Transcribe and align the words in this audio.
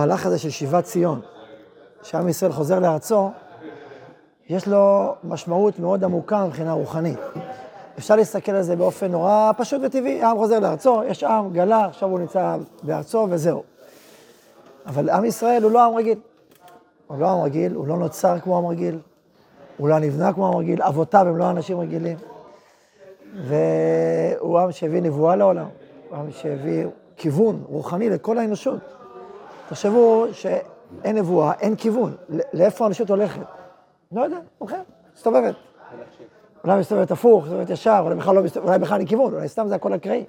המהלך 0.00 0.26
הזה 0.26 0.38
של 0.38 0.50
שיבת 0.50 0.84
ציון, 0.84 1.20
שעם 2.02 2.28
ישראל 2.28 2.52
חוזר 2.52 2.78
לארצו, 2.78 3.30
יש 4.48 4.68
לו 4.68 5.14
משמעות 5.24 5.78
מאוד 5.78 6.04
עמוקה 6.04 6.44
מבחינה 6.44 6.72
רוחנית. 6.72 7.18
אפשר 7.98 8.16
להסתכל 8.16 8.52
על 8.52 8.62
זה 8.62 8.76
באופן 8.76 9.10
נורא 9.10 9.52
פשוט 9.56 9.80
וטבעי, 9.84 10.22
העם 10.22 10.36
חוזר 10.36 10.60
לארצו, 10.60 11.02
יש 11.06 11.24
עם, 11.24 11.52
גלה, 11.52 11.84
עכשיו 11.84 12.08
הוא 12.08 12.18
נמצא 12.18 12.56
בארצו 12.82 13.26
וזהו. 13.30 13.62
אבל 14.86 15.10
עם 15.10 15.24
ישראל 15.24 15.62
הוא 15.62 15.70
לא 15.70 15.84
עם 15.84 15.94
רגיל. 15.94 16.18
הוא 17.06 17.18
לא 17.18 17.30
עם 17.30 17.42
רגיל, 17.42 17.74
הוא 17.74 17.86
לא 17.86 17.96
נוצר 17.96 18.38
כמו 18.38 18.58
עם 18.58 18.66
רגיל, 18.66 18.98
הוא 19.76 19.88
לא 19.88 19.98
נבנה 19.98 20.32
כמו 20.32 20.48
עם 20.48 20.56
רגיל, 20.56 20.82
אבותיו 20.82 21.26
הם 21.28 21.36
לא 21.36 21.50
אנשים 21.50 21.80
רגילים. 21.80 22.16
והוא 23.34 24.58
עם 24.58 24.72
שהביא 24.72 25.02
נבואה 25.02 25.36
לעולם, 25.36 25.68
הוא 26.08 26.18
עם 26.18 26.30
שהביא 26.30 26.86
כיוון 27.16 27.62
רוחני 27.68 28.10
לכל 28.10 28.38
האנושות. 28.38 28.99
תחשבו 29.70 30.26
שאין 30.32 31.16
נבואה, 31.16 31.52
אין 31.52 31.76
כיוון. 31.76 32.16
לאיפה 32.52 32.84
האנושות 32.84 33.10
הולכת? 33.10 33.40
לא 34.12 34.20
יודע, 34.20 34.38
הולכת, 34.58 34.76
מסתובבת. 35.16 35.54
אולי 36.64 36.80
מסתובבת 36.80 37.10
הפוך, 37.10 37.44
מסתובבת 37.44 37.70
ישר, 37.70 38.00
אולי 38.04 38.14
בכלל 38.14 38.34
לא 38.34 38.42
מסתובבת, 38.42 38.68
אולי 38.68 38.78
בכלל 38.78 38.98
אין 38.98 39.06
כיוון, 39.06 39.34
אולי 39.34 39.48
סתם 39.48 39.68
זה 39.68 39.74
הכל 39.74 39.94
אקראי. 39.94 40.24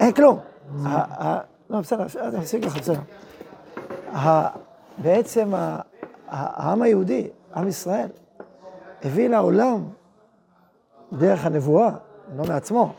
אין 0.00 0.12
כלום. 0.12 0.38
לא, 1.70 1.80
בסדר, 1.80 2.06
אני 2.20 2.38
אפסיק 2.38 2.64
לך, 2.64 2.76
בסדר. 2.78 3.00
בעצם 4.98 5.52
העם 6.28 6.82
היהודי, 6.82 7.28
עם 7.56 7.68
ישראל, 7.68 8.08
הביא 9.04 9.28
לעולם, 9.28 9.88
דרך 11.12 11.46
הנבואה, 11.46 11.90
לא 12.36 12.44
מעצמו, 12.48 12.92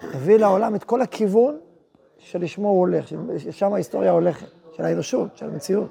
הביא 0.00 0.36
לעולם 0.36 0.74
את 0.74 0.84
כל 0.84 1.02
הכיוון 1.02 1.56
שלשמו 2.18 2.68
הוא 2.68 2.78
הולך, 2.78 3.04
ששם 3.38 3.72
ההיסטוריה 3.72 4.10
הולכת, 4.10 4.55
של 4.76 4.84
האנושות, 4.84 5.36
של 5.36 5.46
המציאות. 5.46 5.90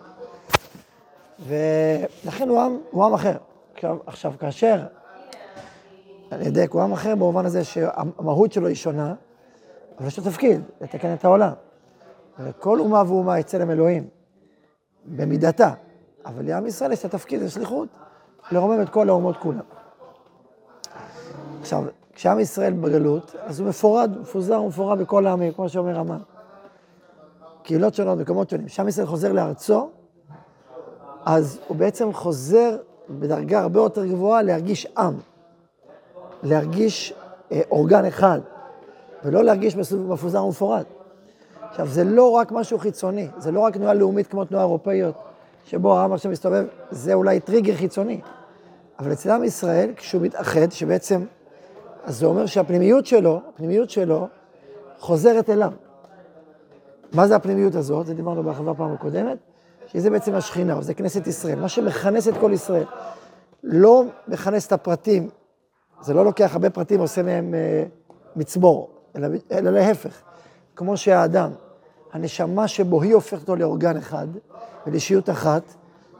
ולכן 1.47 2.49
הוא 2.49 2.61
עם, 2.61 2.77
הוא 2.91 3.05
עם 3.05 3.13
אחר. 3.13 3.37
עכשיו, 4.05 4.33
כאשר, 4.39 4.85
אני 6.31 6.47
אדייק, 6.47 6.71
הוא 6.71 6.81
עם 6.81 6.93
אחר 6.93 7.15
במובן 7.15 7.45
הזה 7.45 7.63
שהמהות 7.63 8.51
שלו 8.51 8.67
היא 8.67 8.75
שונה, 8.75 9.13
אבל 9.99 10.07
יש 10.07 10.17
לו 10.17 10.23
תפקיד, 10.23 10.61
לתקן 10.81 11.13
את 11.13 11.25
העולם. 11.25 11.51
וכל 12.39 12.79
אומה 12.79 13.03
ואומה 13.07 13.39
יצא 13.39 13.57
להם 13.57 13.71
אלוהים, 13.71 14.07
במידתה. 15.05 15.73
אבל 16.25 16.45
לעם 16.45 16.65
ישראל 16.65 16.91
יש 16.91 16.99
את 16.99 17.05
התפקיד, 17.05 17.41
את 17.41 17.47
השליחות, 17.47 17.89
לרומם 18.51 18.81
את 18.81 18.89
כל 18.89 19.09
האומות 19.09 19.37
כולם. 19.37 19.59
עכשיו, 21.61 21.83
כשעם 22.13 22.39
ישראל 22.39 22.73
בגלות, 22.73 23.35
אז 23.39 23.59
הוא 23.59 23.69
מפורד, 23.69 24.17
מפוזר 24.21 24.61
ומפורד 24.61 24.99
בכל 24.99 25.27
העמים, 25.27 25.53
כמו 25.53 25.69
שאומר 25.69 25.99
המן. 25.99 26.19
קהילות 27.65 27.93
שונות, 27.93 28.17
מקומות 28.19 28.49
שונים. 28.49 28.65
כשעם 28.65 28.87
ישראל 28.87 29.07
חוזר 29.07 29.31
לארצו, 29.31 29.89
אז 31.25 31.59
הוא 31.67 31.77
בעצם 31.77 32.13
חוזר 32.13 32.77
בדרגה 33.09 33.61
הרבה 33.61 33.79
יותר 33.79 34.05
גבוהה 34.05 34.41
להרגיש 34.41 34.87
עם, 34.97 35.13
להרגיש 36.43 37.13
אה, 37.51 37.61
אורגן 37.71 38.05
אחד, 38.05 38.39
ולא 39.23 39.43
להרגיש 39.43 39.75
מפוזר 39.75 40.45
ומפורד. 40.45 40.83
עכשיו, 41.61 41.87
זה 41.87 42.03
לא 42.03 42.31
רק 42.31 42.51
משהו 42.51 42.79
חיצוני, 42.79 43.27
זה 43.37 43.51
לא 43.51 43.59
רק 43.59 43.77
תנועה 43.77 43.93
לאומית 43.93 44.27
כמו 44.27 44.45
תנועה 44.45 44.63
אירופאיות, 44.63 45.15
שבו 45.65 45.97
העם 45.97 46.13
עכשיו 46.13 46.31
מסתובב, 46.31 46.65
זה 46.91 47.13
אולי 47.13 47.39
טריגר 47.39 47.75
חיצוני. 47.75 48.21
אבל 48.99 49.11
אצל 49.11 49.31
עם 49.31 49.43
ישראל, 49.43 49.91
כשהוא 49.95 50.21
מתאחד, 50.21 50.71
שבעצם, 50.71 51.25
אז 52.03 52.19
זה 52.19 52.25
אומר 52.25 52.45
שהפנימיות 52.45 53.05
שלו, 53.05 53.41
הפנימיות 53.49 53.89
שלו, 53.89 54.27
חוזרת 54.99 55.49
אליו. 55.49 55.71
מה 57.13 57.27
זה 57.27 57.35
הפנימיות 57.35 57.75
הזאת? 57.75 58.05
זה 58.05 58.13
דיברנו 58.13 58.43
בהרחבה 58.43 58.73
פעם 58.73 58.93
הקודמת, 58.93 59.37
שזה 59.87 60.09
בעצם 60.09 60.35
השכינה, 60.35 60.81
זה 60.81 60.93
כנסת 60.93 61.27
ישראל, 61.27 61.59
מה 61.59 61.69
שמכנס 61.69 62.27
את 62.27 62.33
כל 62.39 62.51
ישראל. 62.53 62.85
לא 63.63 64.03
מכנס 64.27 64.67
את 64.67 64.71
הפרטים, 64.71 65.29
זה 66.01 66.13
לא 66.13 66.25
לוקח 66.25 66.53
הרבה 66.53 66.69
פרטים, 66.69 66.99
עושה 66.99 67.23
מהם 67.23 67.53
אה, 67.53 67.83
מצבור, 68.35 68.89
אלא, 69.15 69.27
אלא 69.51 69.71
להפך. 69.71 70.21
כמו 70.75 70.97
שהאדם, 70.97 71.51
הנשמה 72.13 72.67
שבו 72.67 73.01
היא 73.01 73.13
הופכת 73.13 73.41
אותו 73.41 73.55
לאורגן 73.55 73.97
אחד 73.97 74.27
ולאישיות 74.87 75.29
אחת, 75.29 75.63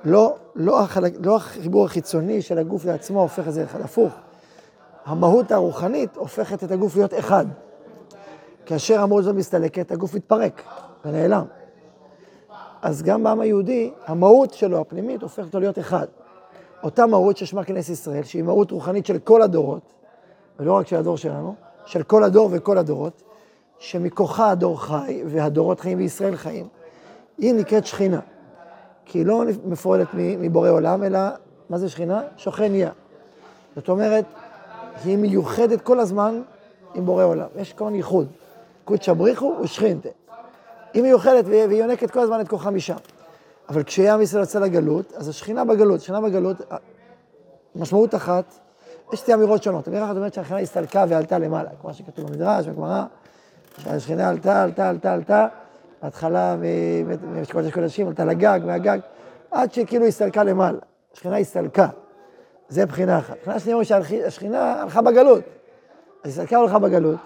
לא, 0.03 0.35
לא, 0.55 0.81
החלק, 0.81 1.13
לא 1.23 1.35
החיבור 1.35 1.85
החיצוני 1.85 2.41
של 2.41 2.57
הגוף 2.57 2.85
לעצמו 2.85 3.21
הופך 3.21 3.47
את 3.47 3.53
זה 3.53 3.63
אחד, 3.63 3.81
הפוך. 3.81 4.13
המהות 5.05 5.51
הרוחנית 5.51 6.15
הופכת 6.15 6.63
את 6.63 6.71
הגוף 6.71 6.95
להיות 6.95 7.13
אחד. 7.13 7.45
כאשר 8.65 9.05
הזאת 9.19 9.35
מסתלקת, 9.35 9.91
הגוף 9.91 10.13
מתפרק 10.13 10.61
ונעלם. 11.05 11.45
אז 12.81 13.03
גם 13.03 13.23
בעם 13.23 13.41
היהודי, 13.41 13.91
המהות 14.05 14.53
שלו, 14.53 14.81
הפנימית, 14.81 15.21
הופכת 15.21 15.45
אותו 15.45 15.59
להיות 15.59 15.79
אחד. 15.79 16.05
אותה 16.83 17.05
מהות 17.05 17.37
ששמה 17.37 17.63
כנס 17.63 17.89
ישראל, 17.89 18.23
שהיא 18.23 18.43
מהות 18.43 18.71
רוחנית 18.71 19.05
של 19.05 19.19
כל 19.19 19.41
הדורות, 19.41 19.93
ולא 20.59 20.73
רק 20.73 20.87
של 20.87 20.95
הדור 20.95 21.17
שלנו, 21.17 21.55
של 21.85 22.03
כל 22.03 22.23
הדור 22.23 22.49
וכל 22.51 22.77
הדורות, 22.77 23.23
שמכוחה 23.79 24.49
הדור 24.49 24.81
חי, 24.81 25.23
והדורות 25.25 25.79
חיים 25.79 25.97
וישראל 25.97 26.35
חיים, 26.35 26.67
היא 27.37 27.53
נקראת 27.53 27.85
שכינה. 27.85 28.19
כי 29.05 29.17
היא 29.17 29.25
לא 29.25 29.43
מפורדת 29.65 30.07
מבורא 30.13 30.69
עולם, 30.69 31.03
אלא, 31.03 31.19
מה 31.69 31.77
זה 31.77 31.89
שכינה? 31.89 32.21
שוכן 32.37 32.71
נהיה. 32.71 32.91
זאת 33.75 33.89
אומרת, 33.89 34.25
היא 35.03 35.17
מיוחדת 35.17 35.81
כל 35.81 35.99
הזמן 35.99 36.41
עם 36.93 37.05
בורא 37.05 37.23
עולם. 37.23 37.47
יש 37.55 37.73
כמובן 37.73 37.95
ייחוד. 37.95 38.27
קודשא 38.85 39.13
בריחו 39.13 39.55
ושכינתה. 39.61 40.09
היא 40.93 41.03
מיוחדת 41.03 41.45
והיא 41.45 41.83
יונקת 41.83 42.11
כל 42.11 42.19
הזמן 42.19 42.41
את 42.41 42.47
כוחה 42.47 42.71
משם. 42.71 42.95
אבל 43.69 43.83
כשעם 43.83 44.21
ישראל 44.21 44.41
יוצא 44.41 44.59
לגלות, 44.59 45.13
אז 45.15 45.29
השכינה 45.29 45.65
בגלות, 45.65 46.01
שכינה 46.01 46.21
בגלות, 46.21 46.57
משמעות 47.75 48.15
אחת, 48.15 48.43
יש 49.13 49.19
שתי 49.19 49.33
אמירות 49.33 49.63
שונות. 49.63 49.87
אמירה 49.87 50.05
אחת 50.05 50.15
אומרת 50.15 50.33
שהשכינה 50.33 50.59
הסתלקה 50.59 51.05
ועלתה 51.09 51.39
למעלה, 51.39 51.69
כמו 51.81 51.93
שכתוב 51.93 52.27
במדרש, 52.27 52.67
בגמרא, 52.67 53.03
שהשכינה 53.77 54.29
עלתה, 54.29 54.63
עלתה, 54.63 54.89
עלתה, 54.89 55.13
עלתה, 55.13 55.47
בהתחלה 56.03 56.55
מקודש 57.21 57.71
קודשים, 57.71 58.07
עלתה 58.07 58.25
לגג, 58.25 58.59
מהגג, 58.65 58.99
עד 59.51 59.73
שכאילו 59.73 60.05
הסתלקה 60.05 60.43
למעלה. 60.43 60.79
השכינה 61.13 61.37
הסתלקה. 61.37 61.87
זה 62.69 62.85
בחינה 62.85 63.17
אחת. 63.17 63.35
בחינה 63.41 63.59
שנייה 63.59 63.75
אומרת 63.75 63.87
שהשכינה 63.87 64.81
הלכה 64.81 65.01
בגלות. 65.01 65.43
אז 66.23 66.31
הסתלקה 66.31 66.57
הלכה 66.57 66.79
בגלות, 66.79 67.19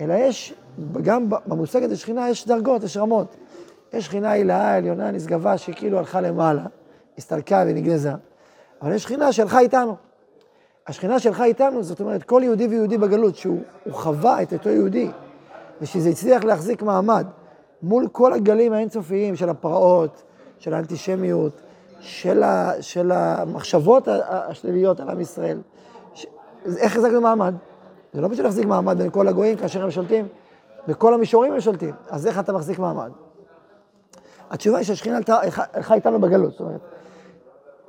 אלא 0.00 0.14
יש, 0.14 0.54
גם 1.02 1.28
במושג 1.46 1.82
הזה 1.82 1.96
שכינה 1.96 2.30
יש 2.30 2.46
דרגות, 2.46 2.82
יש 2.82 2.96
רמות. 2.96 3.36
יש 3.92 4.04
שכינה 4.04 4.30
הילאה, 4.30 4.74
עליונה, 4.74 5.10
נשגבה, 5.10 5.58
שכאילו 5.58 5.98
הלכה 5.98 6.20
למעלה, 6.20 6.62
הסתלקה 7.18 7.64
ונגנזה, 7.66 8.12
אבל 8.82 8.92
יש 8.92 9.02
שכינה 9.02 9.32
שהלכה 9.32 9.60
איתנו. 9.60 9.96
השכינה 10.86 11.18
שהלכה 11.18 11.44
איתנו, 11.44 11.82
זאת 11.82 12.00
אומרת, 12.00 12.22
כל 12.22 12.40
יהודי 12.44 12.66
ויהודי 12.66 12.98
בגלות, 12.98 13.36
שהוא 13.36 13.60
חווה 13.90 14.42
את 14.42 14.52
אותו 14.52 14.68
יהודי, 14.68 15.10
ושזה 15.80 16.08
הצליח 16.08 16.44
להחזיק 16.44 16.82
מעמד 16.82 17.26
מול 17.82 18.08
כל 18.12 18.32
הגלים 18.32 18.72
האינסופיים 18.72 19.36
של 19.36 19.48
הפרעות, 19.48 20.22
של 20.58 20.74
האנטישמיות, 20.74 21.60
של, 22.00 22.42
ה, 22.42 22.72
של 22.80 23.12
המחשבות 23.12 24.08
השליליות 24.28 25.00
על 25.00 25.08
עם 25.08 25.20
ישראל. 25.20 25.58
ש... 26.14 26.26
איך 26.76 26.92
החזקנו 26.92 27.20
מעמד? 27.20 27.54
זה 28.12 28.20
לא 28.20 28.28
פשוט 28.28 28.44
להחזיק 28.44 28.66
מעמד 28.66 28.98
בין 28.98 29.10
כל 29.10 29.28
הגויים 29.28 29.56
כאשר 29.56 29.84
הם 29.84 29.90
שולטים, 29.90 30.28
בכל 30.88 31.14
המישורים 31.14 31.52
הם 31.52 31.60
שולטים, 31.60 31.94
אז 32.10 32.26
איך 32.26 32.38
אתה 32.38 32.52
מחזיק 32.52 32.78
מעמד? 32.78 33.10
התשובה 34.50 34.78
היא 34.78 34.86
שהשכינה 34.86 35.18
הלכה 35.72 35.94
איתנו 35.94 36.20
בגלות, 36.20 36.50
זאת 36.50 36.60
אומרת, 36.60 36.80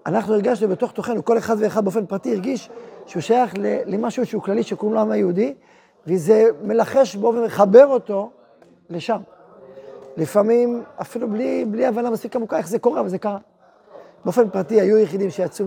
אנחנו 0.06 0.34
הרגשנו 0.34 0.68
בתוך 0.68 0.91
תוכנו, 0.91 1.25
כל 1.25 1.38
אחד 1.38 1.56
ואחד 1.59 1.84
באופן 1.84 2.06
פרטי 2.06 2.31
הרגיש 2.31 2.69
שהוא 3.06 3.22
שייך 3.22 3.53
למשהו 3.85 4.25
שהוא 4.25 4.41
כללי 4.41 4.63
שקוראים 4.63 4.94
לו 4.94 5.00
העם 5.00 5.12
היהודי, 5.12 5.53
וזה 6.07 6.46
מלחש 6.63 7.16
בו 7.16 7.27
ומחבר 7.27 7.86
אותו 7.86 8.30
לשם. 8.89 9.21
לפעמים, 10.18 10.83
אפילו 11.01 11.30
בלי, 11.30 11.66
בלי 11.66 11.86
הבנה 11.86 12.10
מספיק 12.10 12.36
עמוקה 12.36 12.57
איך 12.57 12.68
זה 12.68 12.80
קורה, 12.80 13.00
אבל 13.00 13.10
זה 13.10 13.18
קרה. 13.18 13.38
באופן 14.25 14.50
פרטי 14.50 14.81
היו 14.81 14.98
יחידים 14.98 15.30
שיצאו 15.30 15.66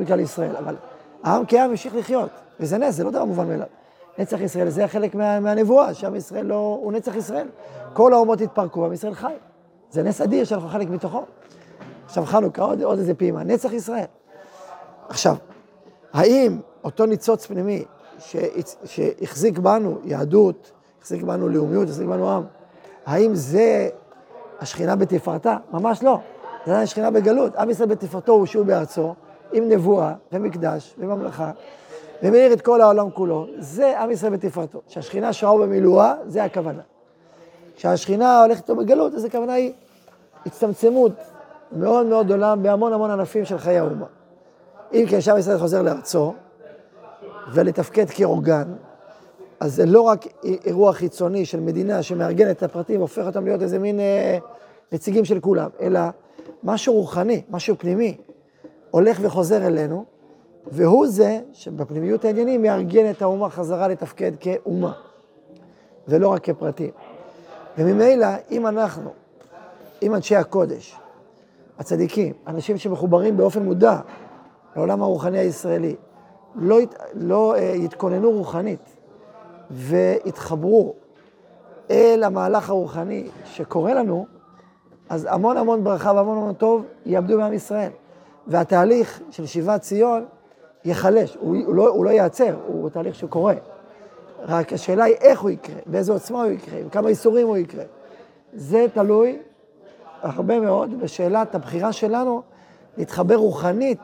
מכלל 0.00 0.20
ישראל, 0.20 0.56
אבל 0.56 0.76
העם 1.22 1.44
כעם 1.48 1.70
המשיך 1.70 1.94
לחיות, 1.94 2.30
וזה 2.60 2.78
נס, 2.78 2.94
זה 2.94 3.04
לא 3.04 3.10
דבר 3.10 3.24
מובן 3.24 3.48
מאליו. 3.48 3.66
נצח 4.18 4.40
ישראל 4.40 4.68
זה 4.68 4.88
חלק 4.88 5.14
מה, 5.14 5.40
מהנבואה, 5.40 5.94
שעם 5.94 6.14
ישראל 6.14 6.46
לא, 6.46 6.78
הוא 6.82 6.92
נצח 6.92 7.16
ישראל. 7.16 7.48
כל 7.92 8.12
האומות 8.12 8.40
התפרקו, 8.40 8.86
עם 8.86 8.92
ישראל 8.92 9.14
חי. 9.14 9.34
זה 9.90 10.02
נס 10.02 10.20
אדיר 10.20 10.44
שאנחנו 10.44 10.68
חלק 10.68 10.88
מתוכו. 10.90 11.22
עכשיו 12.04 12.24
חנוכה, 12.24 12.62
עוד, 12.62 12.82
עוד 12.82 12.98
איזה 12.98 13.14
פעימה, 13.14 13.42
נצח 13.42 13.72
ישראל. 13.72 14.04
עכשיו, 15.08 15.36
האם 16.12 16.60
אותו 16.84 17.06
ניצוץ 17.06 17.46
פנימי 17.46 17.84
שהחזיק 18.84 19.58
בנו 19.58 19.98
יהדות, 20.04 20.72
החזיק 21.00 21.22
בנו 21.22 21.48
לאומיות, 21.48 21.88
החזיק 21.88 22.06
בנו 22.06 22.30
עם, 22.30 22.42
האם 23.06 23.34
זה 23.34 23.88
השכינה 24.60 24.96
בתפארתה? 24.96 25.56
ממש 25.72 26.02
לא. 26.02 26.20
זה 26.66 26.72
עדיין 26.72 26.82
השכינה 26.82 27.10
בגלות. 27.10 27.56
עם 27.56 27.70
ישראל 27.70 27.88
בתפארתו 27.88 28.32
הוא 28.32 28.46
שהוא 28.46 28.66
בארצו, 28.66 29.14
עם 29.52 29.68
נבואה 29.68 30.12
ומקדש 30.32 30.94
וממלכה, 30.98 31.50
ומאיר 32.22 32.52
את 32.52 32.60
כל 32.60 32.80
העולם 32.80 33.10
כולו. 33.10 33.46
זה 33.58 34.00
עם 34.00 34.10
ישראל 34.10 34.32
בתפארתו. 34.32 34.80
שהשכינה 34.88 35.32
שרה 35.32 35.58
במילואה, 35.58 36.14
זה 36.26 36.44
הכוונה. 36.44 36.82
כשהשכינה 37.76 38.42
הולכת 38.42 38.62
איתו 38.62 38.76
בגלות, 38.76 39.14
אז 39.14 39.24
הכוונה 39.24 39.52
היא 39.52 39.72
הצטמצמות 40.46 41.12
מאוד 41.72 42.06
מאוד 42.06 42.26
גדולה 42.26 42.56
בהמון 42.56 42.92
המון 42.92 43.10
ענפים 43.10 43.44
של 43.44 43.58
חיי 43.58 43.78
האומה. 43.78 44.06
אם 44.92 45.04
כן, 45.08 45.20
שם 45.20 45.36
ישראל 45.38 45.58
חוזר 45.58 45.82
לארצו, 45.82 46.34
ולתפקד 47.52 48.10
כאורגן, 48.10 48.74
אז 49.60 49.74
זה 49.74 49.86
לא 49.86 50.00
רק 50.00 50.26
אירוע 50.42 50.92
חיצוני 50.92 51.44
של 51.44 51.60
מדינה 51.60 52.02
שמארגן 52.02 52.50
את 52.50 52.62
הפרטים 52.62 52.98
והופך 52.98 53.26
אותם 53.26 53.44
להיות 53.44 53.62
איזה 53.62 53.78
מין 53.78 54.00
אה, 54.00 54.38
נציגים 54.92 55.24
של 55.24 55.40
כולם, 55.40 55.68
אלא 55.80 56.00
משהו 56.64 56.94
רוחני, 56.94 57.42
משהו 57.50 57.76
פנימי, 57.78 58.16
הולך 58.90 59.18
וחוזר 59.22 59.66
אלינו, 59.66 60.04
והוא 60.66 61.06
זה 61.06 61.40
שבפנימיות 61.52 62.24
העניינים 62.24 62.62
מארגן 62.62 63.10
את 63.10 63.22
האומה 63.22 63.50
חזרה 63.50 63.88
לתפקד 63.88 64.32
כאומה, 64.40 64.92
ולא 66.08 66.28
רק 66.28 66.44
כפרטים. 66.44 66.90
וממילא, 67.78 68.26
אם 68.50 68.66
אנחנו, 68.66 69.10
אם 70.02 70.14
אנשי 70.14 70.36
הקודש, 70.36 70.98
הצדיקים, 71.78 72.32
אנשים 72.46 72.78
שמחוברים 72.78 73.36
באופן 73.36 73.62
מודע 73.62 74.00
לעולם 74.76 75.02
הרוחני 75.02 75.38
הישראלי, 75.38 75.96
לא, 76.54 76.80
ית, 76.80 76.94
לא 77.14 77.54
uh, 77.56 77.60
יתכוננו 77.60 78.30
רוחנית 78.30 78.96
ויתחברו 79.70 80.94
אל 81.90 82.22
המהלך 82.24 82.70
הרוחני 82.70 83.28
שקורה 83.44 83.94
לנו, 83.94 84.26
אז 85.08 85.28
המון 85.30 85.56
המון 85.56 85.84
ברכה 85.84 86.12
והמון 86.12 86.38
המון 86.38 86.54
טוב 86.54 86.84
יאבדו 87.06 87.36
בעם 87.38 87.52
ישראל. 87.52 87.90
והתהליך 88.48 89.20
של 89.30 89.46
שיבת 89.46 89.80
ציון 89.80 90.24
ייחלש, 90.84 91.36
הוא, 91.40 91.56
הוא, 91.66 91.74
לא, 91.74 91.88
הוא 91.88 92.04
לא 92.04 92.10
ייעצר, 92.10 92.56
הוא 92.66 92.90
תהליך 92.90 93.14
שקורה. 93.14 93.54
רק 94.42 94.72
השאלה 94.72 95.04
היא 95.04 95.14
איך 95.14 95.40
הוא 95.40 95.50
יקרה, 95.50 95.76
באיזו 95.86 96.12
עוצמה 96.12 96.42
הוא 96.42 96.50
יקרה, 96.50 96.78
עם 96.78 96.88
כמה 96.88 97.08
איסורים 97.08 97.46
הוא 97.46 97.56
יקרה. 97.56 97.84
זה 98.52 98.86
תלוי 98.94 99.38
הרבה 100.22 100.60
מאוד 100.60 101.00
בשאלת 101.00 101.54
הבחירה 101.54 101.92
שלנו 101.92 102.42
להתחבר 102.96 103.36
רוחנית 103.36 104.00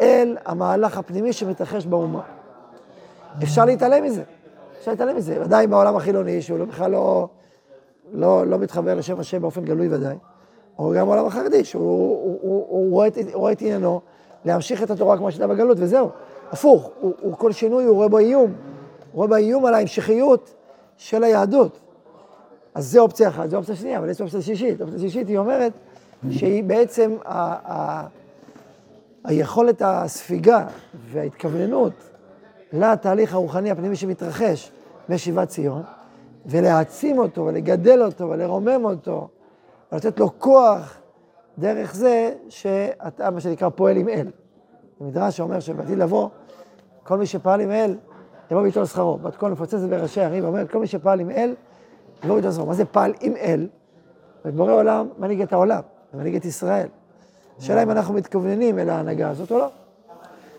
אל 0.00 0.36
המהלך 0.44 0.98
הפנימי 0.98 1.32
שמתרחש 1.32 1.86
באומה. 1.86 2.22
אפשר 3.42 3.64
להתעלם 3.64 4.04
מזה, 4.04 4.22
אפשר 4.78 4.90
להתעלם 4.90 5.16
מזה, 5.16 5.42
ודאי 5.42 5.66
בעולם 5.66 5.96
החילוני, 5.96 6.42
שהוא 6.42 6.58
לא, 6.58 6.64
בכלל 6.64 6.90
לא, 6.90 7.28
לא, 8.12 8.46
לא 8.46 8.58
מתחבר 8.58 8.94
לשם 8.94 9.20
השם 9.20 9.42
באופן 9.42 9.64
גלוי 9.64 9.88
ודאי, 9.94 10.16
או 10.78 10.92
גם 10.96 11.06
בעולם 11.06 11.26
החרדי, 11.26 11.64
שהוא 11.64 11.82
הוא, 11.82 12.38
הוא, 12.42 12.66
הוא 12.68 12.90
רואה, 13.34 13.52
את, 13.52 13.62
עניינו 13.62 14.00
להמשיך 14.44 14.82
את 14.82 14.90
התורה 14.90 15.16
כמו 15.16 15.30
שהייתה 15.30 15.46
בגלות, 15.46 15.76
וזהו. 15.80 16.10
הפוך, 16.52 16.90
הוא, 17.00 17.12
הוא 17.20 17.34
כל 17.36 17.52
שינוי, 17.52 17.84
הוא 17.84 17.96
רואה 17.96 18.08
בו 18.08 18.18
איום. 18.18 18.50
הוא 18.50 18.54
רואה 19.12 19.28
בו 19.28 19.36
איום 19.36 19.66
על 19.66 19.74
ההמשכיות 19.74 20.54
של 20.96 21.24
היהדות. 21.24 21.78
אז 22.74 22.86
זה 22.86 23.00
אופציה 23.00 23.28
אחת, 23.28 23.50
זו 23.50 23.56
אופציה 23.56 23.76
שנייה, 23.76 23.98
אבל 23.98 24.10
יש 24.10 24.20
אופציה 24.20 24.42
שלישית. 24.42 24.80
אופציה 24.80 24.98
שלישית 24.98 25.28
היא 25.28 25.38
אומרת 25.38 25.72
שהיא 26.30 26.64
בעצם 26.64 27.16
ה, 27.24 27.72
ה, 27.72 28.06
היכולת 29.24 29.82
הספיגה 29.84 30.66
וההתכווננות 31.12 31.92
לתהליך 32.72 33.34
הרוחני 33.34 33.70
הפנימי 33.70 33.96
שמתרחש 33.96 34.72
בשיבת 35.08 35.48
ציון, 35.48 35.82
ולהעצים 36.46 37.18
אותו, 37.18 37.44
ולגדל 37.44 38.02
אותו, 38.02 38.28
ולרומם 38.28 38.84
אותו, 38.84 39.28
ולתת 39.92 40.20
לו 40.20 40.38
כוח 40.38 40.98
דרך 41.58 41.94
זה 41.94 42.34
שאתה, 42.48 43.30
מה 43.30 43.40
שנקרא, 43.40 43.68
פועל 43.68 43.96
עם 43.96 44.08
אל. 44.08 44.30
המדרש 45.00 45.36
שאומר 45.36 45.60
שבעתיד 45.60 45.98
לבוא, 45.98 46.28
כל 47.02 47.18
מי 47.18 47.26
שפעל 47.26 47.60
עם 47.60 47.70
אל, 47.70 47.96
יבוא 48.50 48.62
ביתו 48.62 48.82
לשכרו. 48.82 49.18
בת 49.18 49.36
קול 49.36 49.52
מפוצצת 49.52 49.88
בראשי 49.88 50.20
הערים, 50.20 50.44
ואומרת, 50.44 50.70
כל 50.70 50.78
מי 50.78 50.86
שפעל 50.86 51.20
עם 51.20 51.30
אל, 51.30 51.54
יבוא 52.24 52.36
ביתו 52.36 52.48
לשכרו. 52.48 52.66
מה 52.66 52.74
זה 52.74 52.84
פעל 52.84 53.12
עם 53.20 53.36
אל? 53.36 53.68
ואת 54.44 54.54
בורא 54.54 54.72
עולם 54.72 55.08
מנהיג 55.18 55.42
את 55.42 55.52
העולם, 55.52 55.80
ומנהיג 56.14 56.36
את 56.36 56.44
ישראל. 56.44 56.88
השאלה 57.58 57.82
אם 57.82 57.90
אנחנו 57.90 58.14
מתכווננים 58.14 58.78
אל 58.78 58.90
ההנהגה 58.90 59.30
הזאת 59.30 59.50
או 59.50 59.58
לא. 59.58 59.68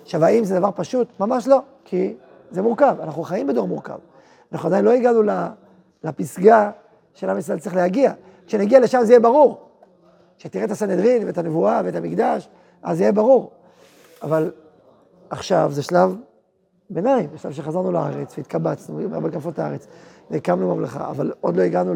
עכשיו, 0.04 0.26
האם 0.26 0.44
זה 0.44 0.60
דבר 0.60 0.70
פשוט? 0.76 1.08
ממש 1.20 1.48
לא, 1.48 1.62
כי 1.86 2.16
זה 2.52 2.62
מורכב, 2.62 2.96
אנחנו 3.02 3.24
חיים 3.24 3.48
בדור 3.48 3.68
מורכב. 3.68 3.98
אנחנו 4.52 4.68
עדיין 4.68 4.86
לא 4.86 4.92
הגענו 4.92 5.22
לפסגה 6.04 6.72
של 7.14 7.30
עם 7.30 7.38
ישראל 7.38 7.60
צריך 7.60 7.76
להגיע. 7.76 8.14
כשנגיע 8.48 8.80
לשם 8.80 9.00
זה 9.04 9.14
יהיה 9.14 9.20
ברור. 9.20 9.68
כשתראה 10.38 10.66
את 10.66 10.72
הסנהדרין 10.72 11.28
ואת 11.28 11.38
הנבואה 11.38 11.82
ואת 11.86 11.96
המקדש, 11.96 12.50
אז 12.84 12.98
זה 12.98 13.04
יהיה 13.04 13.12
ברור. 13.12 13.52
אבל 14.24 14.52
עכשיו 15.30 15.70
זה 15.74 15.84
שלב 15.84 16.16
ביניים, 16.90 17.30
בשלב 17.34 17.52
שחזרנו 17.52 17.92
לארץ 17.92 18.38
והתקבצנו 18.38 19.10
בהקפות 19.10 19.60
הארץ 19.60 19.88
והקמנו 20.32 20.76
ממלכה, 20.76 21.10
אבל 21.10 21.34
עוד 21.42 21.58
לא 21.58 21.62
הגענו 21.62 21.94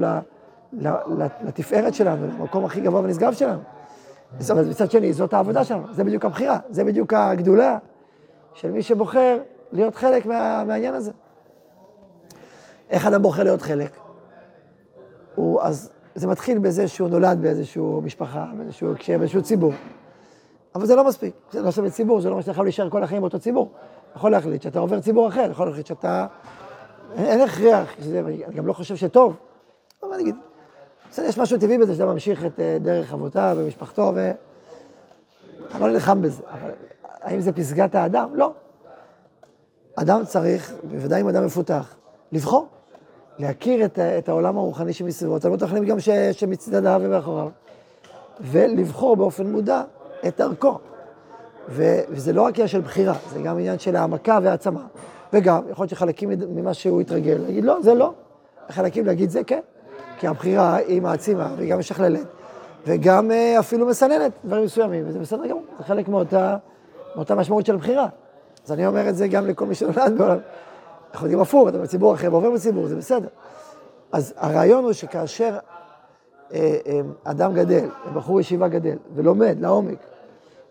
לתפארת 1.44 1.94
שלנו, 1.94 2.27
למקום 2.27 2.65
הכי 2.65 2.81
גבוה 2.81 3.01
ונשגב 3.01 3.33
שלנו. 3.33 3.59
אבל 4.51 4.69
מצד 4.69 4.92
שני, 4.92 5.13
זאת 5.13 5.33
העבודה 5.33 5.63
שלנו, 5.63 5.83
זה 5.92 6.03
בדיוק 6.03 6.25
הבחירה, 6.25 6.59
זה 6.69 6.83
בדיוק 6.83 7.13
הגדולה 7.13 7.77
של 8.53 8.71
מי 8.71 8.81
שבוחר 8.81 9.38
להיות 9.71 9.95
חלק 9.95 10.25
מה, 10.25 10.63
מהעניין 10.63 10.94
הזה. 10.94 11.12
איך 12.89 13.07
אדם 13.07 13.21
בוחר 13.21 13.44
להיות 13.44 13.62
חלק? 13.62 13.92
הוא, 15.36 15.62
אז 15.62 15.92
זה 16.16 16.28
מתחיל 16.28 16.60
בזה 16.60 16.88
שהוא 16.88 17.10
נולד 17.10 17.42
באיזושהי 17.42 17.81
משפחה, 18.04 18.46
באיזשהו 18.58 18.92
הקשר, 18.92 19.18
באיזשהו 19.18 19.42
ציבור. 19.42 19.74
אבל 20.75 20.86
זה 20.86 20.96
לא 20.96 21.08
מספיק. 21.08 21.34
זה 21.52 21.62
לא 21.62 21.72
שווה 21.72 21.90
ציבור, 21.90 22.22
זה 22.22 22.30
לא 22.30 22.34
אומר 22.34 22.42
שאתה 22.42 22.52
יכול 22.52 22.66
להישאר 22.66 22.90
כל 22.90 23.04
החיים 23.04 23.22
באותו 23.22 23.40
ציבור. 23.40 23.72
אתה 24.10 24.18
יכול 24.18 24.31
להחליט 24.31 24.62
שאתה 24.62 24.80
עובר 24.80 25.00
ציבור 25.00 25.28
אחר, 25.28 25.48
יכול 25.52 25.68
להחליט 25.68 25.86
שאתה... 25.86 26.28
אין 27.16 27.42
הכרח, 27.42 27.96
אני 28.12 28.56
גם 28.56 28.68
לא 28.68 28.74
חושב 28.74 28.96
שטוב. 28.96 29.36
אבל 30.04 30.13
אני 30.13 30.24
אגיד, 30.24 30.36
בסדר, 31.12 31.25
יש 31.25 31.38
משהו 31.38 31.58
טבעי 31.60 31.78
בזה 31.78 31.94
שאתה 31.94 32.06
ממשיך 32.06 32.46
את 32.46 32.60
אה, 32.60 32.78
דרך 32.81 33.13
אבותיו 33.13 33.58
ומשפחתו, 33.60 34.12
ו... 34.16 34.31
אני 35.72 35.81
לא 35.81 35.90
נלחם 35.90 36.22
בזה. 36.22 36.44
אבל 36.52 36.72
האם 37.22 37.40
זה 37.40 37.52
פסגת 37.52 37.96
האדם? 37.96 38.36
לא. 38.36 38.54
אדם 39.96 40.25
צריך, 40.25 40.74
בוודאי 40.84 41.22
אם 41.22 41.28
אדם 41.28 41.46
מפותח, 41.46 41.96
לבחור, 42.31 42.68
להכיר 43.41 43.85
את, 43.85 43.99
את 43.99 44.29
העולם 44.29 44.57
הרוחני 44.57 44.93
שמסביבו, 44.93 45.38
את 45.38 45.41
תלמוד 45.41 45.63
החיים 45.63 45.85
גם 45.85 45.97
שמצדדיו 46.31 47.01
ומאחוריו, 47.03 47.47
ולבחור 48.39 49.15
באופן 49.15 49.51
מודע 49.51 49.83
את 50.27 50.38
דרכו. 50.38 50.77
ו, 51.69 51.99
וזה 52.09 52.33
לא 52.33 52.41
רק 52.41 52.53
עניין 52.53 52.67
של 52.67 52.81
בחירה, 52.81 53.13
זה 53.33 53.41
גם 53.41 53.57
עניין 53.57 53.79
של 53.79 53.95
העמקה 53.95 54.39
והעצמה. 54.43 54.81
וגם, 55.33 55.61
יכול 55.69 55.83
להיות 55.83 55.89
שחלקים 55.89 56.29
ממה 56.49 56.73
שהוא 56.73 57.01
התרגל, 57.01 57.38
להגיד 57.45 57.63
לא, 57.63 57.81
זה 57.81 57.93
לא. 57.93 58.13
חלקים 58.69 59.05
להגיד 59.05 59.29
זה 59.29 59.43
כן. 59.43 59.60
כי 60.19 60.27
הבחירה 60.27 60.75
היא 60.75 61.01
מעצימה 61.01 61.53
והיא 61.57 61.71
גם 61.71 61.79
משכללת, 61.79 62.25
וגם 62.88 63.31
אה, 63.31 63.60
אפילו 63.60 63.86
מסננת 63.86 64.31
דברים 64.45 64.63
מסוימים, 64.63 65.03
וזה 65.07 65.19
בסדר 65.19 65.48
גמור, 65.48 65.63
זה 65.77 65.83
חלק 65.83 66.07
מאותה, 66.07 66.57
מאותה 67.15 67.36
משמעות 67.36 67.65
של 67.65 67.75
בחירה. 67.75 68.07
אז 68.65 68.71
אני 68.71 68.88
אומר 68.88 69.10
את 69.10 69.15
זה 69.15 69.27
גם 69.27 69.48
לכל 69.48 69.65
מי 69.65 69.75
שנולד 69.75 70.17
בעולם. 70.17 70.38
אנחנו 71.13 71.25
יודעים 71.25 71.41
הפוך, 71.41 71.70
אתה 71.70 71.77
בציבור 71.77 72.13
אחר 72.13 72.27
ועובר 72.32 72.51
בציבור, 72.51 72.88
זה 72.88 72.96
בסדר. 72.96 73.27
אז 74.12 74.34
הרעיון 74.38 74.84
הוא 74.84 74.94
שכאשר 74.94 75.58
אה, 76.53 76.77
אה, 76.88 77.01
אדם 77.24 77.53
גדל, 77.53 77.89
בחור 78.13 78.39
ישיבה 78.39 78.68
גדל, 78.68 78.98
ולומד 79.15 79.58
לעומק 79.60 79.98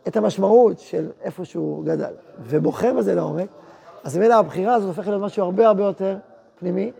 את 0.09 0.17
המשמעות 0.17 0.79
של 0.79 1.11
איפה 1.23 1.45
שהוא 1.45 1.85
גדל, 1.85 2.13
ובוחר 2.43 2.93
בזה 2.99 3.15
לעומק, 3.15 3.49
אז 4.05 4.17
ממילא 4.17 4.35
הבחירה 4.35 4.75
הזאת 4.75 4.89
הופכת 4.89 5.09
להיות 5.09 5.23
משהו 5.23 5.45
הרבה 5.45 5.67
הרבה 5.67 5.83
יותר 5.83 6.17
פנימי, 6.59 6.93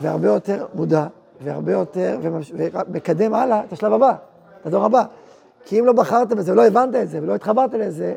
והרבה 0.00 0.28
יותר 0.28 0.66
מודע, 0.74 1.06
והרבה 1.40 1.72
יותר, 1.72 2.18
ומקדם 2.22 3.34
הלאה 3.34 3.64
את 3.64 3.72
השלב 3.72 3.92
הבא, 3.92 4.14
את 4.60 4.66
הדור 4.66 4.84
הבא. 4.84 5.02
כי 5.64 5.80
אם 5.80 5.86
לא 5.86 5.92
בחרת 5.92 6.28
בזה 6.28 6.52
ולא 6.52 6.66
הבנת 6.66 6.94
את 6.94 7.08
זה 7.08 7.18
ולא 7.22 7.34
התחברת 7.34 7.74
לזה, 7.74 8.14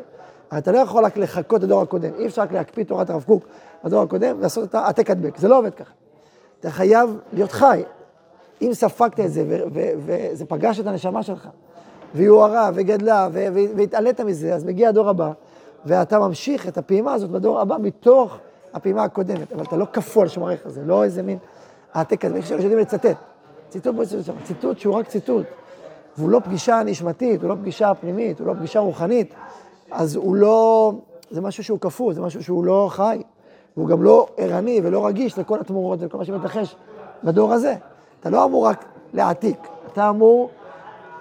אתה 0.58 0.72
לא 0.72 0.78
יכול 0.78 1.04
רק 1.04 1.16
לחכות 1.16 1.62
לדור 1.62 1.82
הקודם. 1.82 2.10
אי 2.18 2.26
אפשר 2.26 2.42
רק 2.42 2.52
להקפיא 2.52 2.84
תורת 2.84 3.10
הרב 3.10 3.24
קוק 3.26 3.44
בדור 3.84 4.02
הקודם 4.02 4.36
ולעשות 4.38 4.68
את 4.68 4.74
העתק 4.74 5.10
הדבק. 5.10 5.38
זה 5.38 5.48
לא 5.48 5.58
עובד 5.58 5.74
ככה. 5.74 5.92
אתה 6.60 6.70
חייב 6.70 7.18
להיות 7.32 7.52
חי. 7.52 7.82
אם 8.62 8.70
ספגת 8.72 9.20
את 9.20 9.32
זה 9.32 9.44
וזה 9.78 10.44
פגש 10.44 10.80
את 10.80 10.86
הנשמה 10.86 11.22
שלך, 11.22 11.48
והיא 12.14 12.28
הוארה 12.28 12.70
וגדלה 12.74 13.28
והתעלית 13.76 14.20
מזה, 14.20 14.54
אז 14.54 14.64
מגיע 14.64 14.88
הדור 14.88 15.08
הבא, 15.08 15.32
ואתה 15.84 16.18
ממשיך 16.18 16.68
את 16.68 16.78
הפעימה 16.78 17.14
הזאת 17.14 17.30
בדור 17.30 17.60
הבא 17.60 17.76
מתוך 17.80 18.38
הפעימה 18.74 19.04
הקודמת. 19.04 19.52
אבל 19.52 19.64
אתה 19.64 19.76
לא 19.76 19.84
קפוא 19.84 20.22
על 20.22 20.28
שומריך, 20.28 20.68
זה 20.68 20.82
לא 20.84 21.04
איזה 21.04 21.22
מין 21.22 21.38
העתק 21.94 22.24
הזה. 22.24 22.38
יש 22.38 22.50
יודעים 22.50 22.78
לצטט. 22.78 23.16
ציטוט 23.68 23.96
ציטוט 24.44 24.78
שהוא 24.78 24.94
רק 24.94 25.08
ציטוט. 25.08 25.46
והוא 26.18 26.30
לא 26.30 26.40
פגישה 26.44 26.82
נשמתית, 26.84 27.42
הוא 27.42 27.50
לא 27.50 27.54
פגישה 27.54 27.94
פנימית, 27.94 28.40
הוא 28.40 28.46
לא 28.46 28.54
פגישה 28.54 28.80
רוחנית, 28.80 29.34
אז 29.96 30.16
הוא 30.16 30.36
לא, 30.36 30.92
זה 31.30 31.40
משהו 31.40 31.64
שהוא 31.64 31.78
קפוא, 31.78 32.12
זה 32.12 32.20
משהו 32.20 32.42
שהוא 32.42 32.64
לא 32.64 32.88
חי. 32.90 33.22
והוא 33.76 33.88
גם 33.88 34.02
לא 34.02 34.26
ערני 34.36 34.80
ולא 34.84 35.06
רגיש 35.06 35.38
לכל 35.38 35.60
התמורות 35.60 36.02
ולכל 36.02 36.18
מה 36.18 36.24
שמתרחש 36.24 36.76
בדור 37.24 37.52
הזה. 37.52 37.74
אתה 38.20 38.30
לא 38.30 38.44
אמור 38.44 38.66
רק 38.66 38.84
להעתיק, 39.14 39.58
אתה 39.92 40.08
אמור 40.08 40.50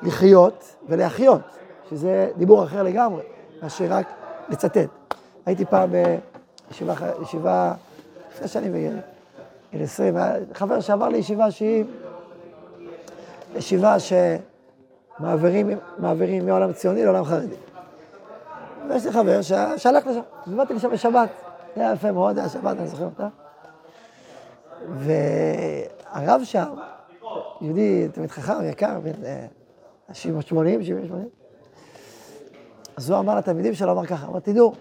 לחיות 0.04 0.76
ולהחיות, 0.90 1.42
שזה 1.90 2.30
דיבור 2.38 2.64
אחר 2.64 2.84
לגמרי, 2.84 3.24
מאשר 3.64 3.86
רק 3.90 4.08
לצטט. 4.50 4.90
הייתי 5.46 5.66
פעם 5.66 5.90
בישיבה, 5.92 6.94
ישיבה, 7.22 7.74
לפני 8.34 8.48
שנים 8.48 8.74
בגיל 8.74 9.84
20, 9.84 10.16
חבר 10.54 10.80
שעבר 10.80 11.08
לישיבה 11.08 11.52
שהיא 11.52 11.84
ישיבה 13.56 14.00
ש... 14.00 14.14
מעבירים, 15.20 15.70
מעבירים 15.98 16.46
מעולם 16.46 16.74
ציוני 16.74 17.04
לעולם 17.04 17.24
חרדי. 17.24 17.56
ויש 18.90 19.06
לי 19.06 19.12
חבר 19.12 19.42
שהלך 19.78 20.08
לשם, 20.08 20.22
אז 20.46 20.54
באתי 20.54 20.74
לשם 20.74 20.92
בשבת, 20.92 21.30
זה 21.76 21.82
היה 21.82 21.94
יפה 21.94 22.12
מאוד, 22.12 22.38
היה 22.38 22.50
שבת, 22.50 22.78
אני 22.78 22.88
זוכר 22.88 23.06
אותה. 23.06 23.28
והרב 24.94 26.42
שם, 26.44 26.74
יהודי 27.62 28.08
תמיד 28.14 28.32
חכם, 28.32 28.54
יקר, 28.64 29.00
בן 29.00 29.12
70 30.14 30.42
80, 30.42 30.84
70 30.84 31.08
80, 31.08 31.30
אז 32.98 33.10
הוא 33.10 33.20
אמר 33.20 33.36
לתלמידים 33.36 33.74
שלו, 33.74 33.92
אמר 33.92 34.06
ככה, 34.06 34.28
אמר, 34.28 34.40
תדעו, 34.40 34.74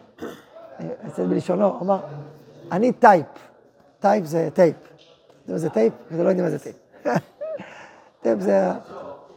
אני 0.81 0.89
אצטט 1.07 1.25
בלשונו, 1.25 1.81
אמר, 1.81 2.01
אני 2.73 2.93
טייפ, 2.93 3.27
טייפ 4.01 4.25
זה 4.25 4.49
טייפ. 4.55 4.77
יודעים 5.43 5.53
מה 5.53 5.59
זה 5.59 5.71
טייפ? 5.71 5.93
אתם 6.07 6.19
לא 6.25 6.29
יודעים 6.29 6.45
מה 6.45 6.51
זה 6.51 6.59
טייפ. 6.59 6.77
טייפ 8.23 8.41
זה 8.41 8.71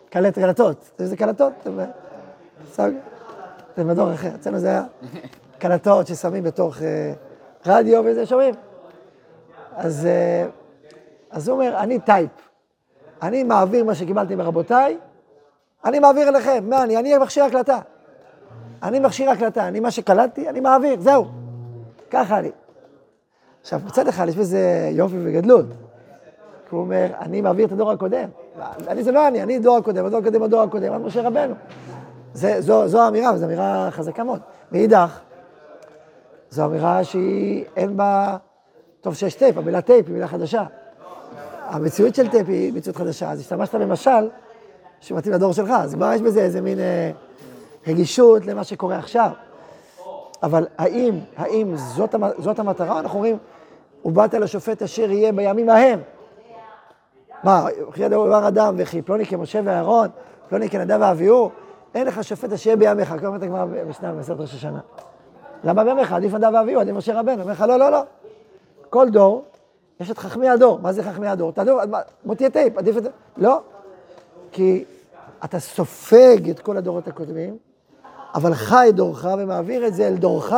קלט 0.09 0.39
קלטות, 0.39 0.91
זה 0.97 1.17
קלטות, 1.17 1.53
זה 3.77 3.83
מדור 3.83 4.13
אחר, 4.13 4.35
אצלנו 4.35 4.59
זה 4.59 4.67
היה 4.67 4.83
קלטות 5.59 6.07
ששמים 6.07 6.43
בתוך 6.43 6.81
אה, 6.81 7.13
רדיו 7.65 8.03
וזה, 8.05 8.25
שומעים. 8.25 8.55
אז, 9.75 10.05
אה, 10.05 10.47
אז 11.31 11.47
הוא 11.47 11.55
אומר, 11.55 11.77
אני 11.79 11.99
טייפ, 11.99 12.29
אני 13.21 13.43
מעביר 13.43 13.83
מה 13.83 13.95
שקיבלתי 13.95 14.35
מרבותיי, 14.35 14.97
אני 15.85 15.99
מעביר 15.99 16.29
אליכם, 16.29 16.63
מה 16.69 16.83
אני? 16.83 16.97
אני 16.97 17.17
מכשיר 17.17 17.43
הקלטה. 17.43 17.79
אני 18.83 18.99
מכשיר 18.99 19.29
הקלטה, 19.29 19.67
אני 19.67 19.79
מה 19.79 19.91
שקלטתי, 19.91 20.49
אני 20.49 20.59
מעביר, 20.59 20.99
זהו. 20.99 21.25
ככה 22.09 22.39
אני. 22.39 22.51
עכשיו, 23.61 23.79
מצד 23.85 24.07
אחד 24.07 24.27
יש 24.29 24.35
בזה 24.35 24.89
יופי 24.91 25.15
וגדלות. 25.23 25.65
כי 26.69 26.75
הוא 26.75 26.81
אומר, 26.81 27.07
אני 27.19 27.41
מעביר 27.41 27.65
את 27.65 27.71
הדור 27.71 27.91
הקודם. 27.91 28.29
אני 28.87 29.03
זה 29.03 29.11
לא 29.11 29.27
אני, 29.27 29.43
אני 29.43 29.59
דור 29.59 29.77
הקודם, 29.77 30.05
הדור 30.05 30.19
הקודם, 30.19 30.43
הדור 30.43 30.61
הקודם, 30.61 30.93
עד 30.93 31.01
משה 31.01 31.21
רבנו. 31.27 31.55
זה, 32.37 32.61
זו, 32.61 32.87
זו 32.87 33.01
האמירה, 33.01 33.33
וזו 33.33 33.45
אמירה 33.45 33.87
חזקה 33.91 34.23
מאוד. 34.23 34.39
מאידך, 34.71 35.19
זו 36.49 36.65
אמירה 36.65 37.03
שהיא, 37.03 37.65
אין 37.75 37.97
בה... 37.97 38.37
טוב 39.01 39.15
שיש 39.15 39.35
טייפ, 39.35 39.57
המילה 39.57 39.81
טייפ 39.81 40.05
היא 40.07 40.13
מילה 40.13 40.27
חדשה. 40.27 40.63
המציאות 41.63 42.15
של 42.15 42.27
טייפ 42.27 42.47
היא 42.49 42.73
מציאות 42.73 42.97
חדשה, 42.97 43.31
אז 43.31 43.39
השתמשת 43.39 43.75
במשל 43.75 44.29
שמתאים 44.99 45.33
לדור 45.33 45.53
שלך, 45.53 45.69
אז 45.69 45.95
כבר 45.95 46.13
יש 46.13 46.21
בזה 46.21 46.41
איזה 46.41 46.61
מין 46.61 46.79
אה, 46.79 47.11
רגישות 47.87 48.45
למה 48.45 48.63
שקורה 48.63 48.97
עכשיו. 48.97 49.29
אבל 50.43 50.67
האם, 50.77 51.19
האם 51.37 51.75
זאת, 51.75 52.15
זאת 52.37 52.59
המטרה? 52.59 52.99
אנחנו 52.99 53.15
אומרים, 53.15 53.37
ובאת 54.05 54.33
לשופט 54.33 54.81
אשר 54.81 55.11
יהיה 55.11 55.31
בימים 55.31 55.69
ההם. 55.69 55.99
מה, 57.43 57.65
וכי 57.89 58.09
דבר 58.09 58.47
אדם 58.47 58.75
וכי 58.77 59.01
פלוני 59.01 59.25
כמשה 59.25 59.59
ואהרון, 59.63 60.07
פלוני 60.49 60.69
כנדב 60.69 60.97
ואביהו, 61.01 61.51
אין 61.97 62.07
לך 62.07 62.23
שופט 62.23 62.51
אשר 62.51 62.75
בימיך, 62.75 63.13
כמו 63.19 63.27
אומרת 63.27 63.43
הגמרא 63.43 63.65
במשנה 63.65 64.11
במסכת 64.11 64.39
ראש 64.39 64.53
השנה. 64.53 64.79
למה 65.63 65.83
בימיך? 65.83 66.13
עדיף 66.13 66.33
נדב 66.33 66.51
ואביהו, 66.53 66.81
עדיף 66.81 66.95
משה 66.95 67.19
רבנו. 67.19 67.41
אומר 67.41 67.51
לך, 67.51 67.61
לא, 67.61 67.79
לא, 67.79 67.91
לא. 67.91 68.01
כל 68.89 69.09
דור, 69.09 69.43
יש 69.99 70.11
את 70.11 70.17
חכמי 70.17 70.49
הדור. 70.49 70.79
מה 70.81 70.93
זה 70.93 71.03
חכמי 71.03 71.27
הדור? 71.27 71.49
אתה 71.49 71.63
דור, 71.63 71.81
בוא 72.25 72.35
תהיה 72.35 72.49
טייפ, 72.49 72.77
עדיף 72.77 72.97
את 72.97 73.03
זה. 73.03 73.09
לא. 73.37 73.61
כי 74.51 74.85
אתה 75.45 75.59
סופג 75.59 76.49
את 76.49 76.59
כל 76.59 76.77
הדורות 76.77 77.07
הקודמים, 77.07 77.57
אבל 78.35 78.53
חי 78.53 78.89
דורך 78.93 79.27
ומעביר 79.39 79.87
את 79.87 79.93
זה 79.93 80.07
אל 80.07 80.15
דורך, 80.15 80.53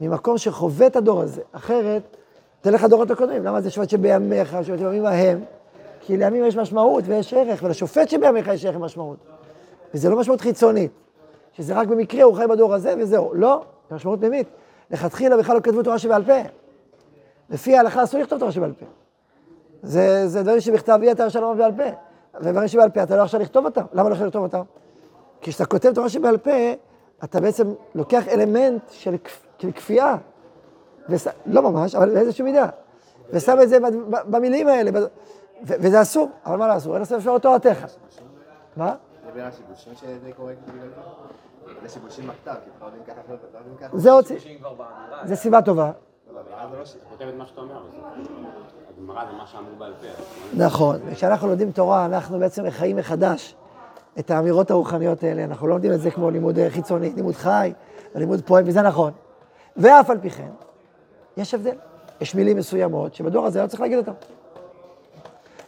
ממקום 0.00 0.38
שחווה 0.38 0.86
את 0.86 0.96
הדור 0.96 1.22
הזה. 1.22 1.42
אחרת, 1.52 2.16
תן 2.60 2.72
לך 2.72 2.84
דורות 2.84 3.10
הקודמים. 3.10 3.44
למה 3.44 3.60
זה 3.60 3.70
שופט 3.70 3.90
שבימיך, 3.90 4.56
שבימים 4.62 5.06
ההם? 5.06 5.44
כי 6.00 6.16
לימים 6.16 6.44
יש 6.44 6.56
משמעות 6.56 7.04
ויש 7.06 7.34
ערך, 7.34 7.62
ולשופט 7.62 8.08
שבימיך 8.08 8.48
יש 8.48 8.64
ערך 8.64 8.76
ומשמעות. 8.76 9.16
וזה 9.94 10.10
לא 10.10 10.16
משמעות 10.18 10.40
חיצונית, 10.40 10.90
שזה 11.52 11.74
רק 11.74 11.88
במקרה 11.88 12.22
הוא 12.22 12.36
חי 12.36 12.46
בדור 12.46 12.74
הזה 12.74 12.94
וזהו. 12.98 13.34
לא, 13.34 13.64
זה 13.88 13.94
משמעות 13.94 14.20
פנימית. 14.20 14.48
לכתחילה 14.90 15.36
בכלל 15.36 15.56
לא 15.56 15.60
כתבו 15.60 15.82
תורה 15.82 15.98
שבעל 15.98 16.24
פה. 16.24 16.42
לפי 17.50 17.76
ההלכה 17.76 18.04
אסור 18.04 18.20
לכתוב 18.20 18.38
תורה 18.38 18.52
שבעל 18.52 18.72
פה. 18.72 18.86
זה, 19.82 20.28
זה 20.28 20.42
דברים 20.42 20.60
שבכתב 20.60 20.98
יהיה 21.02 21.12
אתה 21.12 21.30
שלום 21.30 21.58
בעל 21.58 21.72
פה. 21.76 21.96
ודברים 22.40 22.68
שבעל 22.68 22.90
פה 22.90 23.02
אתה 23.02 23.16
לא 23.16 23.22
יכול 23.22 23.40
לכתוב 23.40 23.64
אותם. 23.64 23.84
למה 23.92 24.08
לא 24.08 24.14
יכול 24.14 24.26
לכתוב 24.26 24.42
אותם? 24.42 24.62
כי 25.40 25.50
כשאתה 25.50 25.66
כותב 25.66 25.94
תורה 25.94 26.08
שבעל 26.08 26.36
פה, 26.36 26.50
אתה 27.24 27.40
בעצם 27.40 27.72
לוקח 27.94 28.28
אלמנט 28.28 28.82
של, 28.90 29.16
של 29.58 29.72
כפייה. 29.72 30.16
וש... 31.08 31.26
לא 31.46 31.62
ממש, 31.62 31.94
אבל 31.94 32.14
באיזושהי 32.14 32.44
מידה. 32.44 32.68
ושם 33.30 33.58
את 33.62 33.68
זה 33.68 33.78
במילים 34.06 34.68
האלה, 34.68 34.90
וזה 35.62 36.02
אסור, 36.02 36.28
אבל 36.46 36.56
מה 36.56 36.76
אסור? 36.76 36.94
אין 36.94 37.02
לספר 37.02 37.38
תורתך. 37.38 37.86
מה? 38.76 38.94
בין 39.36 39.44
השיבושים 39.44 39.94
שזה 39.94 40.30
קורה 40.36 40.52
בגלל 40.68 40.88
זה? 40.88 41.00
זה 41.82 41.88
שיבושים 41.88 42.26
בכתב, 42.26 42.54
כי 42.64 42.70
אתה 42.76 42.84
לא 42.84 42.86
יודעים 42.86 43.04
ככה, 43.04 43.32
לא 43.52 43.58
יודעים 43.58 43.76
ככה. 43.76 43.98
זה 43.98 44.12
עוד... 44.12 44.24
זה 45.24 45.36
סיבה 45.36 45.62
טובה. 45.62 45.92
נכון, 50.54 50.96
וכשאנחנו 51.06 51.48
לומדים 51.48 51.72
תורה, 51.72 52.06
אנחנו 52.06 52.38
בעצם 52.38 52.64
מחיים 52.64 52.96
מחדש 52.96 53.54
את 54.18 54.30
האמירות 54.30 54.70
הרוחניות 54.70 55.22
האלה. 55.22 55.44
אנחנו 55.44 55.66
לא 55.66 55.72
לומדים 55.72 55.92
את 55.92 56.00
זה 56.00 56.10
כמו 56.10 56.30
לימוד 56.30 56.58
חיצוני, 56.68 57.12
לימוד 57.16 57.34
חי, 57.34 57.72
לימוד 58.14 58.40
פועל, 58.46 58.64
וזה 58.66 58.82
נכון. 58.82 59.12
ואף 59.76 60.10
על 60.10 60.18
פי 60.18 60.30
כן, 60.30 60.50
יש 61.36 61.54
הבדל. 61.54 61.76
יש 62.20 62.34
מילים 62.34 62.56
מסוימות 62.56 63.14
שבדור 63.14 63.46
הזה 63.46 63.62
לא 63.62 63.66
צריך 63.66 63.80
להגיד 63.80 63.98
אותן. 63.98 64.12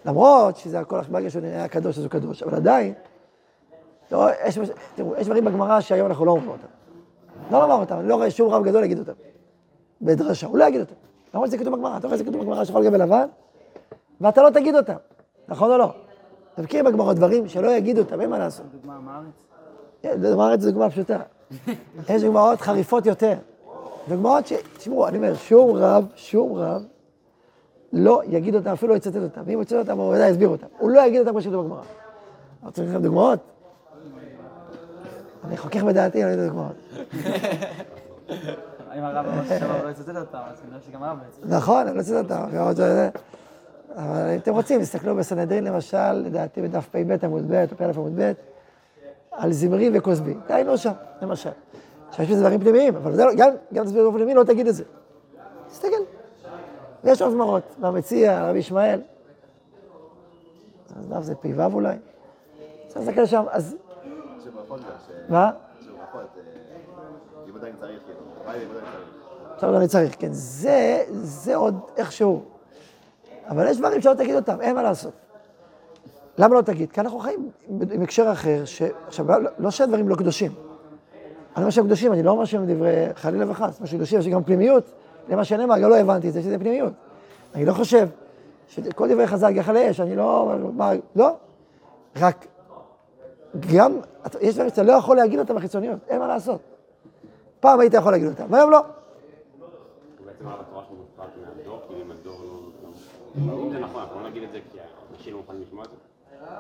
למרות 0.05 0.57
שזה 0.57 0.81
הכל 0.81 1.01
ברגע 1.01 1.31
שהוא 1.31 1.43
נראה 1.43 1.69
קדוש 1.69 1.99
אז 1.99 2.05
הוא 2.05 2.11
קדוש, 2.11 2.43
אבל 2.43 2.55
עדיין, 2.55 2.95
לא, 4.13 4.29
יש, 4.47 4.59
תראו, 4.95 5.17
יש 5.17 5.27
דברים 5.27 5.45
בגמרא 5.45 5.81
שהיום 5.81 6.07
אנחנו 6.07 6.25
לא 6.25 6.31
אומרים 6.31 6.49
אותם. 6.49 6.67
לא 7.51 7.61
לומר 7.61 7.75
אותם, 7.75 7.99
אני 7.99 8.09
לא 8.09 8.15
רואה 8.15 8.31
שום 8.31 8.53
רב 8.53 8.65
גדול 8.65 8.81
להגיד 8.81 8.99
אותם. 8.99 9.13
בדרשה, 10.03 10.47
הוא 10.47 10.59
לא 10.59 10.65
יגיד 10.65 10.81
אותם. 10.81 10.95
למרות 11.35 11.49
שזה 11.49 11.59
כתוב 11.59 11.75
בגמרא, 11.75 11.97
אתה 11.97 12.07
רואה 12.07 12.19
שזה 12.19 12.25
כתוב 12.25 12.41
בגמרא 12.41 12.65
שחור 12.65 12.85
גבי 12.85 12.99
לבן, 12.99 13.27
ואתה 14.21 14.43
לא 14.43 14.51
תגיד 14.51 14.75
אותם, 14.75 14.97
נכון 15.49 15.71
או 15.71 15.79
לא? 15.79 15.93
אתה 16.55 16.63
מכיר 16.63 16.85
בגמרות 16.85 17.17
דברים 17.17 17.49
שלא 17.49 17.71
יגידו 17.71 18.01
אותם, 18.01 18.21
אין 18.21 18.31
מה 18.31 18.39
לעשות. 18.39 18.67
דוגמה 18.73 18.99
מארץ? 19.01 19.47
דוגמה 20.21 20.37
מארץ 20.37 20.61
זו 20.61 20.71
דוגמה 20.71 20.91
פשוטה. 20.91 21.19
יש 22.09 22.23
דוגמאות 22.23 22.61
חריפות 22.61 23.07
יותר. 23.07 23.35
דוגמאות 24.09 24.47
ש... 24.47 24.53
תשמעו, 24.77 25.09
אני 25.09 25.17
אומר, 25.17 25.35
שום 25.35 25.77
רב, 25.77 26.07
שום 26.15 26.53
רב, 26.53 26.85
לא 27.93 28.23
יגיד 28.25 28.55
אותם, 28.55 28.71
אפילו 28.71 28.93
לא 28.93 28.97
יצטט 28.97 29.17
אותם. 29.17 29.41
ואם 29.45 29.55
הוא 29.55 29.63
יצטט 29.63 29.77
אותם, 29.77 29.99
הוא 29.99 30.15
ודאי 30.15 30.31
יסביר 30.31 30.49
אותם. 30.49 30.67
הוא 30.79 30.91
לא 30.91 31.01
יגיד 31.01 31.21
אותם 31.21 31.31
כמו 31.31 31.41
שכתוב 31.41 31.65
בגמרא. 31.65 31.83
אתה 32.63 32.71
צריך 32.71 32.91
לכם 32.91 33.03
דוגמאות? 33.03 33.39
אני 35.49 35.57
חוכך 35.57 35.83
בדעתי, 35.83 36.25
אני 36.25 36.31
לא 36.31 36.41
יודע 36.41 36.47
דוגמאות. 36.49 36.73
אם 38.99 39.05
הרב 39.05 39.27
אמר 39.27 39.85
לא 39.85 39.91
יצטט 39.91 40.09
אותם, 40.17 40.39
אז 40.53 40.61
כנראה 40.61 40.81
שגם 40.81 41.03
הרב 41.03 41.19
לא 41.19 41.29
יצטט. 41.29 41.45
נכון, 41.49 41.87
אני 41.87 41.97
לא 41.97 42.01
יצטט 42.01 42.15
אותם. 42.15 42.45
אבל 43.97 44.31
אם 44.35 44.39
אתם 44.39 44.53
רוצים, 44.55 44.81
תסתכלו 44.81 45.17
בסנהדרין 45.17 45.65
למשל, 45.65 46.13
לדעתי 46.13 46.63
בדף 46.63 46.89
פ"ב 46.89 47.25
עמוד 47.25 47.45
ב', 47.49 47.65
או 47.73 47.77
פ"א 47.77 47.85
עמוד 47.97 48.13
ב', 48.21 48.33
על 49.33 49.53
זמרי 49.53 49.91
וכוסבי. 49.95 50.35
דהיינו 50.49 50.79
שם, 50.79 50.93
למשל. 51.23 51.51
עכשיו 52.09 52.25
יש 52.25 52.31
בזה 52.31 52.41
דברים 52.41 52.61
פנימיים, 52.61 52.97
אבל 52.97 53.17
לא- 53.25 53.35
גם, 53.37 53.51
גם 53.75 53.85
תסביר 53.85 54.03
באופן 54.03 54.17
פנימי, 54.19 54.35
לא 54.35 54.45
תגיד 54.45 54.67
את 54.67 54.75
זה. 54.75 54.85
תסתכל. 55.69 55.89
יש 57.05 57.23
עוד 57.23 57.33
זמרות, 57.33 57.63
והמציע, 57.81 58.49
רבי 58.51 58.59
ישמעאל. 58.59 59.01
אז 60.97 61.09
דף 61.09 61.23
זה 61.23 61.35
פ"ו 61.35 61.65
אולי. 61.73 61.97
צריך 62.89 63.07
להסתכל 63.07 63.27
שם, 63.27 63.45
אז... 63.51 63.77
גם, 64.77 64.77
ש- 65.07 65.31
מה? 65.31 65.51
ברכות, 65.99 66.21
אה, 66.37 66.43
לימוד 67.47 67.61
עדיין 67.61 67.75
צריך, 67.81 68.01
כאילו, 68.05 68.53
לימוד. 68.59 68.77
עכשיו 69.55 69.71
כן. 70.19 70.29
זה, 70.33 71.05
זה 71.11 71.57
עוד 71.57 71.81
איכשהו. 71.97 72.43
אבל 73.49 73.67
יש 73.67 73.79
דברים 73.79 74.01
שלא 74.01 74.15
תגיד 74.15 74.35
אותם, 74.35 74.61
אין 74.61 74.77
מה 74.77 74.83
לעשות. 74.83 75.13
למה 76.39 76.55
לא 76.55 76.61
תגיד? 76.61 76.93
כי 76.93 77.01
אנחנו 77.01 77.19
חיים 77.19 77.51
עם 77.69 78.03
הקשר 78.03 78.33
אחר, 78.33 78.65
ש... 78.65 78.83
עכשיו, 79.07 79.29
לא, 79.29 79.51
לא 79.59 79.71
שהדברים 79.71 80.09
לא 80.09 80.17
קדושים. 80.17 80.53
אני 81.57 81.63
אומר 81.63 81.71
שהם 81.71 81.87
קדושים, 81.87 82.13
אני 82.13 82.23
לא 82.23 82.31
אומר 82.31 82.45
שהם 82.45 82.67
דברי 82.67 83.07
חלילה 83.15 83.51
וחס, 83.51 83.81
מה 83.81 83.87
שקדושים, 83.87 84.19
יש 84.19 84.29
גם 84.29 84.45
פנימיות, 84.45 84.93
למה 85.29 85.45
שנאמר, 85.45 85.79
גם 85.79 85.91
לא 85.91 85.97
הבנתי 85.97 86.29
את 86.29 86.33
זה, 86.33 86.43
שזה 86.43 86.59
פנימיות. 86.59 86.93
אני 87.55 87.65
לא 87.65 87.73
חושב 87.73 88.09
שכל 88.69 89.09
דברי 89.09 89.27
חז"ל 89.27 89.57
יחל 89.57 89.73
לאש, 89.73 90.01
אני 90.01 90.17
לא, 90.17 90.55
מה, 90.75 90.93
לא. 91.17 91.37
רק, 92.17 92.47
גם, 93.73 94.01
יש 94.41 94.55
דברים 94.55 94.71
שאתה 94.71 94.83
לא 94.83 94.93
יכול 94.93 95.17
להגיד 95.17 95.39
אותם 95.39 95.55
בחיצוניות, 95.55 95.99
אין 96.09 96.19
מה 96.19 96.27
לעשות. 96.27 96.61
פעם 97.61 97.81
היית 97.81 97.95
יכול 97.95 98.13
להגיד 98.13 98.29
אותם, 98.29 98.53
והיום 98.53 98.71
לא. 98.71 98.81
אם 102.03 102.11
הדור 102.11 102.41
לא... 102.45 103.81
נכון, 103.81 104.03
לא 104.15 104.31
לא 105.73 105.85
זה. 105.85 105.97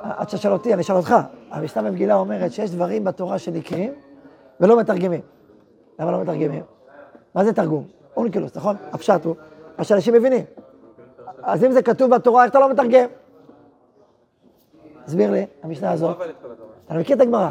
עד 0.02 0.30
שתשאל 0.30 0.52
אותי, 0.52 0.74
אני 0.74 0.82
אשאל 0.82 0.96
אותך. 0.96 1.14
המשנה 1.50 1.82
במגילה 1.82 2.14
אומרת 2.14 2.52
שיש 2.52 2.70
דברים 2.70 3.04
בתורה 3.04 3.38
שנקראים 3.38 3.92
ולא 4.60 4.80
מתרגמים. 4.80 5.20
למה 5.98 6.10
לא 6.10 6.20
מתרגמים? 6.20 6.62
מה 7.34 7.44
זה 7.44 7.52
תרגום? 7.52 7.86
אונקלוס, 8.16 8.56
נכון? 8.56 8.76
הפשט 8.92 9.24
הוא, 9.24 9.34
מה 9.78 9.84
שאנשים 9.84 10.14
מבינים. 10.14 10.44
אז 11.42 11.64
אם 11.64 11.72
זה 11.72 11.82
כתוב 11.82 12.14
בתורה, 12.14 12.44
איך 12.44 12.50
אתה 12.50 12.58
לא 12.58 12.70
מתרגם? 12.70 13.08
תסביר 15.04 15.30
לי, 15.30 15.46
המשנה 15.62 15.92
הזאת. 15.92 16.16
אתה 16.86 16.94
מכיר 16.94 17.16
את 17.16 17.20
הגמרא? 17.20 17.50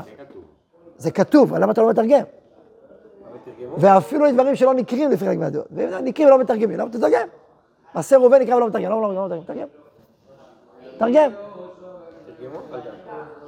זה 0.98 1.12
כתוב, 1.12 1.56
למה 1.56 1.72
אתה 1.72 1.82
לא 1.82 1.90
מתרגם? 1.90 2.24
ואפילו 3.78 4.32
דברים 4.32 4.56
שלא 4.56 4.74
נקרים 4.74 5.12
לפי 5.12 5.26
חלק 5.26 5.38
מהדעות. 5.38 5.68
נקרים 6.04 6.28
ולא 6.28 6.40
מתרגמים, 6.40 6.80
למה 6.80 6.90
תתרגם? 6.90 7.28
מעשה 7.96 8.18
ראובן 8.18 8.42
נקרא 8.42 8.56
ולא 8.56 8.68
מתרגם, 8.68 8.92
למה 8.92 9.14
לא 9.14 9.28
מתרגם? 9.42 9.68
תרגם. 10.98 11.32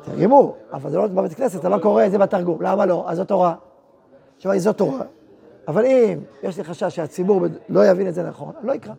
תרגמו, 0.04 0.56
אבל 0.74 0.90
זה 0.90 0.98
לא 0.98 1.08
בבית 1.08 1.34
כנסת, 1.34 1.60
אתה 1.60 1.70
לא 1.70 1.78
קורא 1.78 2.06
את 2.06 2.12
זה 2.12 2.18
בתרגום. 2.18 2.62
למה 2.62 2.86
לא? 2.86 3.06
אז 3.08 3.18
זו 3.18 3.26
תורה. 3.26 3.56
תשמע, 4.38 4.58
זו 4.58 4.74
תורה. 4.74 5.02
אבל 5.68 5.86
אם 5.86 6.20
יש 6.44 6.58
לי 6.58 6.64
חשש 6.64 6.96
שהציבור 6.96 7.42
לא 7.70 7.86
יבין 7.86 8.08
את 8.08 8.14
זה 8.14 8.24
נכון, 8.24 8.54
לא 8.64 8.74
יקרא. 8.74 8.94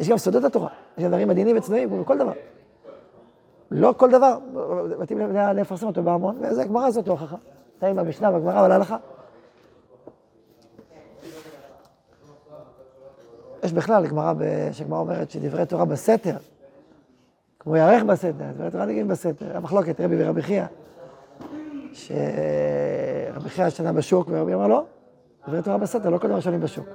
יש 0.00 0.08
גם 0.08 0.18
סודות 0.18 0.44
התורה, 0.44 0.68
יש 0.98 1.04
דברים 1.04 1.28
מדיניים 1.28 1.56
וצנועים, 1.56 1.88
כמו 1.88 2.02
בכל 2.02 2.18
דבר. 2.18 2.32
לא 3.70 3.94
כל 3.96 4.10
דבר, 4.10 4.38
מתאים 4.98 5.18
לפרסם 5.54 5.86
אותו 5.86 6.02
בהמון, 6.02 6.38
וזה 6.40 6.62
הגמרא 6.62 6.86
הזאת 6.86 7.08
הוכחה. 7.08 7.36
טעים 7.78 7.96
במשנה, 7.96 8.30
בגמרא, 8.30 8.60
אבל 8.60 8.72
הלכה. 8.72 8.96
יש 13.62 13.72
בכלל 13.72 14.06
גמרא, 14.06 14.32
שגמרא 14.72 14.98
אומרת 14.98 15.30
שדברי 15.30 15.66
תורה 15.66 15.84
בסתר, 15.84 16.36
כמו 17.58 17.76
ירך 17.76 18.02
בסתר, 18.02 18.44
דברי 18.54 18.70
תורה 18.70 18.86
נגיעים 18.86 19.08
בסתר. 19.08 19.56
המחלוקת, 19.56 20.00
רבי 20.00 20.24
ורבי 20.24 20.42
חייא, 20.42 20.64
שרבי 21.92 23.48
חייא 23.48 23.68
שנה 23.68 23.92
בשוק 23.92 24.28
ורבי 24.30 24.54
אמר 24.54 24.66
לא, 24.66 24.84
דברי 25.48 25.62
תורה 25.62 25.78
בסתר, 25.78 26.10
לא 26.10 26.18
כל 26.18 26.28
דבר 26.28 26.40
שונים 26.40 26.60
בשוק. 26.60 26.86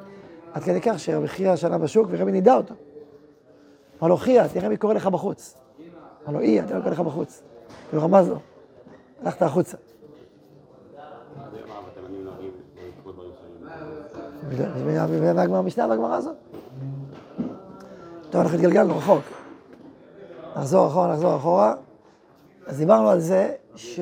עד 0.53 0.63
כדי 0.63 0.81
כך 0.81 0.99
שרבי 0.99 1.27
חייא 1.27 1.55
שנה 1.55 1.77
בשוק 1.77 2.07
ורבי 2.11 2.31
נידע 2.31 2.55
אותו. 2.55 2.73
אמר 4.01 4.09
לו, 4.09 4.17
חייא, 4.17 4.47
תראה 4.47 4.69
מי 4.69 4.77
קורא 4.77 4.93
לך 4.93 5.07
בחוץ. 5.07 5.60
אמר 6.27 6.33
לו, 6.33 6.39
איה, 6.39 6.67
תראה 6.67 6.77
מי 6.77 6.83
קורא 6.83 6.93
לך 6.93 6.99
בחוץ. 6.99 7.43
כאילו 7.89 8.03
רמז 8.03 8.29
לו, 8.29 8.39
הלכת 9.23 9.41
החוצה. 9.41 9.77
מהמשנה 15.49 15.87
והגמרא 15.87 16.15
הזאת. 16.15 16.35
טוב, 18.29 18.41
אנחנו 18.41 18.57
התגלגלנו 18.57 18.97
רחוק. 18.97 19.23
נחזור 20.55 20.87
אחורה, 20.87 21.13
נחזור 21.13 21.35
אחורה. 21.35 21.75
אז 22.67 22.77
דיברנו 22.77 23.09
על 23.09 23.19
זה 23.19 23.53
ש... 23.75 23.99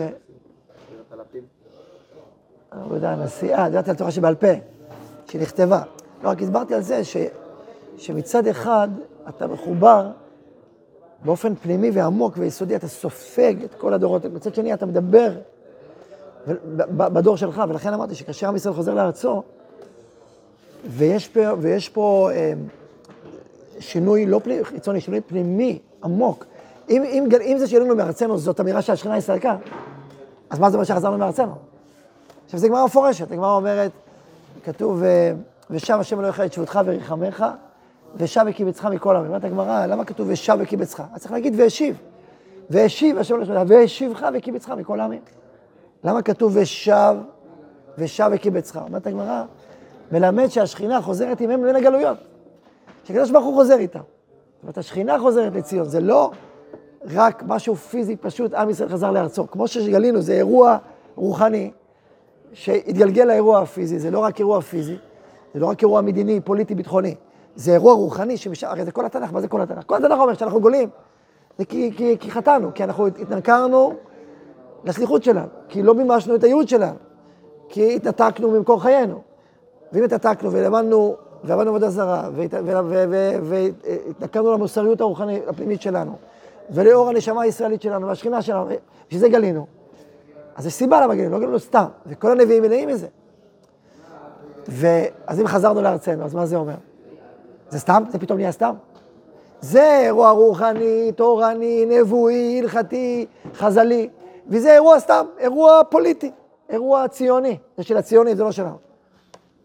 אני 2.71 2.89
לא 2.89 2.95
יודע, 2.95 3.11
הנשיאה, 3.11 3.69
דיברתי 3.69 3.89
על 3.89 3.95
תורה 3.95 4.11
שבעל 4.11 4.35
פה, 4.35 4.47
שנכתבה. 5.25 5.81
לא, 6.23 6.29
רק 6.29 6.41
הסברתי 6.41 6.75
על 6.75 6.81
זה 6.81 7.03
ש... 7.03 7.17
שמצד 7.97 8.47
אחד 8.47 8.87
אתה 9.29 9.47
מחובר 9.47 10.11
באופן 11.25 11.55
פנימי 11.55 11.91
ועמוק 11.91 12.33
ויסודי, 12.37 12.75
אתה 12.75 12.87
סופג 12.87 13.55
את 13.63 13.75
כל 13.75 13.93
הדורות, 13.93 14.25
מצד 14.25 14.55
שני 14.55 14.73
אתה 14.73 14.85
מדבר 14.85 15.31
בדור 16.87 17.37
שלך, 17.37 17.63
ולכן 17.69 17.93
אמרתי 17.93 18.15
שכאשר 18.15 18.47
עם 18.47 18.55
ישראל 18.55 18.73
חוזר 18.73 18.93
לארצו, 18.93 19.43
ויש 20.87 21.27
פה, 21.27 21.41
ויש 21.59 21.89
פה 21.89 22.29
אה, 22.33 22.53
שינוי 23.79 24.25
לא 24.25 24.41
חיצוני, 24.63 25.01
שינוי 25.01 25.21
פנימי 25.21 25.79
עמוק. 26.03 26.45
אם, 26.89 27.03
אם, 27.03 27.27
אם 27.41 27.57
זה 27.57 27.67
שיהיה 27.67 27.83
לנו 27.83 27.95
מארצנו 27.95 28.37
זאת 28.37 28.59
אמירה 28.59 28.81
שהשכינה 28.81 29.15
הסתלקה, 29.15 29.55
אז 30.49 30.59
מה 30.59 30.69
זה 30.69 30.77
אומר 30.77 30.85
שחזרנו 30.85 31.17
מארצנו? 31.17 31.55
עכשיו, 32.45 32.59
זו 32.59 32.67
גמרא 32.67 32.85
מפורשת, 32.85 33.31
הגמרא 33.31 33.55
אומרת, 33.55 33.91
כתוב, 34.63 35.03
ושב 35.69 35.97
השם 35.99 36.19
אלוהיך 36.19 36.39
את 36.39 36.53
שבותך 36.53 36.79
וריחמך, 36.85 37.45
ושב 38.15 38.45
וקיבצך 38.47 38.85
מכל 38.85 39.15
העמים. 39.15 39.29
אומרת 39.31 39.43
הגמרא, 39.43 39.85
למה 39.85 40.05
כתוב 40.05 40.27
ושב 40.29 40.57
וקיבצך? 40.59 41.03
אז 41.13 41.21
צריך 41.21 41.31
להגיד 41.31 41.53
והשיב. 41.57 41.97
והשיב 42.69 43.17
השם 43.17 43.35
אלוהיך, 43.35 43.51
והשיבך 43.67 44.27
וקיבצך 44.33 44.69
מכל 44.69 44.99
העמים. 44.99 45.21
למה 46.03 46.21
כתוב 46.21 46.51
ושב, 46.55 47.15
ושב 47.97 48.29
וקיבצך? 48.33 48.79
אומרת 48.87 49.07
הגמרא, 49.07 49.43
מלמד 50.11 50.47
שהשכינה 50.47 51.01
חוזרת 51.01 51.41
עמהם 51.41 51.63
בין 51.63 51.75
הגלויות. 51.75 52.17
שקדוש 53.03 53.31
ברוך 53.31 53.45
הוא 53.45 53.53
חוזר 53.53 53.77
איתם. 53.77 53.99
זאת 53.99 54.63
אומרת, 54.63 54.77
השכינה 54.77 55.19
חוזרת 55.19 55.55
לציון, 55.55 55.85
זה 55.85 55.99
לא 55.99 56.31
רק 57.13 57.43
משהו 57.47 57.75
פיזי 57.75 58.15
פשוט, 58.15 58.53
עם 58.53 58.69
ישראל 58.69 58.89
חזר 58.89 59.11
לארצו. 59.11 59.47
כמו 59.47 59.67
שגלינו, 59.67 60.21
זה 60.21 60.33
אירוע 60.33 60.77
רוחני 61.15 61.71
שהתגלגל 62.53 63.23
לאירוע 63.23 63.59
הפיזי, 63.59 63.99
זה 63.99 64.11
לא 64.11 64.19
רק 64.19 64.39
אירוע 64.39 64.61
פיזי, 64.61 64.95
זה 65.53 65.59
לא 65.59 65.65
רק 65.65 65.81
אירוע 65.81 66.01
מדיני, 66.01 66.41
פוליטי, 66.41 66.75
ביטחוני, 66.75 67.15
זה 67.59 67.71
אירוע 67.71 67.93
רוחני 67.93 68.37
שמשם, 68.37 68.67
הרי 68.67 68.85
זה 68.85 68.91
כל 68.91 69.05
התנ"ך, 69.05 69.33
מה 69.33 69.41
זה 69.41 69.47
כל 69.47 69.61
התנ"ך? 69.61 69.83
כל 69.85 69.95
התנ"ך 69.95 70.19
אומר 70.19 70.33
שאנחנו 70.33 70.61
גולים, 70.61 70.89
זה 71.57 71.65
כי, 71.65 71.91
כי, 71.97 72.17
כי 72.19 72.31
חטאנו, 72.31 72.73
כי 72.73 72.83
אנחנו 72.83 73.07
התנכרנו 73.07 73.93
לסליחות 74.83 75.23
שלנו, 75.23 75.47
כי 75.69 75.83
לא 75.83 75.95
מימשנו 75.95 76.35
את 76.35 76.43
הייעוד 76.43 76.67
שלנו, 76.67 76.95
כי 77.69 77.95
התנתקנו 77.95 78.51
ממקור 78.51 78.81
חיינו. 78.81 79.21
ואם 79.93 80.03
התעתקנו 80.03 80.51
ולמדנו 80.51 81.15
ועבדנו 81.43 81.69
עבודה 81.69 81.89
זרה, 81.89 82.29
והתנכרנו 83.43 84.53
למוסריות 84.53 85.01
הרוחנית 85.01 85.47
הפנימית 85.47 85.81
שלנו, 85.81 86.15
ולאור 86.69 87.09
הנשמה 87.09 87.41
הישראלית 87.41 87.81
שלנו 87.81 88.07
והשכינה 88.07 88.41
שלנו, 88.41 88.65
בשביל 89.07 89.21
זה 89.21 89.29
גלינו. 89.29 89.67
אז 90.55 90.65
יש 90.65 90.73
סיבה 90.73 91.01
למה 91.01 91.15
גלינו, 91.15 91.31
לא 91.31 91.39
גלינו 91.39 91.59
סתם, 91.59 91.85
וכל 92.05 92.31
הנביאים 92.31 92.63
מלאים 92.63 92.89
מזה. 92.89 93.07
ואז 94.67 95.39
אם 95.39 95.47
חזרנו 95.47 95.81
לארצנו, 95.81 96.23
אז 96.23 96.35
מה 96.35 96.45
זה 96.45 96.55
אומר? 96.55 96.75
זה 97.69 97.79
סתם? 97.79 98.03
זה 98.09 98.19
פתאום 98.19 98.37
נהיה 98.37 98.51
סתם? 98.51 98.75
זה 99.61 99.99
אירוע 99.99 100.31
רוחני, 100.31 101.11
תורני, 101.15 101.85
נבואי, 101.85 102.59
הלכתי, 102.59 103.25
חז"לי, 103.53 104.09
וזה 104.47 104.73
אירוע 104.73 104.99
סתם, 104.99 105.25
אירוע 105.39 105.81
פוליטי, 105.89 106.31
אירוע 106.69 107.07
ציוני. 107.07 107.57
זה 107.77 107.83
של 107.83 107.97
הציונים, 107.97 108.35
זה 108.35 108.43
לא 108.43 108.51
שלנו. 108.51 108.77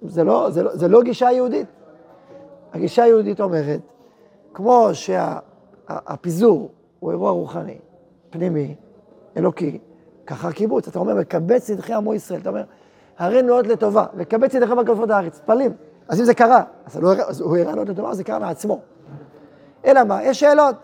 זה 0.03 0.25
לא, 0.25 0.51
זה, 0.51 0.63
לא, 0.63 0.77
זה 0.77 0.89
לא 0.89 1.03
גישה 1.03 1.33
יהודית. 1.33 1.67
הגישה 2.73 3.03
היהודית 3.03 3.41
אומרת, 3.41 3.81
כמו 4.55 4.89
שהפיזור 4.93 6.69
שה, 6.69 6.75
הוא 7.01 7.11
אירוע 7.11 7.31
רוחני, 7.31 7.79
פנימי, 8.31 8.75
אלוקי, 9.37 9.79
ככה 10.27 10.49
הקיבוץ. 10.49 10.89
אתה 10.89 10.99
אומר, 10.99 11.15
מקבץ 11.15 11.69
ידכי 11.69 11.93
עמו 11.93 12.15
ישראל. 12.15 12.41
אתה 12.41 12.49
אומר, 12.49 12.65
הרי 13.19 13.43
נאות 13.43 13.67
לטובה, 13.67 14.07
ידכם 14.55 14.79
על 14.79 14.87
כנפות 14.87 15.11
הארץ. 15.11 15.41
פלים. 15.47 15.73
אז 16.09 16.21
אם 16.21 16.25
זה 16.25 16.35
קרה, 16.35 16.63
אז, 17.27 17.41
הוא 17.41 17.57
הראה 17.57 17.75
נאות 17.75 17.89
לטובה, 17.89 18.15
זה 18.15 18.25
קרה 18.25 18.39
מעצמו. 18.39 18.81
אלא 19.85 20.05
מה? 20.05 20.23
יש 20.23 20.41
שאלות. 20.41 20.77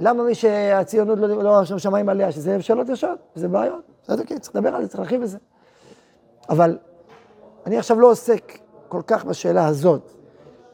למה 0.00 0.22
מי 0.22 0.34
שהציונות 0.34 1.18
לא, 1.18 1.42
לא 1.42 1.64
שם 1.64 1.78
שמיים 1.78 2.08
עליה, 2.08 2.32
שזה 2.32 2.62
שאלות 2.62 2.88
ישות, 2.88 3.18
זה 3.34 3.48
בעיות. 3.48 3.82
בסדר, 4.02 4.22
כן, 4.26 4.38
צריך 4.38 4.56
לדבר 4.56 4.74
על 4.74 4.82
זה, 4.82 4.88
צריך 4.88 5.00
להרחיב 5.00 5.22
בזה. 5.22 5.38
אבל 6.50 6.78
אני 7.66 7.78
עכשיו 7.78 8.00
לא 8.00 8.10
עוסק 8.10 8.58
כל 8.88 9.02
כך 9.06 9.24
בשאלה 9.24 9.66
הזאת, 9.66 10.12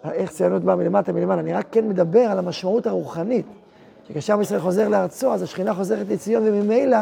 איך 0.05 0.31
ציונות 0.31 0.65
באה 0.65 0.77
מלמטה, 0.77 1.13
מלמעלה, 1.13 1.41
אני 1.41 1.53
רק 1.53 1.67
כן 1.73 1.89
מדבר 1.89 2.21
על 2.21 2.39
המשמעות 2.39 2.87
הרוחנית, 2.87 3.47
שכאשר 4.09 4.33
עם 4.33 4.41
ישראל 4.41 4.61
חוזר 4.61 4.89
לארצו, 4.89 5.33
אז 5.33 5.43
השכינה 5.43 5.75
חוזרת 5.75 6.09
לציון, 6.09 6.43
וממילא 6.47 6.99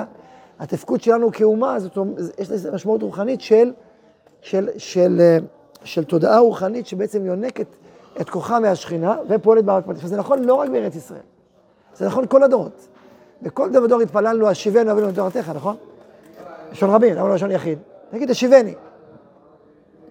התפקוד 0.61 1.01
שלנו 1.01 1.33
כאומה, 1.33 1.81
זאת 1.81 1.99
יש 2.39 2.51
לזה 2.51 2.73
משמעות 2.73 3.03
רוחנית 3.03 3.41
של, 3.41 3.73
של, 4.41 4.69
של, 4.69 4.69
של, 4.79 5.39
של 5.85 6.05
תודעה 6.05 6.39
רוחנית 6.39 6.87
שבעצם 6.87 7.27
יונקת 7.27 7.67
את 8.21 8.31
כוחה 8.31 8.61
מהשכינה 8.61 9.17
ופועלת 9.29 9.65
בארץ 9.65 9.85
פרטית. 9.85 10.07
זה 10.07 10.17
נכון 10.17 10.45
לא 10.45 10.55
רק 10.55 10.69
בארץ 10.71 10.95
ישראל, 10.95 11.21
זה 11.95 12.07
נכון 12.07 12.27
כל 12.27 12.43
הדורות. 12.43 12.89
בכל 13.43 13.71
דבר 13.71 13.87
דור 13.87 14.01
התפללנו, 14.01 14.49
השיבנו 14.49 14.93
אבינו 14.93 15.09
לתורתך, 15.09 15.49
נכון? 15.55 15.77
לשון 16.73 16.91
רבים, 16.91 17.15
למה 17.15 17.29
לא 17.29 17.35
לשון 17.35 17.51
יחיד? 17.51 17.79
נגיד, 18.13 18.31
השיבני. 18.31 18.75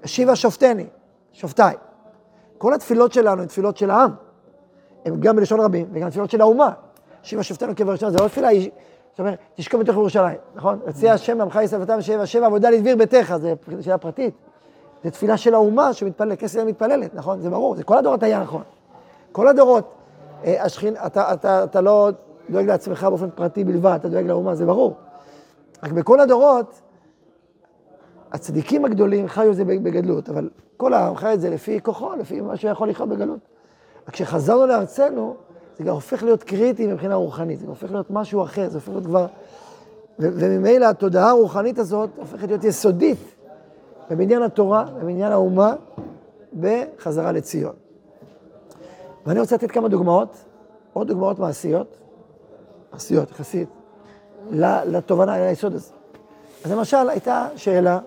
השיבה 0.04 0.36
שופטני, 0.36 0.86
שופטיי. 1.34 1.76
כל 2.58 2.74
התפילות 2.74 3.14
שלנו 3.14 3.42
הן 3.42 3.48
תפילות 3.48 3.78
של 3.78 3.92
העם. 3.92 4.12
הן 5.06 5.20
גם 5.20 5.36
בלשון 5.36 5.60
רבים, 5.60 5.88
וגם 5.94 6.10
תפילות 6.10 6.30
של 6.32 6.42
האומה. 6.42 6.72
שיבה 7.24 7.44
שופטנו 7.44 7.76
קבר 7.76 7.92
ראשון, 7.92 8.12
זה 8.12 8.18
לא 8.18 8.28
תפילה, 8.28 8.50
זאת 9.12 9.20
אומרת, 9.20 9.40
תשכום 9.56 9.80
בתוך 9.80 9.96
ירושלים, 9.96 10.38
נכון? 10.56 10.80
הציע 10.88 11.14
השם 11.14 11.42
עמך 11.42 11.60
ישראל 11.64 11.82
ואתה 11.82 12.02
שבע 12.02 12.26
שבע 12.26 12.46
עבודה 12.46 12.70
לדביר 12.70 12.96
ביתך, 12.96 13.36
זו 13.42 13.50
שאלה 13.82 13.98
פרטית. 13.98 14.34
זו 15.04 15.10
תפילה 15.10 15.38
של 15.38 15.54
האומה 15.54 15.94
שמתפללת, 15.94 16.40
כנסת 16.40 16.60
מתפללת, 16.60 17.16
נכון? 17.16 17.42
זה 17.42 17.50
ברור, 17.50 17.76
זה 17.76 17.84
כל 17.84 17.98
הדורות 17.98 18.24
היה 18.24 18.40
נכון. 18.40 18.64
כל 19.32 19.48
הדורות, 19.48 19.92
אה, 20.46 20.64
השכין, 20.64 20.96
אתה, 21.06 21.34
אתה, 21.34 21.64
אתה 21.64 21.82
לא 21.82 22.10
דואג 22.50 22.66
לעצמך 22.66 23.04
באופן 23.04 23.30
פרטי 23.36 23.64
בלבד, 23.64 23.98
אתה 24.00 24.10
דואג 24.10 24.26
לאומה, 24.26 24.56
זה 24.56 24.66
ברור. 24.66 24.94
רק 25.84 25.92
בכל 25.92 26.20
הדורות, 26.20 26.82
הצדיקים 28.32 28.86
הגדולים 28.86 29.28
חיו 29.28 29.52
את 29.52 29.56
זה 29.56 29.66
בגדלות, 29.66 30.30
אבל 30.30 30.50
כל 30.78 30.94
העם 30.94 31.16
חי 31.16 31.34
את 31.34 31.42
זה 31.42 31.50
לפי 31.50 31.80
כוחו, 31.82 32.16
לפי 32.16 32.42
מה 32.42 32.58
שהוא 32.58 32.72
יכול 32.72 32.90
לחיות 32.90 33.10
בגלות. 33.10 33.40
כשחזרנו 34.12 34.66
לארצנו, 34.66 35.36
זה 35.78 35.84
גם 35.84 35.94
הופך 35.94 36.24
להיות 36.24 36.44
קריטי 36.44 36.88
מבחינה 36.88 37.16
רוחנית, 37.16 37.60
זה 37.60 37.68
הופך 37.68 37.92
להיות 37.92 38.12
משהו 38.12 38.44
אחר, 38.44 38.70
זה 38.70 38.78
הופך 38.78 38.90
להיות 38.90 39.06
כבר... 39.06 39.26
וממילא 40.20 40.86
התודעה 40.86 41.30
הרוחנית 41.30 41.80
הזאת 41.80 42.10
הופכת 42.18 42.48
להיות 42.48 42.64
יסודית 42.64 43.18
בבניין 44.12 44.42
התורה, 44.44 44.84
בבניין 44.84 45.32
האומה, 45.32 45.74
בחזרה 46.60 47.32
לציון. 47.32 47.74
ואני 49.26 49.40
רוצה 49.40 49.56
לתת 49.56 49.72
כמה 49.72 49.90
דוגמאות, 49.90 50.38
עוד 50.94 51.08
דוגמאות 51.08 51.40
מעשיות, 51.40 51.98
מעשיות 52.94 53.32
יחסית, 53.32 53.70
לתובנה, 54.52 55.50
ליסוד 55.50 55.74
הזה. 55.74 55.94
אז 56.66 56.72
למשל, 56.72 57.10
הייתה 57.10 57.48
שאלה 57.56 58.00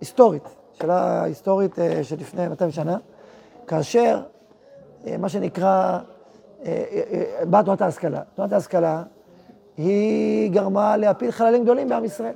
היסטורית, 0.00 0.42
שאלה 0.72 1.22
היסטורית 1.22 1.78
אה, 1.78 2.04
של 2.04 2.16
לפני 2.16 2.48
200 2.48 2.70
שנה, 2.70 2.96
כאשר 3.66 4.22
אה, 5.06 5.16
מה 5.16 5.28
שנקרא, 5.28 5.98
אה, 6.64 6.84
אה, 6.92 7.02
אה, 7.12 7.46
באה 7.46 7.62
תנועת 7.62 7.80
ההשכלה. 7.80 8.20
תנועת 8.34 8.52
ההשכלה, 8.52 9.02
היא 9.76 10.50
גרמה 10.50 10.96
להפיל 10.96 11.30
חללים 11.30 11.62
גדולים 11.62 11.88
בעם 11.88 12.04
ישראל. 12.04 12.34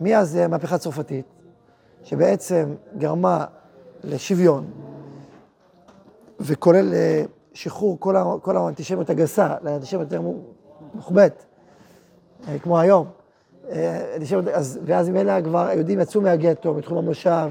מאז 0.00 0.36
המהפכה 0.36 0.74
הצרפתית, 0.74 1.26
שבעצם 2.04 2.74
גרמה 2.98 3.44
לשוויון, 4.04 4.64
וכולל 6.40 6.94
אה, 6.94 7.22
שחרור 7.54 7.96
כל, 8.00 8.14
כל 8.42 8.56
האנטישמיות 8.56 9.10
הגסה, 9.10 9.54
לאנטישמיות 9.62 10.12
יותר 10.12 10.28
מוחבאת, 10.94 11.44
אה, 12.48 12.58
כמו 12.58 12.78
היום. 12.80 13.06
אה, 13.70 14.16
אז, 14.52 14.78
ואז 14.84 15.08
ממילא 15.08 15.40
כבר 15.42 15.66
היהודים 15.66 16.00
יצאו 16.00 16.20
מהגטו, 16.20 16.74
מתחום 16.74 16.98
המושב, 16.98 17.48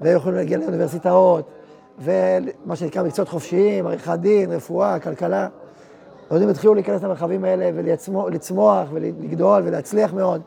והיו 0.00 0.16
יכולים 0.16 0.38
להגיע 0.38 0.58
לאוניברסיטאות, 0.58 1.48
ומה 1.98 2.76
שנקרא 2.76 3.02
מקצועות 3.02 3.28
חופשיים, 3.28 3.86
עריכת 3.86 4.18
דין, 4.20 4.52
רפואה, 4.52 4.98
כלכלה. 4.98 5.48
היהודים 6.30 6.48
התחילו 6.48 6.74
להיכנס 6.74 7.02
למרחבים 7.02 7.44
האלה 7.44 7.70
ולצמוח 7.74 8.88
ולגדול 8.92 9.62
ולהצליח 9.66 10.12
מאוד. 10.14 10.42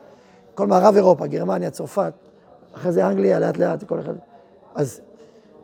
כל 0.56 0.68
מערב 0.68 0.96
אירופה, 0.96 1.28
גרמניה, 1.28 1.70
צרפת, 1.70 2.14
אחרי 2.78 2.92
זה 2.92 3.08
אנגליה, 3.08 3.40
לאט 3.40 3.58
לאט, 3.58 3.84
כל 3.84 4.00
אחד. 4.00 4.14
אז, 4.76 5.02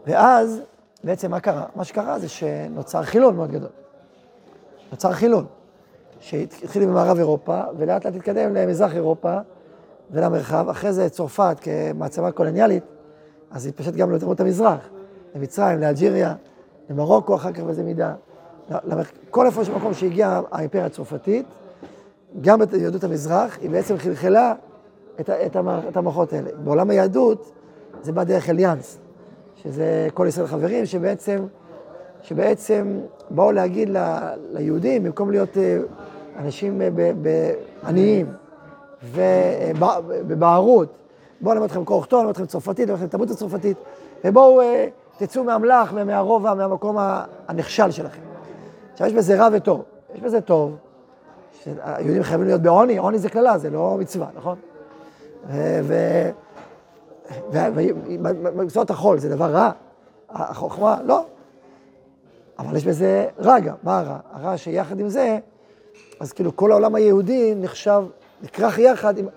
ואז, 0.07 0.61
בעצם 1.03 1.31
מה 1.31 1.39
קרה? 1.39 1.65
מה 1.75 1.83
שקרה 1.83 2.19
זה 2.19 2.27
שנוצר 2.27 3.03
חילון 3.03 3.35
מאוד 3.35 3.51
גדול. 3.51 3.69
נוצר 4.91 5.11
חילון, 5.11 5.45
שהתחיל 6.19 6.85
במערב 6.85 7.17
אירופה, 7.17 7.61
ולאט 7.77 8.05
לאט 8.05 8.15
התקדם 8.15 8.53
למזרח 8.53 8.95
אירופה 8.95 9.37
ולמרחב. 10.11 10.69
אחרי 10.69 10.93
זה 10.93 11.09
צרפת 11.09 11.57
כמעצמה 11.61 12.31
קולוניאלית, 12.31 12.83
אז 13.51 13.65
התפשט 13.65 13.93
גם 13.93 14.11
לתרבות 14.11 14.39
המזרח, 14.39 14.89
למצרים, 15.35 15.79
לאלג'יריה, 15.79 16.35
למרוקו 16.89 17.35
אחר 17.35 17.51
כך 17.51 17.59
באיזה 17.59 17.83
מידה. 17.83 18.13
למר... 18.69 19.03
כל 19.29 19.45
איפה 19.45 19.65
שמקום 19.65 19.93
שהגיעה 19.93 20.41
האימפריה 20.51 20.85
הצרפתית, 20.85 21.45
גם 22.41 22.59
ביהדות 22.59 23.03
המזרח, 23.03 23.57
היא 23.61 23.69
בעצם 23.69 23.97
חלחלה 23.97 24.53
את, 25.19 25.29
את. 25.29 25.57
את 25.89 25.97
המערכות 25.97 26.33
האלה. 26.33 26.49
בעולם 26.63 26.89
היהדות 26.89 27.51
זה 28.01 28.11
בא 28.11 28.23
דרך 28.23 28.49
אליאנס, 28.49 28.99
שזה 29.55 30.07
כל 30.13 30.25
ישראל 30.27 30.47
חברים, 30.47 30.85
שבעצם, 30.85 31.45
שבעצם 32.21 32.99
באו 33.29 33.51
להגיד 33.51 33.89
ל... 33.89 33.97
ליהודים, 34.51 35.03
במקום 35.03 35.31
להיות 35.31 35.57
אה, 35.57 35.77
אנשים 36.37 36.81
אה, 36.81 36.89
עניים 37.87 38.25
ובבערות, 39.03 40.89
בואו 41.41 41.53
נלמד 41.53 41.65
אתכם 41.65 41.85
קור 41.85 41.99
וכתוב, 41.99 42.19
נלמד 42.19 42.31
אתכם 42.31 42.45
צרפתית, 42.45 42.87
נלמד 42.87 42.97
אתכם 42.97 43.07
תרבות 43.07 43.29
הצרפתית, 43.29 43.77
ובואו 44.23 44.61
אה, 44.61 44.87
תצאו 45.17 45.43
מהמלאך 45.43 45.91
ומהרובע, 45.95 46.53
מהמקום 46.53 46.97
הנכשל 47.47 47.91
שלכם. 47.91 48.21
עכשיו, 48.93 49.07
יש 49.07 49.13
בזה 49.13 49.39
רע 49.39 49.47
וטוב. 49.53 49.83
יש 50.15 50.21
בזה 50.21 50.41
טוב, 50.41 50.75
שהיהודים 51.63 52.23
חייבים 52.23 52.47
להיות 52.47 52.61
בעוני, 52.61 52.97
עוני 52.97 53.19
זה 53.19 53.29
קללה, 53.29 53.57
זה 53.57 53.69
לא 53.69 53.97
מצווה, 53.99 54.27
נכון? 54.35 54.57
ומקצועות 57.51 58.89
החול 58.89 59.19
זה 59.19 59.29
דבר 59.29 59.51
רע, 59.51 59.71
החוכמה, 60.29 60.97
לא. 61.05 61.25
אבל 62.59 62.75
יש 62.75 62.85
בזה 62.85 63.27
רע 63.39 63.59
גם, 63.59 63.75
מה 63.83 63.99
הרע? 63.99 64.17
הרע 64.31 64.57
שיחד 64.57 64.99
עם 64.99 65.09
זה, 65.09 65.37
אז 66.19 66.33
כאילו 66.33 66.55
כל 66.55 66.71
העולם 66.71 66.95
היהודי 66.95 67.53
נחשב, 67.57 68.03
נכרך 68.41 68.79
יחד 68.79 69.17
עם... 69.17 69.27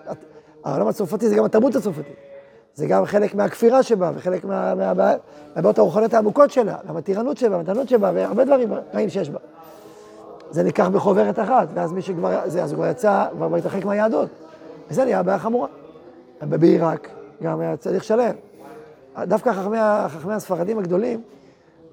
העולם 0.63 0.87
הצרפתי 0.87 1.29
זה 1.29 1.35
גם 1.35 1.45
התרבות 1.45 1.75
הצרפתית. 1.75 2.15
זה 2.73 2.87
גם 2.87 3.05
חלק 3.05 3.35
מהכפירה 3.35 3.83
שבה, 3.83 4.11
וחלק 4.15 4.45
מהבעיות 4.45 5.77
הרוחניות 5.77 6.13
העמוקות 6.13 6.51
שלה, 6.51 6.75
והמתירנות 6.87 7.37
שבה, 7.37 7.55
המתנות 7.55 7.89
שבה, 7.89 8.11
והרבה 8.13 8.45
דברים 8.45 8.73
רעים 8.93 9.09
שיש 9.09 9.29
בה. 9.29 9.39
זה 10.51 10.63
ניקח 10.63 10.87
בחוברת 10.87 11.39
אחת, 11.39 11.67
ואז 11.73 11.91
מי 11.91 12.01
שכבר, 12.01 12.41
זה, 12.45 12.63
אז 12.63 12.71
הוא 12.71 12.77
כבר 12.77 12.87
יצא, 12.87 13.25
כבר 13.31 13.55
התרחק 13.55 13.85
מהיהדות. 13.85 14.29
וזה 14.89 15.05
נהיה 15.05 15.23
בעיה 15.23 15.39
חמורה. 15.39 15.67
בעיראק 16.41 17.09
גם 17.43 17.59
היה 17.59 17.77
צריך 17.77 18.03
שלם. 18.03 18.33
דווקא 19.23 19.53
חכמי, 19.53 19.77
חכמי 20.07 20.33
הספרדים 20.33 20.79
הגדולים 20.79 21.21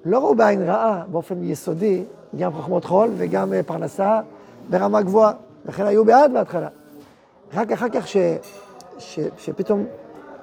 לא 0.05 0.19
ראו 0.19 0.35
בעין 0.35 0.61
רעה 0.61 1.03
באופן 1.11 1.43
יסודי, 1.43 2.03
גם 2.39 2.53
חוכמות 2.53 2.85
חול 2.85 3.09
וגם 3.17 3.53
פרנסה 3.65 4.19
ברמה 4.69 5.01
גבוהה, 5.01 5.31
לכן 5.65 5.85
היו 5.85 6.05
בעד 6.05 6.33
בהתחלה. 6.33 6.67
רק 7.53 7.71
אחר 7.71 7.89
כך 7.89 8.07
ש, 8.07 8.17
ש, 8.97 9.19
שפתאום, 9.37 9.85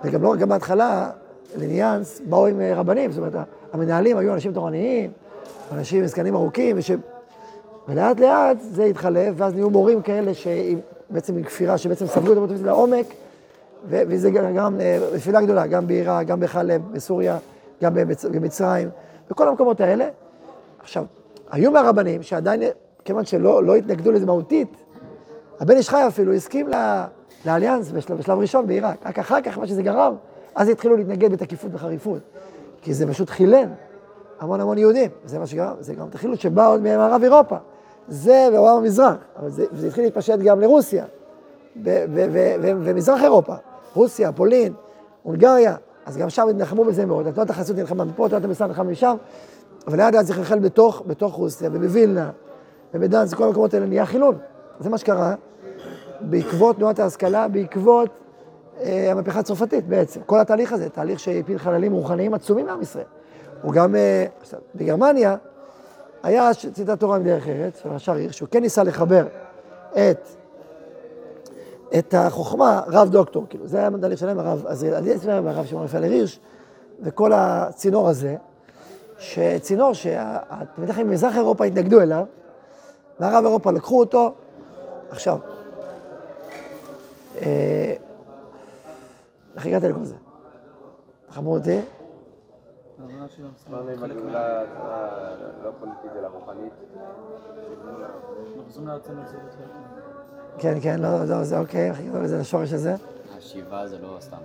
וגם 0.04 0.22
לא 0.22 0.28
רק 0.28 0.38
בהתחלה, 0.38 1.10
לניאנס, 1.56 2.20
באו 2.24 2.46
עם 2.46 2.60
רבנים, 2.74 3.12
זאת 3.12 3.18
אומרת, 3.18 3.46
המנהלים 3.72 4.16
היו 4.16 4.34
אנשים 4.34 4.52
תורניים, 4.52 5.10
אנשים 5.72 6.00
עם 6.00 6.06
זקנים 6.06 6.34
ארוכים, 6.34 6.78
וש... 6.78 6.90
ולאט 7.88 8.20
לאט 8.20 8.56
זה 8.60 8.84
התחלף, 8.84 9.34
ואז 9.36 9.54
נהיו 9.54 9.70
מורים 9.70 10.02
כאלה 10.02 10.32
שבעצם 10.34 11.36
עם 11.36 11.42
כפירה, 11.42 11.78
שבעצם 11.78 12.06
סבלו 12.06 12.32
את 12.32 12.36
המוטיבית 12.36 12.62
לעומק, 12.62 13.06
וזה 13.88 14.30
גם 14.30 14.78
נפילה 15.14 15.42
גדולה, 15.42 15.66
גם 15.66 15.86
בעיראק, 15.86 16.26
גם 16.26 16.40
בחלב, 16.40 16.82
בסוריה, 16.92 17.38
גם 17.82 17.94
במצרים, 18.32 18.88
בכל 19.30 19.48
המקומות 19.48 19.80
האלה. 19.80 20.08
עכשיו, 20.80 21.04
היו 21.50 21.70
מהרבנים 21.70 22.22
שעדיין, 22.22 22.62
כיוון 23.04 23.24
שלא 23.24 23.64
לא 23.64 23.74
התנגדו 23.74 24.12
לזה 24.12 24.26
מהותית, 24.26 24.76
הבן 25.60 25.76
איש 25.76 25.88
חי 25.88 26.06
אפילו 26.08 26.32
הסכים 26.32 26.68
לאליאנס 27.46 27.90
בשלב, 27.90 28.18
בשלב 28.18 28.38
ראשון 28.38 28.66
בעיראק. 28.66 29.06
רק 29.06 29.18
אחר 29.18 29.40
כך, 29.40 29.58
מה 29.58 29.66
שזה 29.66 29.82
גרם, 29.82 30.14
אז 30.54 30.68
התחילו 30.68 30.96
להתנגד 30.96 31.32
בתקיפות 31.32 31.70
וחריפות. 31.74 32.20
כי 32.82 32.94
זה 32.94 33.06
פשוט 33.06 33.30
חילן 33.30 33.68
המון 34.40 34.60
המון 34.60 34.78
יהודים. 34.78 35.10
זה 35.24 35.38
מה 35.38 35.46
שגרם, 35.46 35.74
זה 35.80 35.94
גם 35.94 36.08
את 36.08 36.14
החילוט 36.14 36.40
שבא 36.40 36.68
עוד 36.68 36.80
ממערב 36.80 37.22
אירופה. 37.22 37.56
זה 38.08 38.48
בעולם 38.52 38.76
המזרח, 38.76 39.14
אבל 39.38 39.50
זה, 39.50 39.64
זה 39.72 39.86
התחיל 39.86 40.04
להתפשט 40.04 40.38
גם 40.38 40.60
לרוסיה, 40.60 41.04
ומזרח 42.56 43.22
אירופה, 43.22 43.54
רוסיה, 43.94 44.33
פולין, 44.33 44.72
הונגריה, 45.22 45.76
אז 46.07 46.16
גם 46.16 46.31
שם 46.31 46.48
נלחמו 46.55 46.85
בזה 46.85 47.07
מאוד. 47.07 47.31
תנועת 47.31 47.50
החסות 47.50 47.76
נלחמה 47.76 48.05
מפה, 48.05 48.28
תנועת 48.28 48.44
המסע 48.44 48.66
נלחמה 48.66 48.90
משם, 48.90 49.16
אבל 49.87 49.98
לאט 49.98 50.14
לאט 50.14 50.26
זה 50.26 50.35
חלחל 50.35 50.59
בתוך, 50.59 51.02
בתוך 51.07 51.35
רוסיה, 51.35 51.70
ובווילנה, 51.72 52.31
ובדנס, 52.94 53.35
כל 53.35 53.44
המקומות 53.44 53.74
האלה 53.74 53.87
נהיה 53.87 54.07
חילון. 54.07 54.38
זה 54.81 54.90
מה 54.90 54.98
שקרה 54.98 55.35
בעקבות 56.20 56.76
תנועת 56.76 56.98
ההשכלה, 56.98 57.48
בעקבות 57.48 58.11
אה, 58.81 59.11
המהפכה 59.11 59.38
הצרפתית 59.40 59.87
בעצם. 59.88 60.20
כל 60.26 60.40
התהליך 60.40 60.72
הזה, 60.72 60.88
תהליך 60.88 61.20
שהפיל 61.20 61.59
חללים 61.59 61.92
רוחניים 61.92 62.35
עצומים 62.35 62.66
מעם 62.66 62.83
ישראל. 62.83 63.05
הוא 63.62 63.72
גם, 63.72 63.96
אה, 63.96 64.26
בגרמניה, 64.74 65.37
היה 66.22 66.55
ציטת 66.55 67.00
תורה 67.00 67.18
מדרך 67.18 67.48
ארץ, 67.48 67.81
של 67.83 67.88
השאר 67.92 68.31
שהוא 68.31 68.48
כן 68.48 68.61
ניסה 68.61 68.83
לחבר 68.83 69.26
את, 69.92 70.28
את 71.98 72.14
החוכמה, 72.14 72.83
רב 72.87 73.09
דוקטור, 73.09 73.46
כאילו, 73.48 73.66
זה 73.66 73.78
היה 73.78 73.87
המדליך 73.87 74.18
שלהם, 74.18 74.38
הרב 74.38 74.66
עזריאל 74.66 74.94
אליעזר 74.94 75.40
והרב 75.44 75.66
שמעון 75.66 75.85
רפאל 75.85 76.02
הירש, 76.02 76.40
וכל 77.02 77.33
הצינור 77.35 78.09
הזה, 78.09 78.37
שצינור 79.18 79.92
שהתלמידי 79.92 80.92
חיים 80.92 81.09
ממזרח 81.09 81.37
אירופה 81.37 81.64
התנגדו 81.64 82.00
אליו, 82.00 82.24
מערב 83.20 83.44
אירופה 83.44 83.70
לקחו 83.70 84.00
אותו. 84.00 84.35
עכשיו, 85.11 85.38
אה, 87.40 87.94
איך 89.57 89.66
הגעת 89.66 89.83
לכל 89.83 90.05
זה? 90.05 90.14
חמור 91.31 91.59
אותי? 91.59 91.81
הגאולה 94.02 94.62
לא 95.64 95.70
פוליטית 95.81 96.11
אלא 96.18 96.28
רוחנית. 96.28 96.72
כן, 100.58 100.78
כן, 100.82 101.00
לא, 101.00 101.24
לא, 101.24 101.44
זה 101.44 101.58
אוקיי, 101.58 101.90
איך 101.90 102.00
הגענו 102.00 102.22
לזה, 102.22 102.38
לשורש 102.38 102.72
הזה? 102.72 102.94
השיבה 103.38 103.88
זה 103.88 103.98
לא 103.98 104.16
סתם. 104.20 104.36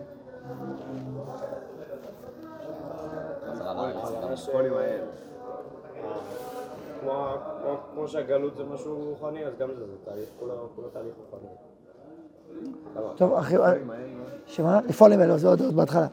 כמו 7.93 8.07
שהגלות 8.07 8.55
זה 8.57 8.63
משהו 8.63 8.95
רוחני, 8.95 9.45
אז 9.45 9.53
גם 9.59 9.69
זה, 9.77 9.85
זה 9.85 9.93
תהליך, 10.05 10.29
כולו 10.39 10.87
תהליך 10.93 11.13
רוחני. 11.31 11.47
טוב, 13.15 13.33
אחי, 13.33 13.55
שמה? 14.45 14.79
לפעול 14.87 15.13
עם 15.13 15.21
אלו, 15.21 15.37
זה 15.37 15.47
עוד 15.47 15.75
בהתחלה. 15.75 16.07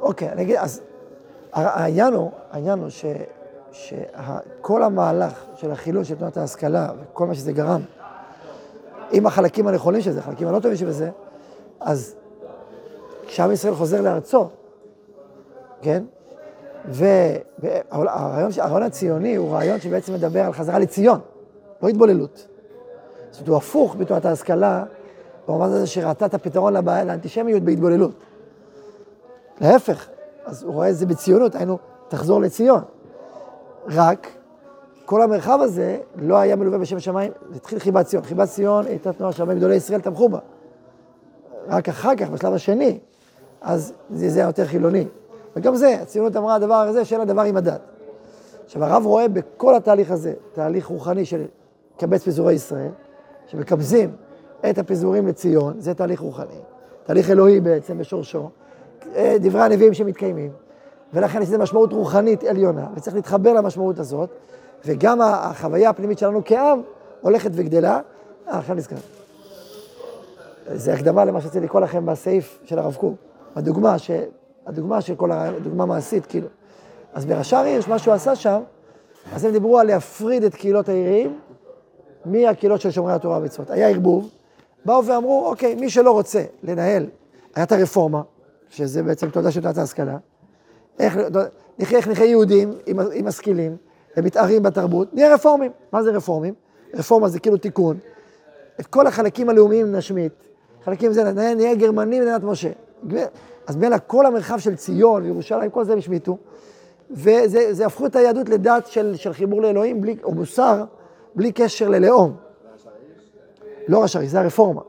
אוקיי, 0.00 0.32
אני 0.32 0.42
אגיד, 0.42 0.56
אז 0.56 0.82
העניין 1.52 2.14
הוא, 2.14 2.30
העניין 2.50 2.78
הוא 2.78 2.88
שכל 3.72 4.82
המהלך 4.82 5.44
של 5.54 5.70
החילול 5.70 6.04
של 6.04 6.14
תנועת 6.14 6.36
ההשכלה 6.36 6.88
וכל 7.00 7.26
מה 7.26 7.34
שזה 7.34 7.52
גרם, 7.52 7.80
עם 9.16 9.26
החלקים 9.26 9.66
הנכונים 9.66 10.00
של 10.00 10.12
זה, 10.12 10.20
החלקים 10.20 10.48
הלא 10.48 10.60
טובים 10.60 10.76
שבזה, 10.76 11.10
אז 11.80 12.14
כשעם 13.26 13.52
ישראל 13.52 13.74
חוזר 13.74 14.00
לארצו, 14.00 14.48
כן? 15.82 16.04
והרעיון 16.88 18.82
הציוני 18.82 19.36
הוא 19.36 19.52
רעיון 19.52 19.80
שבעצם 19.80 20.14
מדבר 20.14 20.40
על 20.40 20.52
חזרה 20.52 20.78
לציון, 20.78 21.20
לא 21.82 21.88
התבוללות. 21.88 22.46
זאת 23.30 23.40
אומרת, 23.40 23.48
הוא 23.48 23.56
הפוך 23.56 23.96
בתנועת 23.98 24.24
ההשכלה 24.24 24.84
במובן 25.48 25.66
הזה 25.66 25.86
שראתה 25.86 26.26
את 26.26 26.34
הפתרון 26.34 26.72
לבעיה, 26.72 27.04
לאנטישמיות 27.04 27.62
בהתבוללות. 27.62 28.12
להפך, 29.60 30.06
אז 30.44 30.62
הוא 30.62 30.74
רואה 30.74 30.90
את 30.90 30.96
זה 30.96 31.06
בציונות, 31.06 31.54
היינו, 31.54 31.78
תחזור 32.08 32.40
לציון. 32.40 32.82
רק, 33.88 34.28
כל 35.06 35.22
המרחב 35.22 35.58
הזה 35.62 35.98
לא 36.16 36.36
היה 36.36 36.56
מלווה 36.56 36.78
בשם 36.78 37.00
שמיים, 37.00 37.32
זה 37.50 37.56
התחיל 37.56 37.78
חיבת 37.78 38.06
ציון. 38.06 38.22
חיבת 38.22 38.48
ציון 38.48 38.86
הייתה 38.86 39.12
תנועה 39.12 39.32
שהרבה 39.32 39.54
גדולי 39.54 39.74
ישראל 39.74 40.00
תמכו 40.00 40.28
בה. 40.28 40.38
רק 41.68 41.88
אחר 41.88 42.16
כך, 42.16 42.30
בשלב 42.30 42.52
השני, 42.52 42.98
אז 43.60 43.92
זה, 44.10 44.30
זה 44.30 44.40
היה 44.40 44.48
יותר 44.48 44.64
חילוני. 44.64 45.06
וגם 45.56 45.76
זה, 45.76 45.98
הציונות 46.02 46.36
אמרה 46.36 46.54
הדבר 46.54 46.74
הזה 46.74 47.04
שאין 47.04 47.20
הדבר 47.20 47.42
עם 47.42 47.56
הדת. 47.56 47.80
עכשיו 48.64 48.84
הרב 48.84 49.06
רואה 49.06 49.28
בכל 49.28 49.74
התהליך 49.74 50.10
הזה, 50.10 50.32
תהליך 50.52 50.86
רוחני 50.86 51.24
של 51.24 51.44
קבץ 51.98 52.22
פיזורי 52.22 52.54
ישראל, 52.54 52.90
שמקבזים 53.46 54.16
את 54.70 54.78
הפיזורים 54.78 55.26
לציון, 55.26 55.74
זה 55.78 55.94
תהליך 55.94 56.20
רוחני. 56.20 56.60
תהליך 57.04 57.30
אלוהי 57.30 57.60
בעצם 57.60 57.98
בשורשו, 57.98 58.50
אה, 59.14 59.36
דברי 59.40 59.62
הנביאים 59.62 59.94
שמתקיימים, 59.94 60.52
ולכן 61.14 61.42
יש 61.42 61.48
לזה 61.48 61.58
משמעות 61.58 61.92
רוחנית 61.92 62.44
עליונה, 62.44 62.86
וצריך 62.96 63.16
להתחבר 63.16 63.52
למשמעות 63.52 63.98
הזאת, 63.98 64.30
וגם 64.86 65.20
החוויה 65.20 65.90
הפנימית 65.90 66.18
שלנו 66.18 66.42
כעם 66.44 66.82
הולכת 67.20 67.50
וגדלה. 67.54 68.00
אה, 68.48 68.58
עכשיו 68.58 68.76
נזכר. 68.76 68.96
זה 70.74 70.94
הקדמה 70.94 71.24
למה 71.24 71.40
שרציתי 71.40 71.64
לקרוא 71.64 71.80
לכם 71.80 72.06
בסעיף 72.06 72.58
של 72.64 72.78
הרב 72.78 72.94
קוק, 72.94 73.14
הדוגמה, 73.56 73.98
ש... 73.98 74.10
הדוגמה 74.66 75.00
של 75.00 75.14
כל 75.14 75.32
ה... 75.32 75.50
דוגמה 75.62 75.86
מעשית, 75.86 76.26
כאילו. 76.26 76.48
אז 77.14 77.26
ברש"ר 77.26 77.56
הירש, 77.56 77.88
מה 77.88 77.98
שהוא 77.98 78.14
עשה 78.14 78.36
שם, 78.36 78.60
אז 79.32 79.44
הם 79.44 79.52
דיברו 79.52 79.78
על 79.78 79.86
להפריד 79.86 80.44
את 80.44 80.54
קהילות 80.54 80.88
העיריים 80.88 81.38
מהקהילות 82.24 82.80
של 82.80 82.90
שומרי 82.90 83.12
התורה 83.12 83.38
והמצוות. 83.38 83.70
היה 83.70 83.88
ערבוב, 83.88 84.30
באו 84.84 85.04
ואמרו, 85.04 85.46
אוקיי, 85.46 85.74
מי 85.74 85.90
שלא 85.90 86.10
רוצה 86.10 86.44
לנהל, 86.62 87.06
היה 87.54 87.64
את 87.64 87.72
הרפורמה, 87.72 88.22
שזה 88.70 89.02
בעצם 89.02 89.30
תודה 89.30 89.50
של 89.50 89.60
תנועת 89.60 89.78
ההשכלה, 89.78 90.16
איך, 90.98 91.18
איך 91.80 92.08
נחיה 92.08 92.26
יהודים 92.26 92.72
עם, 92.86 92.98
עם 93.14 93.28
משכילים 93.28 93.76
ומתערים 94.16 94.62
בתרבות, 94.62 95.14
נהיה 95.14 95.34
רפורמים. 95.34 95.70
מה 95.92 96.02
זה 96.02 96.10
רפורמים? 96.10 96.54
רפורמה 96.94 97.28
זה 97.28 97.40
כאילו 97.40 97.56
תיקון. 97.56 97.98
את 98.80 98.86
כל 98.86 99.06
החלקים 99.06 99.48
הלאומיים 99.48 99.92
נשמיט, 99.92 100.32
חלקים 100.84 101.12
זה 101.12 101.32
נהיה, 101.32 101.54
נהיה 101.54 101.74
גרמנים 101.74 102.22
מדינת 102.22 102.42
משה. 102.42 102.70
אז 103.66 103.76
בין 103.76 103.92
כל 104.06 104.26
המרחב 104.26 104.58
של 104.58 104.76
ציון 104.76 105.22
וירושלים, 105.22 105.70
כל 105.70 105.84
זה 105.84 105.92
הם 105.92 105.98
השמיטו, 105.98 106.38
וזה 107.10 107.86
הפכו 107.86 108.06
את 108.06 108.16
היהדות 108.16 108.48
לדת 108.48 108.86
של, 108.86 109.16
של 109.16 109.32
חיבור 109.32 109.62
לאלוהים, 109.62 110.00
בלי, 110.00 110.16
או 110.24 110.34
מוסר, 110.34 110.84
בלי 111.34 111.52
קשר 111.52 111.88
ללאום. 111.88 112.36
לא 113.88 114.04
רש"י, 114.04 114.28
זה 114.28 114.40
הרפורמה. 114.40 114.80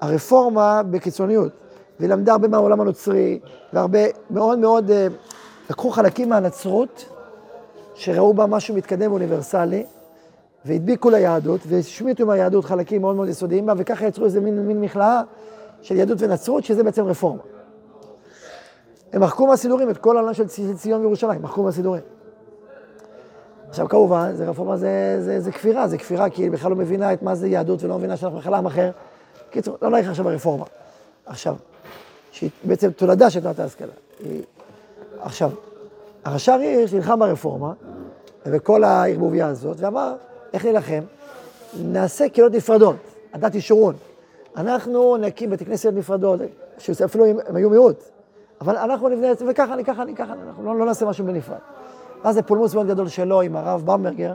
הרפורמה 0.00 0.82
בקיצוניות, 0.82 1.52
והיא 1.98 2.10
למדה 2.10 2.32
הרבה 2.32 2.48
מהעולם 2.48 2.80
הנוצרי, 2.80 3.40
והרבה, 3.72 3.98
מאוד 4.30 4.58
מאוד, 4.58 4.90
אה, 4.90 5.06
לקחו 5.70 5.90
חלקים 5.90 6.28
מהנצרות, 6.28 7.17
שראו 7.98 8.34
בה 8.34 8.46
משהו 8.46 8.74
מתקדם 8.74 9.10
ואוניברסלי, 9.10 9.84
והדביקו 10.64 11.10
ליהדות, 11.10 11.60
והשמיטו 11.66 12.22
עם 12.22 12.30
היהדות 12.30 12.64
חלקים 12.64 13.00
מאוד 13.00 13.16
מאוד 13.16 13.28
יסודיים 13.28 13.66
בה, 13.66 13.72
וככה 13.76 14.06
יצרו 14.06 14.24
איזה 14.24 14.40
מין, 14.40 14.66
מין 14.66 14.80
מכלאה 14.80 15.22
של 15.82 15.96
יהדות 15.96 16.22
ונצרות, 16.22 16.64
שזה 16.64 16.84
בעצם 16.84 17.04
רפורמה. 17.04 17.42
הם 19.12 19.22
מחקו 19.22 19.46
מהסידורים 19.46 19.90
את 19.90 19.98
כל 19.98 20.16
העולם 20.16 20.34
של 20.34 20.46
ציון 20.76 21.00
וירושלים, 21.00 21.42
מחקו 21.42 21.62
מהסידורים. 21.62 22.02
עכשיו 23.68 23.88
כמובן, 23.88 24.34
זה 24.34 24.48
רפורמה 24.48 24.76
זה, 24.76 25.16
זה, 25.20 25.40
זה 25.40 25.52
כפירה, 25.52 25.88
זה 25.88 25.98
כפירה 25.98 26.30
כי 26.30 26.42
היא 26.42 26.50
בכלל 26.50 26.70
לא 26.70 26.76
מבינה 26.76 27.12
את 27.12 27.22
מה 27.22 27.34
זה 27.34 27.48
יהדות 27.48 27.82
ולא 27.82 27.98
מבינה 27.98 28.16
שאנחנו 28.16 28.38
בכלל 28.38 28.54
עם 28.54 28.66
אחר. 28.66 28.90
קיצור, 29.50 29.76
לא 29.82 29.90
נלך 29.90 30.08
עכשיו 30.08 30.24
ברפורמה. 30.24 30.64
עכשיו, 31.26 31.56
שהיא 32.30 32.50
בעצם 32.64 32.90
תולדה 32.90 33.30
של 33.30 33.40
תנועת 33.40 33.58
ההשכלה. 33.58 33.92
היא... 34.20 34.42
עכשיו, 35.20 35.50
הרש"ר 36.28 36.52
הירש 36.52 36.94
נלחם 36.94 37.18
ברפורמה, 37.18 37.72
ובכל 38.46 38.84
הערבוביה 38.84 39.46
הזאת, 39.46 39.76
ואמר, 39.80 40.14
איך 40.52 40.64
נילחם? 40.64 41.00
נעשה 41.82 42.28
קהילות 42.28 42.52
נפרדות, 42.52 42.96
הדת 43.32 43.54
ישורון. 43.54 43.94
אנחנו 44.56 45.16
נקים 45.16 45.50
בתי 45.50 45.64
כנסת 45.64 45.92
נפרדות, 45.92 46.40
שאפילו 46.78 47.26
הם 47.26 47.56
היו 47.56 47.70
מיעוט, 47.70 48.04
אבל 48.60 48.76
אנחנו 48.76 49.08
נבנה 49.08 49.32
את 49.32 49.38
זה, 49.38 49.44
וככה, 49.50 49.74
אני 49.74 49.84
ככה, 49.84 50.02
אני 50.02 50.14
ככה, 50.14 50.32
אנחנו 50.48 50.64
לא, 50.64 50.78
לא 50.78 50.86
נעשה 50.86 51.06
משהו 51.06 51.26
בנפרד. 51.26 51.58
אז 52.24 52.34
זה 52.34 52.42
פולמוס 52.42 52.74
מאוד 52.74 52.86
גדול 52.86 53.08
שלו 53.08 53.40
עם 53.40 53.56
הרב 53.56 53.82
במברגר, 53.86 54.32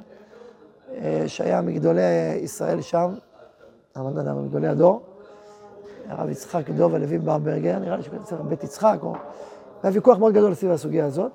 אה, 0.93 1.23
שהיה 1.27 1.61
מגדולי 1.61 2.01
ישראל 2.41 2.81
שם, 2.81 3.13
מגדולי 3.95 4.67
הדור, 4.67 5.01
הרב 6.09 6.29
יצחק 6.29 6.69
דוב 6.69 6.95
הלוי 6.95 7.17
במברגר, 7.17 7.79
נראה 7.79 7.97
לי 7.97 8.03
לזה 8.21 8.35
בית 8.35 8.63
יצחק, 8.63 8.97
או... 9.03 9.13
היה 9.83 9.91
ויכוח 9.93 10.17
מאוד 10.17 10.33
גדול 10.33 10.53
סביב 10.53 10.71
הסוגיה 10.71 11.05
הזאת, 11.05 11.31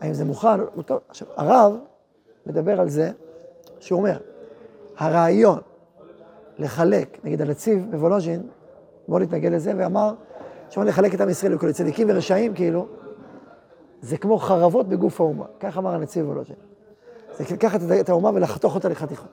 האם 0.00 0.14
זה 0.14 0.24
מוכן. 0.24 0.60
עכשיו, 1.08 1.28
הרב 1.36 1.76
מדבר 2.46 2.80
על 2.80 2.88
זה, 2.88 3.10
שהוא 3.80 3.98
אומר, 3.98 4.18
הרעיון 4.98 5.58
לחלק, 6.58 7.18
נגיד 7.24 7.42
הנציב 7.42 7.86
בוולוז'ין, 7.90 8.42
מאוד 9.08 9.22
התנגד 9.22 9.52
לזה, 9.52 9.72
ואמר, 9.76 10.14
שאומר 10.70 10.88
לחלק 10.88 11.14
את 11.14 11.20
עם 11.20 11.28
ישראל 11.28 11.52
לכל 11.52 11.72
צדיקים 11.72 12.06
ורשעים, 12.10 12.54
כאילו, 12.54 12.86
זה 14.00 14.18
כמו 14.18 14.38
חרבות 14.38 14.88
בגוף 14.88 15.20
האומה. 15.20 15.44
כך 15.60 15.78
אמר 15.78 15.94
הנציב 15.94 16.28
וולוז'ין. 16.28 16.56
זה 17.38 17.44
לקחת 17.54 17.80
את 18.00 18.08
האומה 18.08 18.30
ולחתוך 18.34 18.74
אותה 18.74 18.88
לחתיכות. 18.88 19.28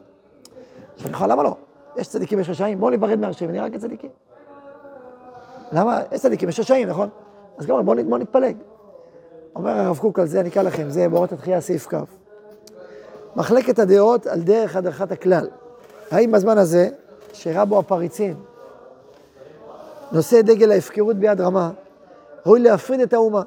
עכשיו, 0.95 1.11
נכון, 1.11 1.29
למה 1.29 1.43
לא? 1.43 1.55
יש 1.97 2.07
צדיקים, 2.07 2.39
יש 2.39 2.49
רשעים, 2.49 2.79
בואו 2.79 2.91
ניפרד 2.91 3.19
מהרשעים 3.19 3.49
ונראה 3.49 3.65
רק 3.65 3.75
צדיקים. 3.75 4.09
למה? 5.71 6.01
יש 6.11 6.21
צדיקים, 6.21 6.49
יש 6.49 6.59
רשעים, 6.59 6.89
נכון? 6.89 7.09
אז 7.57 7.65
גם 7.65 7.85
בואו 7.85 7.97
בוא 8.09 8.17
נתפלג. 8.17 8.57
אומר 9.55 9.71
הרב 9.71 9.97
קוק 9.97 10.19
על 10.19 10.27
זה, 10.27 10.39
אני 10.39 10.49
אקרא 10.49 10.63
לכם, 10.63 10.89
זה 10.89 11.09
באורות 11.09 11.31
התחייה, 11.31 11.61
סעיף 11.61 11.87
כ'. 11.87 11.95
מחלקת 13.35 13.79
הדעות 13.79 14.27
על 14.27 14.41
דרך 14.41 14.75
הדרכת 14.75 15.11
הכלל. 15.11 15.47
האם 16.11 16.31
בזמן 16.31 16.57
הזה, 16.57 16.89
שרבו 17.33 17.79
הפריצים, 17.79 18.35
נושא 20.11 20.41
דגל 20.41 20.71
ההפקרות 20.71 21.15
ביד 21.15 21.41
רמה, 21.41 21.71
ראוי 22.45 22.59
להפריד 22.59 22.99
את 22.99 23.13
האומה. 23.13 23.41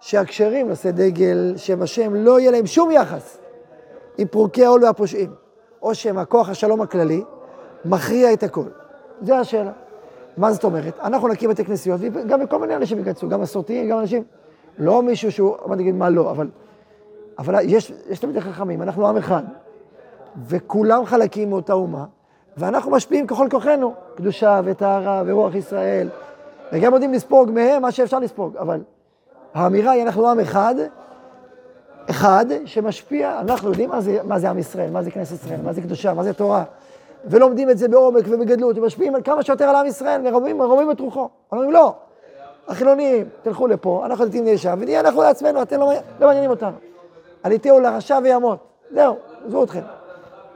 שהכשרים 0.00 0.68
נושא 0.68 0.90
דגל 0.90 1.54
שם 1.56 1.82
השם 1.82 2.14
לא 2.14 2.40
יהיה 2.40 2.50
להם 2.50 2.66
שום 2.66 2.90
יחס 2.90 3.38
עם 4.18 4.28
פורקי 4.28 4.64
העול 4.64 4.84
והפושעים, 4.84 5.30
או 5.82 5.94
שהם 5.94 6.18
הכוח 6.18 6.48
השלום 6.48 6.80
הכללי 6.80 7.22
מכריע 7.84 8.32
את 8.32 8.42
הכל. 8.42 8.64
זו 9.22 9.34
השאלה. 9.34 9.72
מה 10.36 10.52
זאת 10.52 10.64
אומרת? 10.64 10.98
אנחנו 11.00 11.28
נקים 11.28 11.50
בתי 11.50 11.64
כנסיות, 11.64 12.00
וגם 12.00 12.40
מכל 12.40 12.58
מיני 12.58 12.76
אנשים 12.76 12.98
ייכנסו, 12.98 13.28
גם 13.28 13.40
מסורתיים, 13.40 13.88
גם 13.88 13.98
אנשים, 13.98 14.24
לא 14.78 15.02
מישהו 15.02 15.32
שהוא, 15.32 15.56
מה 15.66 15.76
נגיד 15.76 15.94
מה 15.94 16.10
לא, 16.10 16.30
אבל, 16.30 16.48
אבל 17.38 17.54
יש, 17.62 17.92
יש 18.08 18.18
תמיד 18.18 18.40
חכמים, 18.40 18.82
אנחנו 18.82 19.08
עם 19.08 19.16
אחד, 19.16 19.42
וכולם 20.46 21.04
חלקים 21.04 21.50
מאותה 21.50 21.72
אומה, 21.72 22.04
ואנחנו 22.56 22.90
משפיעים 22.90 23.26
ככל 23.26 23.48
כוחנו, 23.50 23.94
קדושה 24.14 24.60
וטהרה 24.64 25.22
ורוח 25.26 25.54
ישראל, 25.54 26.08
וגם 26.72 26.92
יודעים 26.92 27.12
לספוג 27.12 27.50
מהם 27.50 27.82
מה 27.82 27.92
שאפשר 27.92 28.18
לספוג, 28.18 28.56
אבל 28.56 28.80
האמירה 29.54 29.92
היא 29.92 30.02
אנחנו 30.02 30.28
עם 30.28 30.40
אחד, 30.40 30.74
אחד 32.10 32.46
שמשפיע, 32.64 33.40
אנחנו 33.40 33.68
יודעים 33.68 33.90
מה 33.90 34.00
זה, 34.00 34.18
מה 34.24 34.38
זה 34.38 34.50
עם 34.50 34.58
ישראל, 34.58 34.90
מה 34.90 35.02
זה 35.02 35.10
כנסת 35.10 35.44
ישראל, 35.44 35.60
מה 35.64 35.72
זה 35.72 35.80
קדושה, 35.80 36.14
מה 36.14 36.22
זה 36.22 36.32
תורה, 36.32 36.64
ולומדים 37.24 37.70
את 37.70 37.78
זה 37.78 37.88
בעומק 37.88 38.24
ובגדלות, 38.28 38.78
ומשפיעים 38.78 39.14
על 39.14 39.22
כמה 39.22 39.42
שיותר 39.42 39.64
על 39.64 39.76
עם 39.76 39.86
ישראל, 39.86 40.20
מרומים 40.54 40.90
את 40.90 41.00
רוחו. 41.00 41.28
אומרים 41.52 41.70
לא, 41.70 41.94
החילונים, 42.68 43.28
תלכו 43.42 43.66
לפה, 43.66 44.02
אנחנו 44.06 44.26
דתיים 44.26 44.44
נהיה 44.44 44.58
שם, 44.58 44.78
ונהיה 44.80 45.00
אנחנו 45.00 45.22
לעצמנו, 45.22 45.62
אתם 45.62 45.80
לא, 45.80 45.92
לא 46.20 46.26
מעניינים 46.26 46.50
אותנו. 46.50 46.76
עליתהו 47.42 47.80
לרשע 47.80 48.18
וימות, 48.22 48.58
זהו, 48.90 49.16
עזבו 49.46 49.64
אתכם. 49.64 49.80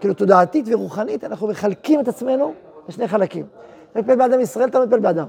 כאילו 0.01 0.14
תודעתית 0.14 0.64
ורוחנית, 0.68 1.25
אנחנו 1.25 1.49
מחלקים 1.49 2.01
את 2.01 2.09
עצמנו 2.09 2.55
לשני 2.88 3.09
חלקים. 3.09 3.46
אתה 3.92 4.01
מטפל 4.01 4.16
באדם 4.16 4.40
ישראל, 4.40 4.68
אתה 4.68 4.81
מטפל 4.81 4.99
באדם. 4.99 5.27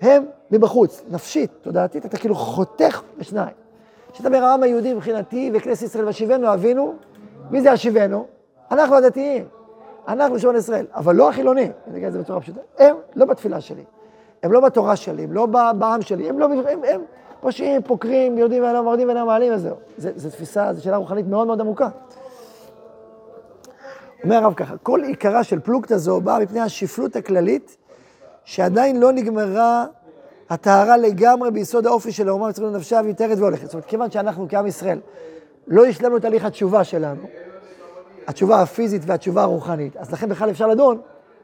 הם 0.00 0.26
מבחוץ, 0.50 1.02
נפשית, 1.10 1.50
תודעתית, 1.62 2.06
אתה 2.06 2.16
כאילו 2.16 2.34
חותך 2.34 3.02
בשניים. 3.18 3.54
כשאתה 4.12 4.28
אומר 4.28 4.44
העם 4.44 4.62
היהודי 4.62 4.94
מבחינתי 4.94 5.50
וכנסת 5.54 5.82
ישראל 5.82 6.04
והשיבנו 6.04 6.54
אבינו, 6.54 6.94
מי 7.50 7.60
זה 7.60 7.72
השיבנו? 7.72 8.26
אנחנו 8.70 8.96
הדתיים, 8.96 9.44
אנחנו 10.08 10.38
שמעון 10.38 10.56
ישראל, 10.56 10.86
אבל 10.94 11.16
לא 11.16 11.28
החילונים, 11.28 11.72
אני 11.86 11.96
אגיד 11.96 12.06
את 12.06 12.12
זה 12.12 12.18
בצורה 12.18 12.40
פשוטה, 12.40 12.60
הם 12.78 12.96
לא 13.16 13.24
בתפילה 13.26 13.60
שלי, 13.60 13.84
הם 14.42 14.52
לא 14.52 14.60
בתורה 14.60 14.96
שלי, 14.96 15.24
הם 15.24 15.32
לא 15.32 15.46
בעם 15.78 16.02
שלי, 16.02 16.28
הם 16.28 16.38
לא, 16.38 16.44
הם, 16.44 16.80
הם 16.84 17.00
פושעים, 17.40 17.82
פוקרים, 17.82 18.38
יהודים 18.38 18.62
ואינם 18.62 18.84
מרדים 18.84 19.08
ואינם 19.08 19.26
מעלים 19.26 19.54
וזהו. 19.54 19.76
זו 19.98 20.30
תפיסה, 20.30 20.72
זו 20.74 20.82
שאלה 20.82 20.96
רוחנית 20.96 21.26
מאוד 21.26 21.46
מאוד 21.46 21.60
עמוקה. 21.60 21.88
אומר 24.24 24.36
הרב 24.36 24.54
ככה, 24.54 24.74
כל 24.82 25.02
עיקרה 25.04 25.44
של 25.44 25.60
פלוגתא 25.60 25.96
זו 25.96 26.20
באה 26.20 26.38
מפני 26.38 26.60
השפלות 26.60 27.16
הכללית 27.16 27.76
שעדיין 28.44 29.00
לא 29.00 29.12
נגמרה 29.12 29.84
הטהרה 30.50 30.96
לגמרי 30.96 31.50
ביסוד 31.50 31.86
האופי 31.86 32.12
של 32.12 32.28
האומה 32.28 32.48
מצריכה 32.48 32.70
נפשה 32.70 33.00
ויתרת 33.04 33.38
והולכת. 33.38 33.64
זאת 33.64 33.74
אומרת, 33.74 33.86
כיוון 33.86 34.10
שאנחנו 34.10 34.46
כעם 34.48 34.66
ישראל 34.66 35.00
לא 35.66 35.86
השלמנו 35.86 36.16
את 36.16 36.22
תהליך 36.22 36.44
התשובה 36.44 36.84
שלנו, 36.84 37.22
התשובה 38.26 38.62
הפיזית 38.62 39.02
והתשובה 39.06 39.42
הרוחנית, 39.42 39.96
אז 39.96 40.12
לכן 40.12 40.28
בכלל 40.28 40.50
אפשר 40.50 40.66
לדון 40.66 41.00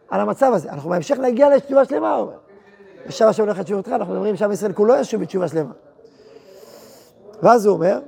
על 0.09 0.21
המצב 0.21 0.53
הזה. 0.55 0.71
אנחנו 0.71 0.91
בהמשך 0.91 1.19
נגיע 1.19 1.57
לתשובה 1.57 1.85
שלמה, 1.85 2.15
הוא 2.15 2.23
אומר. 2.23 2.46
ושב 3.09 3.27
השם 3.27 3.43
הולך 3.43 3.59
לתשובתך, 3.59 3.89
אנחנו 3.89 4.15
מדברים 4.15 4.37
שעם 4.37 4.53
ישראל 4.53 4.73
כולו 4.73 4.95
ישוב 4.95 5.23
בתשובה 5.23 5.49
שלמה. 5.49 5.73
ואז 7.43 7.67
הוא 7.67 7.75
אומר, 7.75 8.01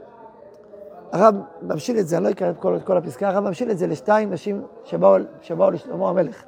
הרב 1.13 1.35
ממשיל 1.63 1.99
את 1.99 2.09
זה, 2.09 2.17
אני 2.17 2.25
לא 2.25 2.31
אקרא 2.31 2.51
את 2.51 2.57
כל, 2.59 2.77
את 2.77 2.85
כל 2.85 2.97
הפסקה, 2.97 3.29
הרב 3.29 3.45
ממשיל 3.45 3.71
את 3.71 3.79
זה 3.79 3.87
לשתיים 3.87 4.33
נשים 4.33 4.63
שבאו, 4.85 5.17
שבאו 5.43 5.71
לשלמה 5.71 6.09
המלך. 6.09 6.45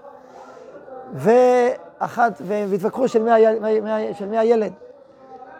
ואחת, 1.15 2.43
של 3.07 3.23
מי, 3.23 3.31
היל, 3.31 3.81
מי, 3.81 4.15
של 4.15 4.27
מי 4.27 4.39
הילד. 4.39 4.73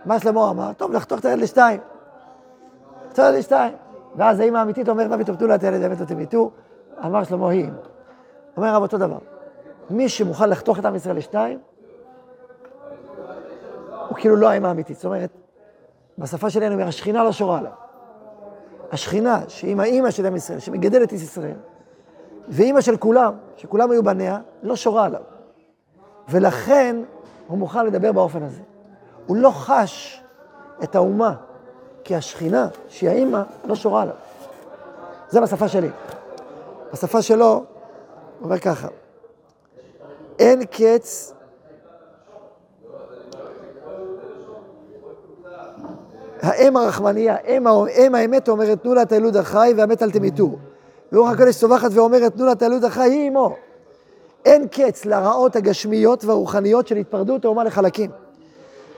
מה 0.05 0.19
שלמה 0.19 0.51
אמר? 0.51 0.73
טוב, 0.73 0.93
לחתוך 0.93 1.21
את 1.21 1.25
הילד 1.25 1.43
לשתיים. 1.43 1.81
לחתוך 3.07 3.13
את 3.13 3.19
הילד 3.19 3.39
לשתיים. 3.39 3.73
ואז 4.17 4.41
האמא 4.41 4.59
האמיתית 4.59 4.89
אומרת, 4.89 5.11
מה 5.11 5.19
פתאום 5.25 5.49
לה 5.49 5.55
את 5.55 5.63
הילד, 5.65 5.81
באמת 5.81 6.01
לא 6.01 6.05
תמיתו. 6.05 6.51
אמר 7.05 7.25
שלמה, 7.25 7.51
היא 7.51 7.65
אמא. 7.65 7.71
אומר 8.57 8.69
הרב 8.69 8.83
אותו 8.83 8.99
דבר. 8.99 9.19
מי 9.91 10.09
שמוכן 10.09 10.49
לחתוך 10.51 10.79
את 10.79 10.85
עם 10.85 10.95
ישראל 10.95 11.17
לשתיים, 11.17 11.59
הוא 14.11 14.19
כאילו 14.19 14.37
לא 14.37 14.49
האמא 14.49 14.67
האמיתית. 14.67 14.97
זאת 14.97 15.05
אומרת, 15.05 15.31
בשפה 16.19 16.51
שלנו 16.51 16.75
אומר, 16.75 16.89
השכינה 16.89 17.25
לא 17.25 17.33
שורה 17.33 17.59
עליו. 17.59 17.73
השכינה, 18.93 19.41
שהיא 19.49 19.77
האימא 19.81 20.11
של 20.11 20.27
עם 20.27 20.37
ישראל, 20.37 20.59
שמגדלת 20.59 21.09
את 21.09 21.13
ישראל, 21.13 21.57
ואימא 22.49 22.81
של 22.81 22.97
כולם, 22.97 23.33
שכולם 23.57 23.91
היו 23.91 24.03
בניה, 24.03 24.39
לא 24.63 24.77
שורה 24.77 25.05
עליו. 25.05 25.21
ולכן 26.29 26.97
הוא 27.47 27.59
מוכן 27.59 27.87
לדבר 27.87 28.13
באופן 28.13 28.43
הזה. 28.43 28.63
הוא 29.27 29.37
לא 29.37 29.51
חש 29.51 30.23
את 30.83 30.95
האומה, 30.95 31.35
כי 32.05 32.17
השכינה, 32.17 32.69
שהיא 32.89 33.11
האימא, 33.11 33.43
לא 33.65 33.75
שורה 33.75 34.03
עליו. 34.03 34.15
זה 35.29 35.41
בשפה 35.41 35.69
שלי. 35.69 35.91
בשפה 36.93 37.23
שלו, 37.23 37.47
הוא 37.47 37.65
אומר 38.43 38.59
ככה, 38.59 38.89
אין 40.39 40.65
קץ 40.65 41.35
האם 46.43 46.77
הרחמניה, 46.77 47.37
אם, 47.49 47.67
אם 47.97 48.15
האמת 48.15 48.49
אומרת 48.49 48.83
תנו 48.83 48.95
לה 48.95 49.03
את 49.03 49.13
הילוד 49.13 49.37
החי 49.37 49.73
והמת 49.77 50.03
אל 50.03 50.11
תמיתו. 50.11 50.57
ורוח 51.13 51.31
הקודש 51.31 51.57
צווחת 51.57 51.91
ואומרת 51.93 52.35
תנו 52.35 52.47
לה 52.47 52.53
את 52.53 52.63
הילוד 52.63 52.85
החי 52.85 53.11
היא 53.11 53.29
אמו. 53.29 53.57
אין 54.45 54.69
קץ 54.69 55.05
לרעות 55.05 55.57
הגשמיות 55.57 56.25
והרוחניות 56.25 56.87
של 56.87 56.97
התפרדות 56.97 57.45
האומה 57.45 57.65
לחלקים. 57.65 58.11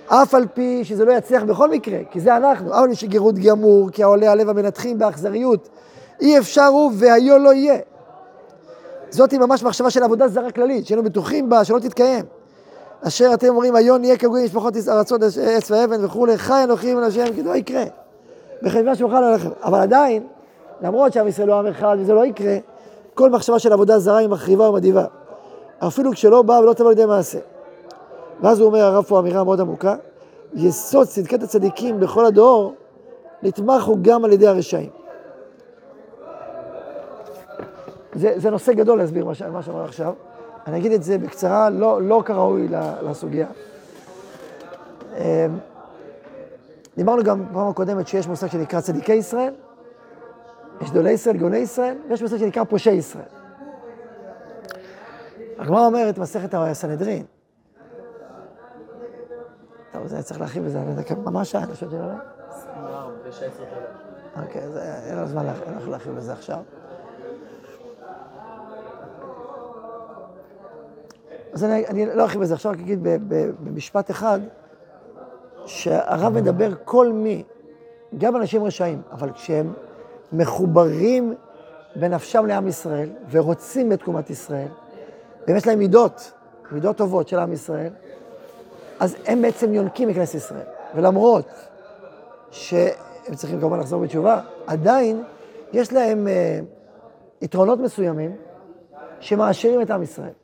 אף 0.07 0.35
על 0.35 0.47
פי 0.55 0.85
שזה 0.85 1.05
לא 1.05 1.13
יצליח 1.13 1.43
בכל 1.43 1.71
מקרה, 1.71 1.99
כי 2.11 2.21
זה 2.21 2.37
אנחנו, 2.37 2.75
אבל 2.75 2.91
יש 2.91 3.05
גירות 3.05 3.35
גמור, 3.35 3.91
כי 3.91 4.03
העולה 4.03 4.33
הלב 4.33 4.49
המנתחים 4.49 4.99
באכזריות, 4.99 5.69
אי 6.21 6.39
אפשר 6.39 6.67
הוא 6.67 6.93
והיה 6.95 7.39
לא 7.39 7.53
יהיה. 7.53 7.79
זאתי 9.11 9.39
ממש 9.39 9.63
מחשבה 9.63 9.91
של 9.91 10.03
עבודה 10.03 10.29
זרה 10.29 10.51
כללית, 10.51 10.87
שהיינו 10.87 11.03
בטוחים 11.03 11.49
בה, 11.49 11.65
שלא 11.65 11.79
תתקיים. 11.79 12.25
אשר 13.09 13.31
אתם 13.35 13.49
אומרים, 13.49 13.77
היום 13.77 13.99
נהיה 13.99 14.17
כגויים 14.17 14.47
משפחות 14.47 14.75
ארצות 14.89 15.21
עץ 15.23 15.71
ואבן 15.71 16.05
וכולי, 16.05 16.39
חי 16.39 16.65
אנוכי 16.65 16.95
מן 16.95 17.03
השם, 17.03 17.25
כי 17.35 17.43
לא 17.43 17.57
יקרה. 17.57 17.85
בחברה 18.63 18.95
שאוכל 18.95 19.17
עליכם. 19.17 19.51
אבל 19.63 19.79
עדיין, 19.79 20.27
למרות 20.83 21.13
שעם 21.13 21.29
ישראל 21.29 21.49
לא 21.49 21.59
עם 21.59 21.67
אחד 21.67 21.97
וזה 22.01 22.15
לא 22.15 22.27
יקרה, 22.27 22.57
כל 23.15 23.31
מחשבה 23.31 23.59
של 23.59 23.73
עבודה 23.73 23.99
זרה 23.99 24.17
היא 24.17 24.29
מחריבה 24.29 24.71
ומדהיבה. 24.71 25.05
אפילו 25.79 26.13
כשלא 26.13 26.43
באה 26.43 26.61
ולא 26.61 26.73
תבוא 26.73 26.89
לידי 26.89 27.07
מעשה. 27.07 27.39
ואז 28.41 28.61
הוא 28.61 28.67
אומר 28.67 28.79
הרב 28.79 29.05
פה 29.05 29.19
אמירה 29.19 29.45
מאוד 29.45 29.61
עמוקה, 29.61 29.95
יסוד 30.55 31.07
צדקת 31.07 31.43
הצדיקים 31.43 32.01
בכל 32.01 32.25
הדור, 32.25 32.75
נתמך 33.43 33.85
הוא 33.85 33.99
גם 34.03 34.25
על 34.25 34.33
ידי 34.33 34.47
הרשעים. 34.47 34.91
זה, 38.15 38.33
זה 38.37 38.51
נושא 38.51 38.73
גדול 38.73 38.99
להסביר 38.99 39.25
מה, 39.25 39.33
מה 39.53 39.63
שאמר 39.63 39.85
עכשיו. 39.85 40.13
אני 40.67 40.79
אגיד 40.79 40.93
את 40.93 41.03
זה 41.03 41.19
בקצרה, 41.19 41.71
לא, 41.71 42.03
לא 42.03 42.23
כראוי 42.27 42.69
לסוגיה. 43.03 43.47
אמ, 45.17 45.59
דיברנו 46.97 47.23
גם 47.23 47.49
בפעם 47.49 47.69
הקודמת 47.69 48.09
שיש 48.09 48.29
מושג 48.29 48.47
שנקרא 48.47 48.81
צדיקי 48.81 49.15
ישראל, 49.15 49.55
יש 50.81 50.91
גדולי 50.91 51.11
ישראל, 51.11 51.37
גאוני 51.37 51.59
ישראל, 51.59 51.97
ויש 52.09 52.23
מושג 52.23 52.37
שנקרא 52.37 52.65
פושעי 52.65 52.95
ישראל. 52.95 53.25
הגמרא 55.59 55.87
אומרת, 55.87 56.19
מסכת 56.19 56.55
הסנהדרין, 56.55 57.25
טוב, 59.93 60.07
זה 60.07 60.23
צריך 60.23 60.41
להרחיב 60.41 60.65
בזה, 60.65 60.79
אני 60.79 60.91
יודע, 60.91 61.15
ממש 61.31 61.51
שעה, 61.51 61.63
אני 61.63 61.75
חושב 61.75 61.91
שלא? 61.91 61.99
24, 62.49 63.11
בשעה 63.29 63.49
10 63.49 63.63
אוקיי, 64.43 64.63
אז 64.63 64.77
אין 64.77 65.17
לנו 65.17 65.27
זמן 65.27 65.47
להרחיב 65.87 66.15
בזה 66.15 66.33
עכשיו. 66.33 66.59
אז 71.53 71.65
אני, 71.65 71.87
אני 71.87 72.07
לא 72.07 72.23
ארחיב 72.23 72.41
בזה 72.41 72.55
עכשיו, 72.55 72.73
רק 72.73 72.79
אגיד 72.79 72.99
במשפט 73.65 74.11
אחד, 74.11 74.41
שהרב 75.67 76.33
מדבר 76.33 76.73
כל 76.85 77.13
מי, 77.13 77.43
גם 78.19 78.37
אנשים 78.37 78.65
רשעים, 78.65 79.03
אבל 79.13 79.33
כשהם 79.33 79.73
מחוברים 80.33 81.35
בנפשם 81.97 82.47
לעם 82.47 82.69
ישראל 82.69 83.09
ורוצים 83.31 83.93
את 83.93 83.99
תקומת 83.99 84.31
ישראל, 84.31 84.69
ויש 85.49 85.67
להם 85.67 85.79
מידות, 85.79 86.33
מידות 86.71 86.97
טובות 86.97 87.29
של 87.29 87.39
עם 87.39 87.53
ישראל, 87.53 87.93
אז 89.01 89.17
הם 89.27 89.43
בעצם 89.43 89.75
יונקים 89.75 90.09
מכנסת 90.09 90.35
ישראל. 90.35 90.67
ולמרות 90.95 91.49
שהם 92.51 93.35
צריכים 93.35 93.61
כמובן 93.61 93.81
לחזור 93.81 94.03
בתשובה, 94.03 94.41
עדיין 94.67 95.23
יש 95.73 95.93
להם 95.93 96.27
uh, 96.27 97.45
יתרונות 97.45 97.79
מסוימים 97.79 98.37
שמעשירים 99.21 99.83
את 99.83 99.91
עם 99.91 100.03
ישראל. 100.03 100.42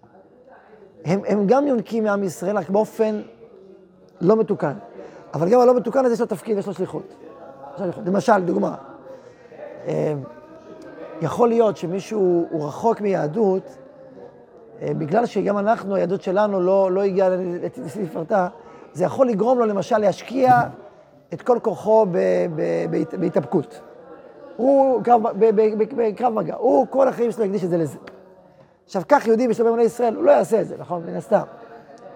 הם, 1.04 1.20
הם 1.26 1.46
גם 1.46 1.66
יונקים 1.66 2.04
מעם 2.04 2.22
ישראל, 2.22 2.56
רק 2.56 2.70
באופן 2.70 3.20
לא 4.20 4.36
מתוקן. 4.36 4.72
אבל 5.34 5.48
גם 5.48 5.60
הלא 5.60 5.76
מתוקן 5.76 6.04
הזה 6.04 6.14
יש 6.14 6.20
לו 6.20 6.26
תפקיד, 6.26 6.58
יש 6.58 6.66
לו 6.66 6.74
שליחות. 6.74 7.14
למשל, 8.06 8.40
דוגמה, 8.44 8.74
אה, 9.86 10.14
יכול 11.22 11.48
להיות 11.48 11.76
שמישהו 11.76 12.46
הוא 12.50 12.66
רחוק 12.66 13.00
מיהדות, 13.00 13.76
אה, 14.82 14.94
בגלל 14.98 15.26
שגם 15.26 15.58
אנחנו, 15.58 15.94
היהדות 15.94 16.22
שלנו 16.22 16.60
לא, 16.60 16.92
לא 16.92 17.02
הגיעה 17.02 17.28
לתפארתה, 17.62 18.48
זה 18.92 19.04
יכול 19.04 19.28
לגרום 19.28 19.58
לו 19.58 19.66
למשל 19.66 19.98
להשקיע 19.98 20.60
את 21.32 21.42
כל 21.42 21.58
כוחו 21.62 22.06
בהתאבקות. 23.20 23.80
הוא 24.56 25.02
בקרב 25.96 26.32
מגע, 26.32 26.54
הוא 26.54 26.86
כל 26.90 27.08
החיים 27.08 27.32
שלו 27.32 27.44
יקדיש 27.44 27.64
את 27.64 27.70
זה 27.70 27.78
לזה. 27.78 27.98
עכשיו, 28.88 29.02
כך 29.08 29.26
יהודי 29.26 29.48
משלומי 29.48 29.68
אמוני 29.68 29.82
ישראל, 29.82 30.14
הוא 30.14 30.24
לא 30.24 30.30
יעשה 30.30 30.60
את 30.60 30.68
זה, 30.68 30.74
נכון? 30.78 31.02
מן 31.06 31.16
הסתם. 31.16 31.36
אבל 31.36 31.44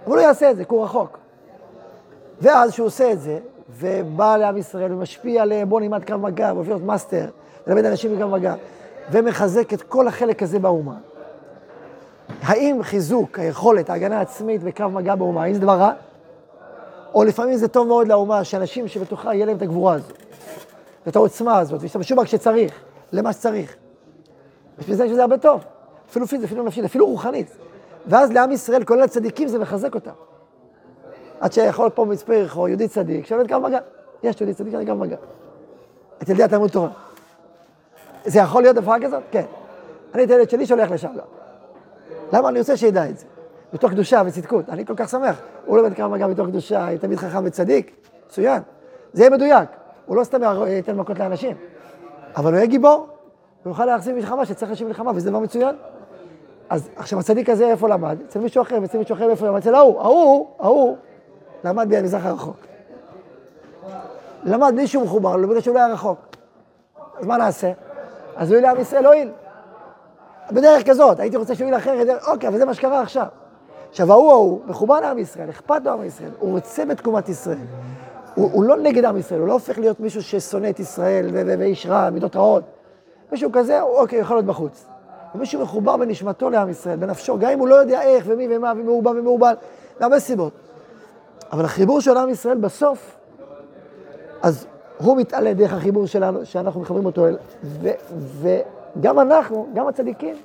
הוא 0.05 0.17
לא 0.17 0.21
יעשה 0.21 0.51
את 0.51 0.57
זה, 0.57 0.65
כי 0.65 0.75
הוא 0.75 0.85
רחוק. 0.85 1.19
ואז 2.41 2.73
שהוא 2.73 2.87
עושה 2.87 3.13
את 3.13 3.21
זה, 3.21 3.39
ובא 3.71 4.37
לעם 4.37 4.57
ישראל 4.57 4.93
ומשפיע 4.93 5.43
עליהם, 5.43 5.69
בוא 5.69 5.81
נלמד 5.81 6.05
קרב 6.05 6.21
מגע, 6.21 6.53
והופך 6.55 6.69
להיות 6.69 6.83
מאסטר, 6.83 7.27
ללמד 7.67 7.85
אנשים 7.85 8.15
מקרב 8.15 8.31
מגע, 8.31 8.55
ומחזק 9.11 9.75
את 9.75 9.83
כל 9.83 10.09
החלק 10.09 10.43
הזה 10.43 10.59
באומה. 10.59 10.95
האם 12.43 12.83
חיזוק 12.83 13.39
היכולת, 13.39 13.91
ההגנה 13.91 14.19
העצמית 14.19 14.63
בקרב 14.63 14.93
מגע 14.93 15.15
באומה, 15.15 15.43
האם 15.43 15.55
זה 15.55 15.61
דבר 15.61 15.77
רע? 15.77 15.93
או 17.15 17.25
לפעמים 17.25 17.57
זה 17.57 17.69
טוב 17.69 17.89
מאוד 17.89 18.09
לאומה, 18.09 18.45
שאנשים 18.45 18.89
שבתוכה 18.89 19.35
יהיה 19.35 19.47
להם 19.47 19.57
את 19.57 19.63
הגבורה 19.63 19.95
הזאת, 19.95 20.19
ואת 21.07 21.17
העוצמה 21.17 21.59
הזאת, 21.59 21.83
וישתמשו 21.83 22.17
בה 22.17 22.25
כשצריך, 22.25 22.73
למה 23.13 23.33
שצריך. 23.33 23.77
בשביל 24.79 24.97
זה 24.97 25.05
יש 25.05 25.11
לזה 25.11 25.23
הרבה 25.23 25.39
טוב. 25.39 25.65
אפילו 26.13 26.27
פיזית, 26.27 26.47
אפילו 26.47 26.65
נפשית, 26.65 26.85
אפילו 26.85 27.07
רוחנית. 27.07 27.57
ואז 28.07 28.33
לעם 28.33 28.53
ישראל, 28.53 28.85
כולל 28.85 29.03
הצדיקים, 29.03 29.49
זה 29.49 29.59
מחזק 29.59 29.95
אותם. 29.95 30.11
עד 31.41 31.53
שיכול 31.53 31.91
פה 31.91 32.05
מצפה 32.05 32.35
יריחו, 32.35 32.69
יהודי 32.69 32.89
צדיק, 32.89 33.27
שלומד 33.27 33.49
קו 33.49 33.61
מגע. 33.61 33.79
יש 34.23 34.41
יהודי 34.41 34.55
צדיק, 34.55 34.75
אני 34.75 34.87
קו 34.87 34.95
מגע. 34.95 35.17
את 36.23 36.29
ילדי 36.29 36.43
התלמוד 36.43 36.71
תורה. 36.71 36.89
זה 38.25 38.39
יכול 38.39 38.63
להיות 38.63 38.77
הפרעה 38.77 39.01
כזאת? 39.01 39.23
כן. 39.31 39.45
אני 40.15 40.25
את 40.25 40.31
הילד 40.31 40.51
שלי 40.51 40.67
שולח 40.67 40.91
לשם 40.91 41.09
גם. 41.09 41.25
למה? 42.33 42.49
אני 42.49 42.59
רוצה 42.59 42.77
שידע 42.77 43.09
את 43.09 43.19
זה. 43.19 43.27
מתוך 43.73 43.91
קדושה 43.91 44.23
וצדקות. 44.27 44.69
אני 44.69 44.87
כל 44.87 44.95
כך 44.97 45.09
שמח. 45.09 45.41
הוא 45.67 45.79
לומד 45.79 45.95
קו 45.95 46.09
מגע 46.09 46.27
מתוך 46.27 46.47
קדושה, 46.47 46.89
תמיד 47.01 47.19
חכם 47.19 47.45
וצדיק, 47.45 47.91
מצוין. 48.27 48.63
זה 49.13 49.23
יהיה 49.23 49.31
מדויק. 49.31 49.69
הוא 50.07 50.17
לא 50.17 50.25
סתם 50.25 50.41
ייתן 50.67 50.97
מכות 50.97 51.19
לאנשים. 51.19 51.57
אבל 52.37 52.51
הוא 52.51 52.57
יהיה 52.57 52.67
גיבור, 52.67 53.09
הוא 53.63 53.71
יוכל 53.71 53.85
להחזיר 53.85 54.15
מלחמה 54.15 54.47
שצריך 54.47 54.71
להשיב 54.71 54.89
מלחמה, 54.89 55.11
וזה 55.15 55.31
דבר 55.31 55.39
מצוין. 55.39 55.75
אז 56.69 56.89
עכשיו 56.97 57.19
הצדיק 57.19 57.49
הזה 57.49 57.71
איפה 57.71 57.89
למד? 57.89 58.19
אצל 58.29 58.41
מישהו 58.41 58.63
אחר, 58.63 58.79
ואצל 58.83 58.99
מישהו 58.99 59.15
אחר 59.15 59.31
איפה 59.31 59.47
למד? 59.47 59.59
אצל 59.59 59.75
ההוא, 59.75 60.01
ההוא, 60.01 60.47
ההוא, 60.59 60.97
למד 61.65 61.87
במזרח 61.89 62.27
הרחוק. 62.27 62.57
למד 64.45 64.73
בלי 64.75 64.87
שהוא 64.87 65.05
מחובר, 65.05 65.37
לא 65.37 65.49
בגלל 65.49 65.61
שהוא 65.61 65.75
לא 65.75 65.79
היה 65.79 65.89
רחוק. 65.93 66.19
אז 67.19 67.27
מה 67.27 67.37
נעשה? 67.37 67.73
אז 68.37 68.51
הוא 68.51 68.59
יהיה 68.59 68.69
לעם 68.69 68.81
ישראל, 68.81 69.03
לא 69.03 69.09
הועיל. 69.09 69.31
בדרך 70.51 70.87
כזאת, 70.87 71.21
הייתי 71.21 71.37
רוצה 71.37 71.55
שהוא 71.55 71.69
יהיה 71.69 71.79
אחרת, 71.79 72.23
אוקיי, 72.27 72.49
אבל 72.49 72.59
זה 72.59 72.65
מה 72.65 72.75
שקרה 72.75 73.01
עכשיו. 73.01 73.27
עכשיו, 73.91 74.13
ההוא 74.13 74.31
ההוא, 74.31 74.61
מחובר 74.67 75.01
לעם 75.01 75.19
ישראל, 75.19 75.51
אכפת 75.51 75.85
לו 75.85 75.93
עם 75.93 76.05
ישראל, 76.05 76.31
הוא 76.39 76.53
רוצה 76.53 76.85
בתקומת 76.85 77.29
ישראל. 77.29 77.59
הוא, 78.35 78.51
הוא 78.53 78.65
לא 78.65 78.77
נגד 78.77 79.05
עם 79.05 79.17
ישראל, 79.17 79.41
הוא 79.41 79.49
לא 79.49 79.53
הופך 79.53 79.79
להיות 79.79 80.01
מישהו 80.01 80.23
ששונא 80.23 80.71
את 80.71 80.81
ישראל 80.81 81.27
ואיש 81.33 81.87
רע, 81.87 82.11
מידות 82.11 82.37
רעות. 82.37 82.63
מישהו 83.33 83.53
כזה, 83.53 83.83
אוקיי, 83.83 84.19
יכול 84.19 84.37
להיות 84.37 84.47
בחוץ. 84.47 84.87
ומישהו 85.35 85.63
מחובר 85.63 85.97
בנשמתו 85.97 86.51
לעם 86.51 86.69
ישראל, 86.69 86.97
בנפשו, 86.97 87.39
גם 87.39 87.51
אם 87.51 87.59
הוא 87.59 87.69
לא 87.69 87.75
יודע 87.75 88.03
איך 88.03 88.25
ומי 88.29 88.57
ומה 88.57 88.73
ומעורבב 88.77 89.11
ומעורבל, 89.19 89.55
מהרבה 90.01 90.21
סיבות. 90.21 90.53
אבל 91.53 91.65
החיבור 91.65 92.01
של 92.01 92.17
עם 92.17 92.29
ישראל 92.29 92.59
בסוף, 92.59 93.17
אז 94.43 94.67
הוא 94.99 95.17
מתעלה 95.17 95.55
דרך 95.55 95.73
החיבור 95.73 96.07
שלנו, 96.07 96.47
שאנחנו 96.47 96.81
מחברים 96.81 97.07
אותו 97.07 97.27
אל, 97.27 97.37
ו, 97.65 97.89
וגם 98.97 99.21
אנחנו, 99.21 99.69
גם 99.75 99.89
הצדיקים, 99.89 100.37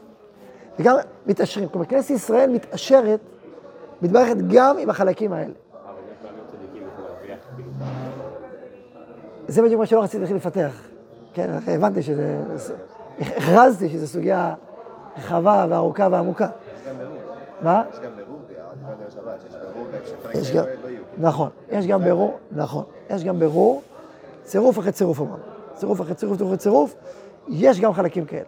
וגם 0.79 0.95
מתעשרים. 1.25 1.69
כלומר, 1.69 1.85
כנסת 1.85 2.09
ישראל 2.09 2.49
מתעשרת, 2.49 3.19
מתברכת 4.01 4.35
גם 4.47 4.77
עם 4.77 4.89
החלקים 4.89 5.33
האלה. 5.33 5.53
זה 9.47 9.61
בדיוק 9.61 9.79
מה 9.79 9.85
שלא 9.85 10.03
רציתי 10.03 10.19
להתחיל 10.19 10.37
לפתח. 10.37 10.87
כן, 11.33 11.49
הבנתי 11.67 12.01
שזה, 12.01 12.37
הכרזתי 13.19 13.89
שזו 13.89 14.07
סוגיה 14.07 14.53
רחבה 15.17 15.65
וארוכה 15.69 16.07
ועמוקה. 16.11 16.47
מה? 17.61 17.83
יש 17.93 17.99
גם 17.99 18.11
בירור, 18.15 18.39
שבת, 19.09 19.39
בירור, 19.73 19.87
יש 20.33 20.51
גם, 20.51 20.63
לא 20.83 20.87
יהיו. 20.87 21.01
נכון, 21.17 21.49
יש 21.69 21.87
גם 21.87 22.03
בירור, 22.03 22.37
נכון, 22.51 22.83
יש 23.09 23.23
גם 23.23 23.39
בירור, 23.39 23.81
צירוף 24.43 24.79
אחרי 24.79 24.91
צירוף 24.91 25.21
אמרנו, 25.21 25.37
צירוף 25.75 26.01
אחרי 26.01 26.15
צירוף 26.15 26.41
אחרי 26.41 26.57
צירוף, 26.57 26.95
יש 27.47 27.79
גם 27.79 27.93
חלקים 27.93 28.25
כאלה, 28.25 28.43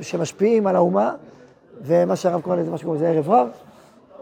שמשפיעים 0.00 0.66
על 0.66 0.76
האומה, 0.76 1.14
ומה 1.82 2.16
שהרב 2.16 2.40
קורא 2.40 2.56
לזה, 2.56 2.70
מה 2.70 2.78
שקוראים 2.78 3.02
לזה 3.02 3.08
ערב 3.08 3.30
רב, 3.30 3.48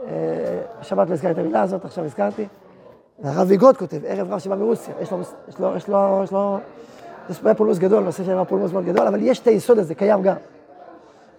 אה, 0.06 0.60
בשבת 0.80 1.08
לא 1.08 1.14
הזכרתי 1.14 1.32
את 1.32 1.38
המילה 1.38 1.62
הזאת, 1.62 1.84
עכשיו 1.84 2.04
הזכרתי, 2.04 2.46
והרב 3.18 3.46
ויגוד 3.50 3.76
כותב, 3.76 4.00
ערב 4.04 4.32
רב 4.32 4.38
שבא 4.38 4.56
מרוסיה, 4.56 4.94
יש 5.00 5.10
לו, 5.12 5.18
יש 5.48 5.58
לו, 5.58 5.76
יש 5.76 5.88
לו, 5.88 6.20
יש 6.24 6.32
לו, 6.32 6.58
יש 7.30 7.42
לו 7.42 7.56
פולמוס 7.56 7.78
גדול, 7.78 8.04
נושא 8.04 8.24
של 8.24 8.44
פולמוס 8.44 8.72
מאוד 8.72 8.84
גדול, 8.84 9.06
אבל 9.06 9.22
יש 9.22 9.40
את 9.40 9.46
היסוד 9.46 9.78
הזה, 9.78 9.94
קיים 9.94 10.22
גם. 10.22 10.36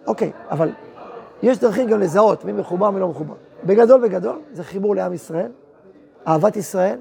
אוקיי, 0.06 0.32
אבל 0.50 0.70
יש 1.42 1.58
דרכים 1.58 1.88
גם 1.88 2.00
לזהות 2.00 2.44
מי 2.44 2.52
מחובר 2.52 2.88
ומי 2.88 3.00
לא 3.00 3.08
מחובר. 3.08 3.34
בגדול 3.64 4.08
בגדול, 4.08 4.40
זה 4.52 4.64
חיבור 4.64 4.96
לעם 4.96 5.12
ישראל, 5.12 5.50
אהבת 6.26 6.56
ישראל, 6.56 6.98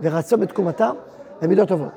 ורצון 0.00 0.40
בתקומתם, 0.40 0.94
ומידות 1.42 1.68
טובות. 1.68 1.92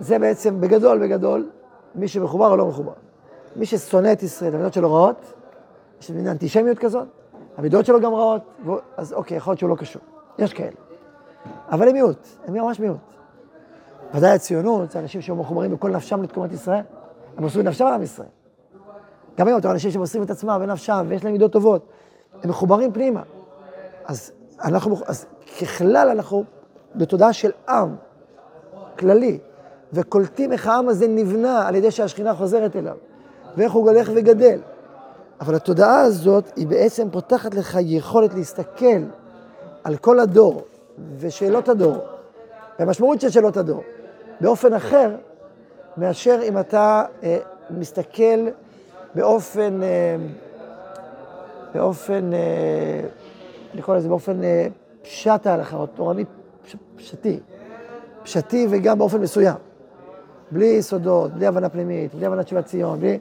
זה 0.00 0.18
בעצם 0.18 0.60
בגדול 0.60 0.98
בגדול, 0.98 1.48
מי 1.94 2.08
שמחובר 2.08 2.50
או 2.50 2.56
לא 2.56 2.66
מחובר. 2.66 2.92
מי 3.56 3.66
ששונא 3.66 4.12
את 4.12 4.22
ישראל, 4.22 4.54
המידות 4.54 4.72
שלו 4.72 4.94
רעות, 4.94 5.32
יש 6.00 6.10
מין 6.10 6.26
אנטישמיות 6.26 6.78
כזאת, 6.78 7.06
המידות 7.56 7.86
שלו 7.86 8.00
גם 8.00 8.14
רעות, 8.14 8.42
אז 8.96 9.12
אוקיי, 9.12 9.36
יכול 9.36 9.50
להיות 9.50 9.58
שהוא 9.58 9.70
לא 9.70 9.74
קשור. 9.74 10.02
יש 10.38 10.52
כאלה. 10.52 10.76
אבל 11.70 11.88
הם 11.88 11.94
מיעוט, 11.94 12.26
הם 12.46 12.54
ממש 12.54 12.80
מיעוט. 12.80 12.98
ודאי 14.14 14.30
הציונות, 14.30 14.90
זה 14.90 14.98
אנשים 14.98 15.20
שמחוברים 15.20 15.70
בכל 15.70 15.90
נפשם 15.90 16.22
לתקומת 16.22 16.52
ישראל. 16.52 16.82
הם 17.38 17.44
את 17.44 17.64
נפשם 17.64 17.86
על 17.86 17.92
עם 17.92 18.02
ישראל. 18.02 18.28
גם 19.38 19.46
היום, 19.46 19.58
אתה 19.58 19.68
רואה 19.68 19.74
אנשים 19.74 19.90
שמוסרים 19.90 20.22
את 20.22 20.30
עצמם 20.30 20.58
ונפשם, 20.62 21.06
ויש 21.08 21.24
להם 21.24 21.32
מידות 21.32 21.52
טובות. 21.52 21.86
הם 22.42 22.50
מחוברים 22.50 22.92
פנימה. 22.92 23.22
אז 24.04 24.32
אנחנו, 24.64 24.96
אז 25.06 25.26
ככלל 25.60 26.08
אנחנו 26.10 26.44
בתודעה 26.94 27.32
של 27.32 27.50
עם 27.68 27.96
כללי, 28.98 29.38
וקולטים 29.92 30.52
איך 30.52 30.66
העם 30.66 30.88
הזה 30.88 31.08
נבנה 31.08 31.68
על 31.68 31.74
ידי 31.74 31.90
שהשכינה 31.90 32.34
חוזרת 32.34 32.76
אליו, 32.76 32.96
ואיך 33.56 33.72
הוא 33.72 33.90
הולך 33.90 34.10
וגדל. 34.14 34.60
אבל 35.40 35.54
התודעה 35.54 36.00
הזאת, 36.00 36.52
היא 36.56 36.66
בעצם 36.66 37.10
פותחת 37.10 37.54
לך 37.54 37.78
יכולת 37.80 38.34
להסתכל 38.34 39.02
על 39.84 39.96
כל 39.96 40.20
הדור 40.20 40.62
ושאלות 41.18 41.68
הדור, 41.68 41.96
והמשמעות 42.78 43.20
של 43.20 43.30
שאלות 43.30 43.56
הדור, 43.56 43.82
באופן 44.40 44.74
אחר 44.74 45.16
מאשר 45.98 46.40
אם 46.48 46.58
אתה 46.58 47.04
אה, 47.22 47.38
מסתכל 47.70 48.48
באופן, 49.14 49.82
אה, 49.82 50.16
באופן, 51.74 52.32
אה, 52.32 52.38
אני 53.74 53.82
קורא 53.82 53.96
לזה 53.96 54.08
באופן 54.08 54.44
אה, 54.44 54.68
פשט 55.02 55.46
ההלכה, 55.46 55.76
או 55.76 55.86
תורני 55.86 56.24
פש, 56.64 56.76
פשטי, 56.96 57.40
פשטי 58.22 58.66
וגם 58.70 58.98
באופן 58.98 59.20
מסוים, 59.20 59.56
בלי 60.50 60.66
יסודות, 60.66 61.32
בלי 61.32 61.46
הבנה 61.46 61.68
פנימית, 61.68 62.14
בלי 62.14 62.26
הבנת 62.26 62.48
שיבת 62.48 62.64
ציון, 62.64 63.00
בלי... 63.00 63.18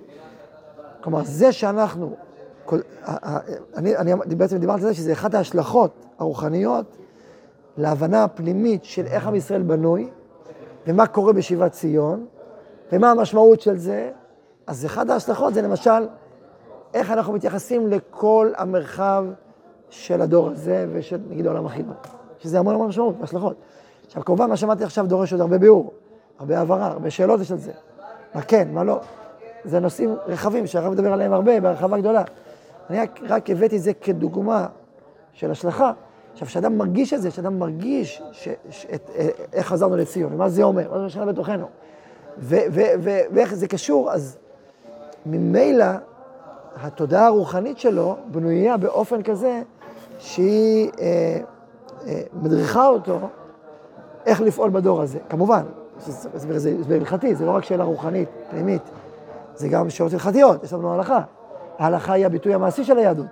כלומר, 1.02 1.24
זה 1.24 1.52
שאנחנו, 1.52 2.16
כל, 2.66 2.80
אני, 3.76 3.98
אני 3.98 4.36
בעצם 4.36 4.58
דיברתי 4.58 4.82
על 4.82 4.88
זה 4.88 4.94
שזה 4.94 5.14
אחת 5.14 5.34
ההשלכות 5.34 6.06
הרוחניות 6.20 6.98
להבנה 7.78 8.24
הפנימית 8.24 8.84
של 8.84 9.06
איך 9.06 9.28
עם 9.28 9.36
ישראל 9.36 9.62
בנוי, 9.62 10.10
ומה 10.88 11.08
קורה 11.08 11.34
בשיבת 11.34 11.72
ציון, 11.72 12.26
ומה 12.92 13.12
המשמעות 13.12 13.62
של 13.62 13.78
זה, 13.78 14.12
אז 14.68 14.86
אחד 14.86 15.10
ההשלכות 15.10 15.54
זה 15.54 15.62
למשל, 15.62 16.08
איך 16.94 17.12
אנחנו 17.12 17.34
מתייחסים 17.34 17.88
לכל 17.88 18.52
המרחב 18.58 19.26
של 19.90 20.22
הדור 20.22 20.50
הזה 20.50 20.88
ושל 20.94 21.18
נגיד 21.30 21.46
העולם 21.46 21.66
החילוני, 21.66 21.94
שזה 22.40 22.60
המון 22.60 22.76
המון 22.76 22.88
משמעות, 22.88 23.16
השלכות. 23.22 23.56
עכשיו 24.08 24.26
כמובן 24.26 24.50
מה 24.50 24.58
שאמרתי 24.58 24.84
עכשיו 24.84 25.08
דורש 25.08 25.32
עוד 25.32 25.42
הרבה 25.42 25.58
ביאור, 25.58 25.94
הרבה 26.40 26.60
הבהרה, 26.60 26.88
הרבה 26.88 27.10
שאלות 27.10 27.42
יש 27.42 27.52
על 27.52 27.58
זה, 27.58 27.72
מה 28.36 28.42
כן, 28.42 28.68
מה 28.72 28.84
לא. 28.84 29.00
זה 29.64 29.80
נושאים 29.80 30.16
רחבים 30.28 30.68
שהרב 30.68 30.92
מדבר 30.92 31.14
עליהם 31.14 31.34
הרבה, 31.34 31.60
בהרחבה 31.60 31.98
גדולה. 31.98 32.24
אני 32.90 33.00
רק, 33.30 33.50
הבאתי 33.50 33.78
את 33.78 33.82
זה 33.82 33.94
כדוגמה 33.94 34.68
של 35.34 35.52
השלכה. 35.52 35.92
עכשיו, 36.34 36.48
כשאדם 36.48 36.78
מרגיש 36.78 37.14
את 37.14 37.22
זה, 37.22 37.32
כשאדם 37.32 37.60
מרגיש 37.60 38.22
ש, 38.32 38.48
ש, 38.70 38.86
את, 38.94 39.10
אה, 39.16 39.28
איך 39.54 39.68
חזרנו 39.68 39.98
לציון, 39.98 40.34
ומה 40.34 40.50
זה 40.50 40.64
אומר, 40.64 40.92
מה 40.92 41.00
זה 41.00 41.06
משנה 41.06 41.26
בתוכנו, 41.26 41.68
ואיך 42.40 43.54
זה 43.54 43.68
קשור, 43.68 44.12
אז 44.12 44.38
ממילא 45.26 45.86
התודעה 46.82 47.26
הרוחנית 47.26 47.78
שלו 47.78 48.16
בנויה 48.32 48.78
באופן 48.78 49.24
כזה 49.24 49.62
שהיא 50.20 50.92
אה, 51.00 51.40
אה, 52.08 52.22
מדריכה 52.42 52.88
אותו 52.88 53.20
איך 54.26 54.42
לפעול 54.42 54.70
בדור 54.70 55.02
הזה. 55.02 55.20
כמובן, 55.30 55.64
זה 56.00 56.30
הסבר 56.36 56.56
הלכתי, 56.96 57.36
זה 57.36 57.46
לא 57.46 57.52
רק 57.52 57.64
שאלה 57.64 57.84
רוחנית, 57.84 58.30
פנימית, 58.50 58.82
זה 59.56 59.68
גם 59.68 59.90
שאלות 59.90 60.14
הלכתיות, 60.14 60.64
יש 60.64 60.74
לנו 60.74 60.94
הלכה. 60.94 61.22
ההלכה 61.80 62.14
היא 62.14 62.26
הביטוי 62.26 62.54
המעשי 62.54 62.84
של 62.84 62.98
היהדות. 62.98 63.26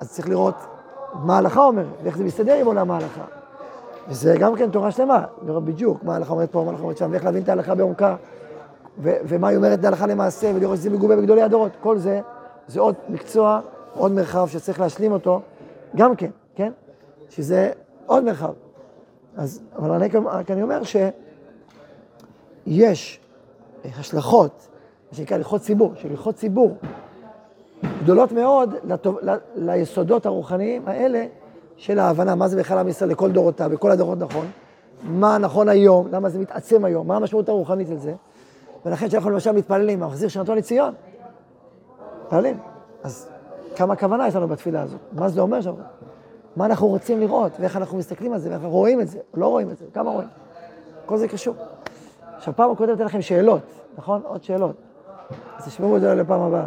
אז 0.00 0.12
צריך 0.12 0.28
לראות 0.28 0.54
מה 1.14 1.34
ההלכה 1.34 1.60
אומרת, 1.60 1.86
ואיך 2.02 2.16
זה 2.16 2.24
מסתדר 2.24 2.54
עם 2.54 2.66
עולם 2.66 2.90
ההלכה. 2.90 3.24
וזה 4.08 4.34
גם 4.38 4.56
כן 4.56 4.70
תורה 4.70 4.90
שלמה, 4.90 5.24
לראות 5.42 5.64
בדיוק 5.64 6.04
מה 6.04 6.12
ההלכה 6.12 6.32
אומרת 6.32 6.50
פה, 6.50 6.60
מה 6.60 6.66
ההלכה 6.66 6.82
אומרת 6.82 6.96
שם, 6.96 7.08
ואיך 7.10 7.24
להבין 7.24 7.42
את 7.42 7.48
ההלכה 7.48 7.74
בעומקה, 7.74 8.16
ומה 9.02 9.48
היא 9.48 9.56
אומרת 9.56 9.82
להלכה 9.82 10.06
למעשה, 10.06 10.52
ולראות 10.54 10.76
שזה 10.76 10.90
מגובה 10.90 11.16
בגדולי 11.16 11.42
הדורות. 11.42 11.72
כל 11.80 11.98
זה, 11.98 12.20
זה 12.68 12.80
עוד 12.80 12.94
מקצוע, 13.08 13.60
עוד 13.94 14.12
מרחב 14.12 14.48
שצריך 14.48 14.80
להשלים 14.80 15.12
אותו, 15.12 15.40
גם 15.96 16.16
כן, 16.16 16.30
כן? 16.54 16.72
שזה 17.30 17.70
עוד 18.06 18.24
מרחב. 18.24 18.52
אז, 19.36 19.60
אבל 19.76 19.90
אני, 19.90 20.08
רק 20.26 20.50
אומר 20.50 20.80
שיש 22.66 23.20
השלכות, 23.98 24.68
מה 25.10 25.16
שנקרא 25.16 25.36
הלכות 25.36 25.60
ציבור, 25.60 25.92
של 25.94 26.10
הלכות 26.10 26.34
ציבור, 26.34 26.76
גדולות 28.02 28.32
מאוד 28.32 28.74
לטוב, 28.84 29.18
ל, 29.22 29.34
ליסודות 29.56 30.26
הרוחניים 30.26 30.82
האלה 30.86 31.26
של 31.76 31.98
ההבנה, 31.98 32.34
מה 32.34 32.48
זה 32.48 32.56
בכלל 32.56 32.78
עם 32.78 32.88
ישראל 32.88 33.10
לכל 33.10 33.32
דורותיו, 33.32 33.70
בכל 33.72 33.90
הדורות 33.90 34.18
נכון, 34.18 34.46
מה 35.02 35.38
נכון 35.38 35.68
היום, 35.68 36.08
למה 36.10 36.28
זה 36.28 36.38
מתעצם 36.38 36.84
היום, 36.84 37.08
מה 37.08 37.16
המשמעות 37.16 37.48
הרוחנית 37.48 37.88
של 37.88 37.96
זה, 37.96 38.14
ולכן 38.86 39.08
כשאנחנו 39.08 39.30
למשל 39.30 39.52
מתפללים, 39.52 40.02
המחזיר 40.02 40.28
שנתו 40.28 40.54
לציון, 40.54 40.94
מתפללים, 42.24 42.58
אז 43.02 43.28
כמה 43.76 43.96
כוונה 43.96 44.28
יש 44.28 44.36
לנו 44.36 44.48
בתפילה 44.48 44.82
הזאת, 44.82 45.00
מה 45.12 45.28
זה 45.28 45.40
אומר 45.40 45.60
שם, 45.60 45.74
מה 46.56 46.66
אנחנו 46.66 46.86
רוצים 46.86 47.20
לראות, 47.20 47.52
ואיך 47.60 47.76
אנחנו 47.76 47.98
מסתכלים 47.98 48.32
על 48.32 48.38
זה, 48.38 48.48
ואיך 48.48 48.60
אנחנו 48.60 48.76
רואים 48.76 49.00
את 49.00 49.08
זה, 49.08 49.18
לא 49.34 49.46
רואים 49.48 49.70
את 49.70 49.78
זה, 49.78 49.84
כמה 49.94 50.10
רואים, 50.10 50.28
כל 51.06 51.16
זה 51.16 51.28
קשור. 51.28 51.54
עכשיו, 52.36 52.56
פעם 52.56 52.70
הקודמת 52.70 52.96
אתן 52.96 53.04
לכם 53.04 53.22
שאלות, 53.22 53.62
נכון? 53.98 54.20
עוד 54.24 54.42
שאלות. 54.42 54.76
אז 55.56 55.66
תשמעו 55.66 55.96
את 55.96 56.00
זה 56.00 56.14
לפעם 56.14 56.40
הבאה. 56.40 56.66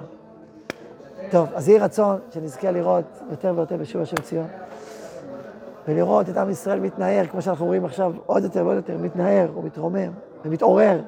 טוב, 1.31 1.49
אז 1.53 1.69
יהי 1.69 1.79
רצון 1.79 2.19
שנזכה 2.33 2.71
לראות 2.71 3.05
יותר 3.31 3.53
ויותר 3.55 3.77
בשוב 3.77 4.01
השם 4.01 4.21
ציון, 4.21 4.47
ולראות 5.87 6.29
את 6.29 6.37
עם 6.37 6.49
ישראל 6.49 6.79
מתנער, 6.79 7.25
כמו 7.31 7.41
שאנחנו 7.41 7.65
רואים 7.65 7.85
עכשיו, 7.85 8.13
עוד 8.25 8.43
יותר 8.43 8.65
ועוד 8.65 8.75
יותר, 8.75 8.97
מתנער 8.97 9.57
ומתרומם 9.57 10.11
ומתעורר, 10.45 11.01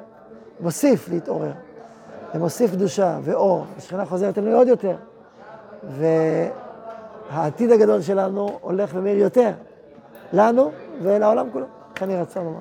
מוסיף 0.59 1.09
להתעורר, 1.09 1.51
ומוסיף 2.35 2.71
קדושה 2.71 3.19
ואור, 3.23 3.65
השכינה 3.77 4.05
חוזרת 4.05 4.37
אלינו 4.37 4.57
עוד 4.57 4.67
יותר, 4.67 4.95
והעתיד 7.31 7.71
הגדול 7.71 8.01
שלנו 8.01 8.49
הולך 8.61 8.91
ומאיר 8.93 9.17
יותר, 9.17 9.51
לנו 10.33 10.71
ולעולם 11.01 11.47
כולו. 11.51 11.65
יהי 12.01 12.21
רצון 12.21 12.43
לומר. 12.45 12.59